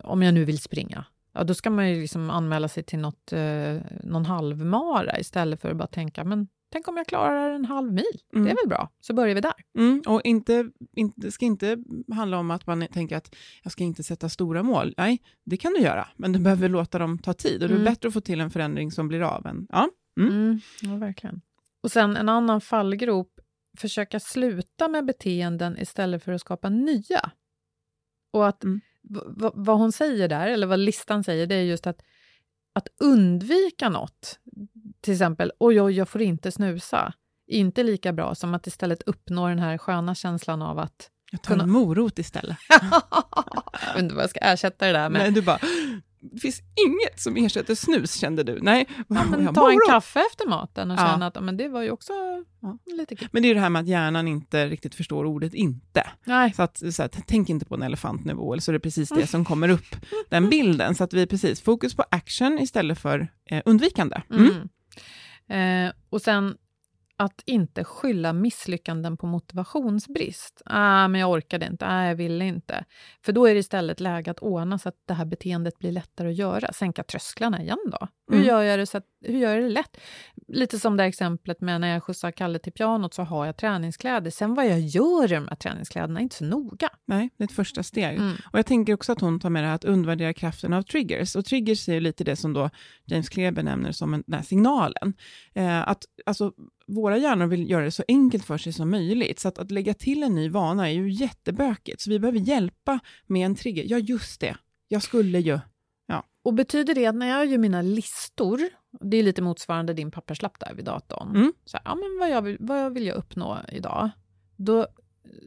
om 0.00 0.22
jag 0.22 0.34
nu 0.34 0.44
vill 0.44 0.58
springa, 0.58 1.04
ja 1.32 1.44
då 1.44 1.54
ska 1.54 1.70
man 1.70 1.90
ju 1.90 2.00
liksom 2.00 2.30
anmäla 2.30 2.68
sig 2.68 2.82
till 2.82 2.98
något, 2.98 3.32
eh, 3.32 3.76
någon 4.04 4.24
halvmara 4.26 5.18
istället 5.18 5.60
för 5.60 5.70
att 5.70 5.76
bara 5.76 5.86
tänka, 5.88 6.24
men 6.24 6.48
tänk 6.72 6.88
om 6.88 6.96
jag 6.96 7.06
klarar 7.06 7.50
en 7.50 7.64
halv 7.64 7.92
mil, 7.92 8.04
Mm. 8.32 8.44
det 8.44 8.50
är 8.50 8.54
väl 8.54 8.68
bra, 8.68 8.90
så 9.00 9.14
börjar 9.14 9.34
vi 9.34 9.40
där. 9.40 9.52
Mm, 9.78 10.02
och 10.06 10.20
inte, 10.24 10.70
inte, 10.96 11.20
det 11.20 11.32
ska 11.32 11.44
inte 11.44 11.76
handla 12.14 12.38
om 12.38 12.50
att 12.50 12.66
man 12.66 12.86
tänker 12.92 13.16
att 13.16 13.34
jag 13.62 13.72
ska 13.72 13.84
inte 13.84 14.02
sätta 14.02 14.28
stora 14.28 14.62
mål. 14.62 14.94
Nej, 14.96 15.22
det 15.44 15.56
kan 15.56 15.72
du 15.72 15.80
göra, 15.80 16.08
men 16.16 16.32
du 16.32 16.38
behöver 16.38 16.68
låta 16.68 16.98
dem 16.98 17.18
ta 17.18 17.32
tid. 17.32 17.62
Och 17.62 17.68
det 17.68 17.74
är 17.74 17.78
Mm. 17.80 17.92
bättre 17.92 18.08
att 18.08 18.14
få 18.14 18.20
till 18.20 18.40
en 18.40 18.50
förändring 18.50 18.90
som 18.90 19.08
blir 19.08 19.20
av 19.22 19.46
än... 19.46 19.66
Ja. 19.70 19.88
Mm. 20.20 20.32
Mm, 20.32 20.60
ja, 20.82 20.96
verkligen. 20.96 21.40
Och 21.82 21.90
sen 21.92 22.16
en 22.16 22.28
annan 22.28 22.60
fallgrop, 22.60 23.28
försöka 23.78 24.20
sluta 24.20 24.88
med 24.88 25.04
beteenden 25.04 25.78
istället 25.78 26.22
för 26.22 26.32
att 26.32 26.40
skapa 26.40 26.68
nya. 26.68 27.30
Och 28.32 28.48
att 28.48 28.64
Mm. 28.64 28.80
Vad 29.54 29.78
hon 29.78 29.92
säger 29.92 30.28
där, 30.28 30.46
eller 30.46 30.66
vad 30.66 30.78
listan 30.78 31.24
säger, 31.24 31.46
det 31.46 31.54
är 31.54 31.62
just 31.62 31.86
att, 31.86 32.02
att 32.74 32.88
undvika 33.00 33.88
något, 33.88 34.38
till 35.00 35.12
exempel 35.12 35.52
oj, 35.58 35.80
oj, 35.82 35.92
jag 35.92 36.08
får 36.08 36.22
inte 36.22 36.52
snusa, 36.52 37.12
inte 37.46 37.82
lika 37.82 38.12
bra 38.12 38.34
som 38.34 38.54
att 38.54 38.66
istället 38.66 39.02
uppnå 39.02 39.48
den 39.48 39.58
här 39.58 39.78
sköna 39.78 40.14
känslan 40.14 40.62
av 40.62 40.78
att 40.78 41.10
Jag 41.32 41.42
tar 41.42 41.50
Kunna- 41.54 41.64
en 41.64 41.70
morot 41.70 42.18
istället. 42.18 42.56
jag 43.86 43.94
vet 43.94 44.02
inte 44.02 44.14
vad 44.14 44.22
jag 44.22 44.30
ska 44.30 44.40
ersätta 44.40 44.86
det 44.86 44.92
där 44.92 45.10
med. 45.10 45.22
Nej, 45.22 45.30
du 45.30 45.42
bara, 45.42 45.58
det 46.22 46.40
finns 46.40 46.60
inget 46.86 47.20
som 47.20 47.36
ersätter 47.36 47.74
snus, 47.74 48.14
kände 48.14 48.42
du. 48.42 48.58
Nej, 48.62 48.86
Ja, 49.08 49.24
men 49.30 49.54
ta 49.54 49.70
en 49.70 49.78
kaffe 49.88 50.20
efter 50.32 50.48
maten 50.48 50.90
och 50.90 50.98
Ja. 50.98 51.06
känna 51.12 51.26
att 51.26 51.34
ja, 51.34 51.40
men 51.40 51.56
det 51.56 51.68
var 51.68 51.82
ju 51.82 51.90
också 51.90 52.12
Ja. 52.60 52.78
lite 52.96 53.16
kul. 53.16 53.28
Men 53.32 53.42
det 53.42 53.48
är 53.50 53.54
det 53.54 53.60
här 53.60 53.70
med 53.70 53.80
att 53.80 53.88
hjärnan 53.88 54.28
inte 54.28 54.68
riktigt 54.68 54.94
förstår 54.94 55.24
ordet 55.24 55.54
inte. 55.54 56.06
Nej. 56.26 56.52
Så 56.54 56.62
att, 56.62 56.94
så 56.94 57.02
att, 57.02 57.16
tänk 57.26 57.48
inte 57.48 57.64
på 57.66 57.74
en 57.74 57.82
elefantnivå, 57.82 58.52
eller 58.52 58.60
så 58.60 58.70
är 58.70 58.72
det 58.72 58.80
precis 58.80 59.08
det 59.08 59.26
som 59.26 59.44
kommer 59.44 59.68
upp, 59.68 59.96
den 60.28 60.50
bilden. 60.50 60.94
Så 60.94 61.04
att 61.04 61.12
vi 61.12 61.26
precis, 61.26 61.60
fokus 61.60 61.94
på 61.94 62.04
action 62.10 62.58
istället 62.58 62.98
för 62.98 63.28
eh, 63.50 63.62
undvikande. 63.64 64.22
Mm. 64.30 64.50
Mm. 65.48 65.86
Eh, 65.88 65.92
och 66.10 66.22
sen 66.22 66.56
att 67.22 67.42
inte 67.46 67.84
skylla 67.84 68.32
misslyckanden 68.32 69.16
på 69.16 69.26
motivationsbrist. 69.26 70.62
Ah, 70.64 71.08
men 71.08 71.20
jag 71.20 71.30
orkade 71.30 71.66
inte, 71.66 71.86
ah, 71.86 72.04
jag 72.06 72.14
ville 72.14 72.44
inte. 72.44 72.84
För 73.24 73.32
då 73.32 73.46
är 73.46 73.54
det 73.54 73.60
istället 73.60 74.00
läge 74.00 74.30
att 74.30 74.38
ordna 74.38 74.78
så 74.78 74.88
att 74.88 74.94
det 75.08 75.14
här 75.14 75.24
beteendet 75.24 75.78
blir 75.78 75.92
lättare 75.92 76.28
att 76.28 76.34
göra. 76.34 76.72
Sänka 76.72 77.02
trösklarna 77.02 77.62
igen 77.62 77.78
då. 77.92 78.08
Hur, 78.28 78.36
Mm. 78.36 78.48
gör 78.48 78.62
jag 78.62 78.78
det 78.78 78.86
så 78.86 78.98
att, 78.98 79.04
hur 79.24 79.38
gör 79.38 79.54
jag 79.54 79.62
det 79.64 79.68
lätt? 79.70 79.96
Lite 80.48 80.78
som 80.78 80.96
det 80.96 81.02
här 81.02 81.08
exemplet 81.08 81.60
med 81.60 81.80
när 81.80 81.88
jag 81.88 82.02
skjutsar 82.02 82.30
Kalle 82.30 82.58
till 82.58 82.72
pianot 82.72 83.14
så 83.14 83.22
har 83.22 83.46
jag 83.46 83.56
träningskläder. 83.56 84.30
Sen 84.30 84.54
vad 84.54 84.66
jag 84.66 84.80
gör 84.80 85.24
i 85.24 85.34
de 85.34 85.48
här 85.48 85.56
träningskläderna 85.56 86.20
är 86.20 86.22
inte 86.22 86.36
så 86.36 86.44
noga. 86.44 86.88
Nej, 87.06 87.30
det 87.36 87.44
är 87.44 87.48
ett 87.48 87.52
första 87.52 87.82
steg. 87.82 88.16
Mm. 88.18 88.32
Och 88.52 88.58
jag 88.58 88.66
tänker 88.66 88.94
också 88.94 89.12
att 89.12 89.20
hon 89.20 89.40
tar 89.40 89.50
med 89.50 89.62
det 89.64 89.68
här 89.68 89.74
att 89.74 89.84
undervärdera 89.84 90.32
kraften 90.32 90.72
av 90.72 90.82
triggers. 90.82 91.36
Och 91.36 91.44
triggers 91.44 91.88
är 91.88 91.94
ju 91.94 92.00
lite 92.00 92.24
det 92.24 92.36
som 92.36 92.52
då 92.52 92.70
James 93.04 93.28
Clear 93.28 93.52
benämner 93.52 93.92
som 93.92 94.14
en, 94.14 94.22
den 94.26 94.34
här 94.36 94.44
signalen. 94.46 95.14
Eh, 95.54 95.88
att 95.88 96.04
alltså, 96.26 96.52
våra 96.94 97.16
hjärnor 97.18 97.46
vill 97.46 97.70
göra 97.70 97.84
det 97.84 97.90
så 97.90 98.04
enkelt 98.08 98.44
för 98.44 98.58
sig 98.58 98.72
som 98.72 98.90
möjligt. 98.90 99.38
Så 99.40 99.48
att, 99.48 99.58
att 99.58 99.70
lägga 99.70 99.94
till 99.94 100.22
en 100.22 100.34
ny 100.34 100.48
vana 100.48 100.88
är 100.90 100.92
ju 100.94 101.10
jättebökigt. 101.10 102.00
Så 102.00 102.10
vi 102.10 102.18
behöver 102.18 102.38
hjälpa 102.38 102.98
med 103.26 103.46
en 103.46 103.54
trigger. 103.54 103.84
Ja, 103.88 103.98
just 103.98 104.40
det. 104.40 104.56
Jag 104.88 105.02
skulle 105.02 105.38
ju. 105.38 105.58
Och 106.44 106.54
betyder 106.54 106.94
det 106.94 107.06
att 107.06 107.14
när 107.14 107.26
jag 107.26 107.46
gör 107.46 107.58
mina 107.58 107.82
listor, 107.82 108.60
det 109.00 109.16
är 109.16 109.22
lite 109.22 109.42
motsvarande 109.42 109.94
din 109.94 110.10
papperslapp 110.10 110.60
där 110.60 110.74
vid 110.74 110.84
datorn, 110.84 111.36
Mm. 111.36 111.52
så 111.64 111.76
här, 111.76 111.82
ja, 111.84 111.94
men 111.94 112.18
vad, 112.20 112.30
jag 112.30 112.42
vill, 112.42 112.56
vad 112.60 112.94
vill 112.94 113.06
jag 113.06 113.16
uppnå 113.16 113.58
idag? 113.72 114.10
Då 114.56 114.86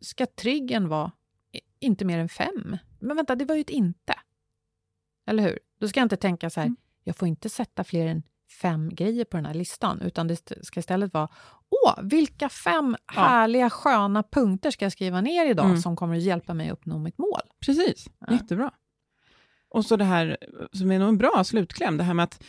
ska 0.02 0.26
triggern 0.26 0.88
vara 0.88 1.12
inte 1.80 2.06
mer 2.06 2.20
än 2.20 2.30
fem. 2.30 2.78
Men 3.00 3.16
vänta, 3.18 3.36
det 3.36 3.46
var 3.46 3.56
ju 3.56 3.62
ett 3.62 3.70
inte. 3.70 4.14
Eller 5.28 5.44
hur? 5.44 5.60
Då 5.80 5.88
ska 5.88 6.00
jag 6.00 6.06
inte 6.06 6.18
tänka 6.18 6.50
så 6.50 6.60
här, 6.60 6.68
Mm. 6.68 6.78
jag 7.04 7.16
får 7.16 7.28
inte 7.28 7.50
sätta 7.50 7.84
fler 7.84 8.08
än 8.08 8.24
fem 8.62 8.90
grejer 8.96 9.26
på 9.26 9.38
den 9.38 9.46
här 9.46 9.54
listan, 9.54 10.02
utan 10.02 10.28
det 10.28 10.52
ska 10.62 10.80
istället 10.80 11.14
vara, 11.14 11.28
åh, 11.86 12.00
vilka 12.04 12.50
fem 12.50 12.96
Ja. 13.16 13.22
härliga, 13.22 13.70
sköna 13.70 14.24
punkter 14.24 14.72
ska 14.72 14.86
jag 14.86 14.92
skriva 14.92 15.22
ner 15.22 15.46
idag 15.50 15.66
Mm. 15.66 15.78
som 15.82 15.96
kommer 15.96 16.16
att 16.18 16.24
hjälpa 16.24 16.54
mig 16.54 16.70
att 16.70 16.74
uppnå 16.74 16.98
mitt 17.00 17.18
mål? 17.18 17.42
Precis, 17.66 18.08
Ja. 18.20 18.34
jättebra. 18.34 18.72
Och 19.70 19.86
så 19.86 19.96
det 19.98 20.06
här 20.06 20.38
som 20.74 20.92
är 20.92 21.00
nog 21.00 21.10
en 21.10 21.18
bra 21.18 21.44
slutkläm, 21.44 21.98
det 21.98 22.04
här 22.04 22.14
med 22.14 22.24
att, 22.24 22.44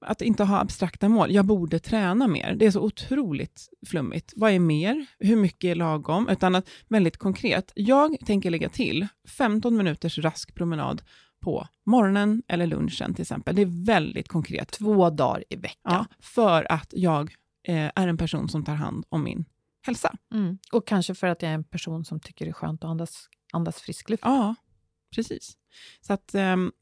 att 0.00 0.22
inte 0.22 0.44
ha 0.44 0.60
abstrakta 0.60 1.08
mål. 1.08 1.32
Jag 1.34 1.44
borde 1.44 1.78
träna 1.78 2.26
mer. 2.28 2.54
Det 2.54 2.66
är 2.66 2.70
så 2.70 2.80
otroligt 2.80 3.68
flummigt. 3.86 4.32
Vad 4.36 4.52
är 4.52 4.58
mer? 4.58 5.06
Hur 5.18 5.36
mycket 5.36 5.68
är 5.68 5.74
lagom? 5.74 6.28
Utan 6.28 6.54
att 6.54 6.68
väldigt 6.88 7.16
konkret. 7.16 7.72
Jag 7.74 8.16
tänker 8.26 8.50
lägga 8.50 8.68
till 8.68 9.06
15 9.28 9.76
minuters 9.76 10.18
rask 10.18 10.54
promenad 10.54 11.02
på 11.40 11.68
morgonen 11.86 12.42
eller 12.48 12.66
lunchen 12.66 13.14
till 13.14 13.22
exempel. 13.22 13.56
Det 13.56 13.62
är 13.62 13.84
väldigt 13.86 14.28
konkret. 14.28 14.70
Två 14.70 15.10
dagar 15.10 15.44
i 15.50 15.56
veckan. 15.56 15.80
Ja, 15.82 16.06
för 16.20 16.72
att 16.72 16.92
jag 16.96 17.34
eh, 17.68 17.90
är 17.94 18.08
en 18.08 18.16
person 18.16 18.48
som 18.48 18.64
tar 18.64 18.74
hand 18.74 19.04
om 19.08 19.24
min 19.24 19.44
hälsa. 19.86 20.14
Mm. 20.34 20.58
Och 20.72 20.86
kanske 20.86 21.14
för 21.14 21.26
att 21.26 21.42
jag 21.42 21.50
är 21.50 21.54
en 21.54 21.64
person 21.64 22.04
som 22.04 22.20
tycker 22.20 22.44
det 22.44 22.50
är 22.50 22.52
skönt 22.52 22.84
att 22.84 22.90
andas, 22.90 23.28
andas 23.52 23.80
frisk 23.80 24.10
luft. 24.10 24.22
Ja, 24.26 24.54
precis. 25.14 25.56
Så 26.00 26.12
att 26.12 26.34
ehm, 26.34 26.72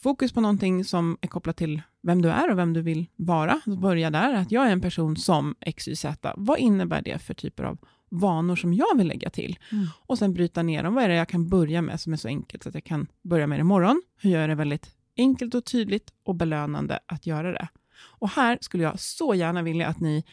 fokus 0.00 0.32
på 0.32 0.40
någonting 0.40 0.84
som 0.84 1.18
är 1.20 1.28
kopplat 1.28 1.56
till 1.56 1.82
vem 2.02 2.22
du 2.22 2.28
är 2.28 2.50
och 2.50 2.58
vem 2.58 2.72
du 2.72 2.82
vill 2.82 3.06
vara. 3.16 3.60
Så 3.64 3.76
börja 3.76 4.10
där, 4.10 4.34
att 4.34 4.52
jag 4.52 4.66
är 4.66 4.72
en 4.72 4.80
person 4.80 5.16
som 5.16 5.54
XYZ. 5.76 6.06
Vad 6.36 6.58
innebär 6.58 7.02
det 7.02 7.18
för 7.18 7.34
typer 7.34 7.64
av 7.64 7.78
vanor 8.12 8.56
som 8.56 8.74
jag 8.74 8.96
vill 8.96 9.08
lägga 9.08 9.30
till? 9.30 9.58
Mm. 9.72 9.86
Och 10.06 10.18
sen 10.18 10.34
bryta 10.34 10.62
ner 10.62 10.82
dem. 10.82 10.94
Vad 10.94 11.04
är 11.04 11.08
det 11.08 11.14
jag 11.14 11.28
kan 11.28 11.48
börja 11.48 11.82
med 11.82 12.00
som 12.00 12.12
är 12.12 12.16
så 12.16 12.28
enkelt 12.28 12.62
så 12.62 12.68
att 12.68 12.74
jag 12.74 12.84
kan 12.84 13.06
börja 13.22 13.46
med 13.46 13.58
det 13.58 13.60
imorgon? 13.60 14.02
Hur 14.20 14.30
gör 14.30 14.40
jag 14.40 14.50
det 14.50 14.54
väldigt 14.54 14.90
enkelt 15.16 15.54
och 15.54 15.64
tydligt 15.64 16.12
och 16.24 16.34
belönande 16.34 16.98
att 17.06 17.26
göra 17.26 17.52
det? 17.52 17.68
Och 18.18 18.30
här 18.30 18.58
skulle 18.60 18.82
jag 18.82 19.00
så 19.00 19.34
gärna 19.34 19.62
vilja 19.62 19.88
att 19.88 20.00
ni 20.00 20.24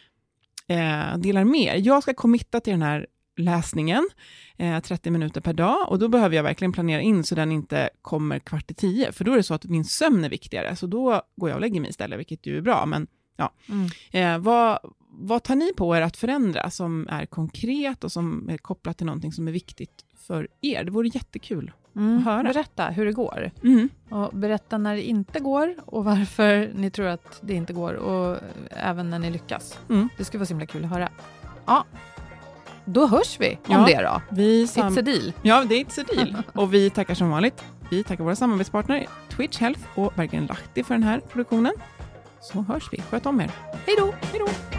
eh, 0.68 1.18
delar 1.18 1.44
med 1.44 1.62
er. 1.62 1.82
Jag 1.86 2.04
ska 2.04 2.14
committa 2.14 2.60
till 2.60 2.72
den 2.72 2.82
här 2.82 3.08
läsningen, 3.38 4.10
eh, 4.58 4.80
30 4.80 5.12
minuter 5.12 5.42
per 5.42 5.54
dag, 5.54 5.90
och 5.90 6.00
då 6.00 6.08
behöver 6.08 6.36
jag 6.36 6.44
verkligen 6.44 6.72
planera 6.72 7.02
in 7.02 7.24
så 7.24 7.36
den 7.36 7.52
inte 7.52 7.90
kommer 8.02 8.40
kvart 8.40 8.72
i 8.72 8.74
tio, 8.74 9.12
för 9.12 9.26
då 9.26 9.32
är 9.32 9.38
det 9.38 9.44
så 9.44 9.54
att 9.54 9.66
min 9.66 9.86
sömn 9.86 10.24
är 10.24 10.30
viktigare, 10.30 10.76
så 10.76 10.88
då 10.88 11.22
går 11.36 11.50
jag 11.50 11.56
och 11.56 11.62
lägger 11.62 11.82
mig 11.82 11.90
istället, 11.90 12.20
vilket 12.20 12.46
ju 12.46 12.58
är 12.58 12.62
bra, 12.62 12.86
men 12.86 13.08
ja. 13.36 13.54
Mm. 13.70 13.90
Eh, 14.12 14.44
vad, 14.44 14.80
vad 15.22 15.44
tar 15.44 15.56
ni 15.56 15.74
på 15.74 15.96
er 15.98 16.02
att 16.02 16.18
förändra 16.18 16.70
som 16.70 17.08
är 17.10 17.26
konkret 17.26 18.04
och 18.04 18.12
som 18.12 18.50
är 18.50 18.58
kopplat 18.58 18.98
till 18.98 19.06
någonting 19.06 19.32
som 19.34 19.48
är 19.48 19.52
viktigt 19.52 20.06
för 20.28 20.48
er? 20.62 20.84
Det 20.84 20.92
vore 20.92 21.08
jättekul. 21.08 21.72
Mm. 21.96 22.24
höra. 22.24 22.44
Berätta 22.44 22.86
hur 22.90 23.06
det 23.06 23.12
går. 23.14 23.52
Mm. 23.64 23.90
Och 24.10 24.30
berätta 24.38 24.78
när 24.78 24.96
det 24.96 25.02
inte 25.02 25.40
går 25.40 25.76
och 25.86 26.06
varför 26.06 26.72
ni 26.76 26.92
tror 26.92 27.08
att 27.08 27.40
det 27.42 27.54
inte 27.54 27.74
går 27.74 27.94
och 27.94 28.38
även 28.70 29.10
när 29.10 29.20
ni 29.20 29.30
lyckas. 29.32 29.80
Mm. 29.90 30.10
Det 30.18 30.26
skulle 30.26 30.40
vara 30.40 30.46
så 30.46 30.52
himla 30.54 30.66
kul 30.66 30.84
att 30.86 30.90
höra. 30.92 31.10
Ja, 31.66 31.86
då 32.86 33.08
hörs 33.08 33.40
vi 33.40 33.58
om 33.68 33.74
Ja. 33.74 33.86
det 33.88 34.02
då. 34.04 34.22
Vi 34.36 34.68
sam- 34.68 34.90
It's 34.94 35.00
a 35.00 35.02
deal. 35.02 35.34
Ja, 35.42 35.64
det 35.70 35.76
är 35.76 35.84
it's 35.86 36.02
a 36.02 36.06
deal. 36.16 36.44
Och 36.54 36.74
vi 36.74 36.90
tackar 36.90 37.14
som 37.16 37.30
vanligt. 37.30 37.64
Vi 37.92 38.04
tackar 38.04 38.24
våra 38.24 38.36
samarbetspartner 38.36 39.08
Switch 39.36 39.58
Health 39.60 39.82
och 39.96 40.14
Berggren 40.16 40.46
Lahti 40.46 40.84
för 40.84 40.94
den 40.94 41.04
här 41.04 41.20
produktionen. 41.20 41.74
Så 42.42 42.62
hörs 42.62 42.90
vi. 42.92 43.02
Sköt 43.02 43.26
om 43.26 43.42
er. 43.42 43.52
Hej 43.86 43.96
då! 44.00 44.14
Hej 44.32 44.40
då! 44.40 44.79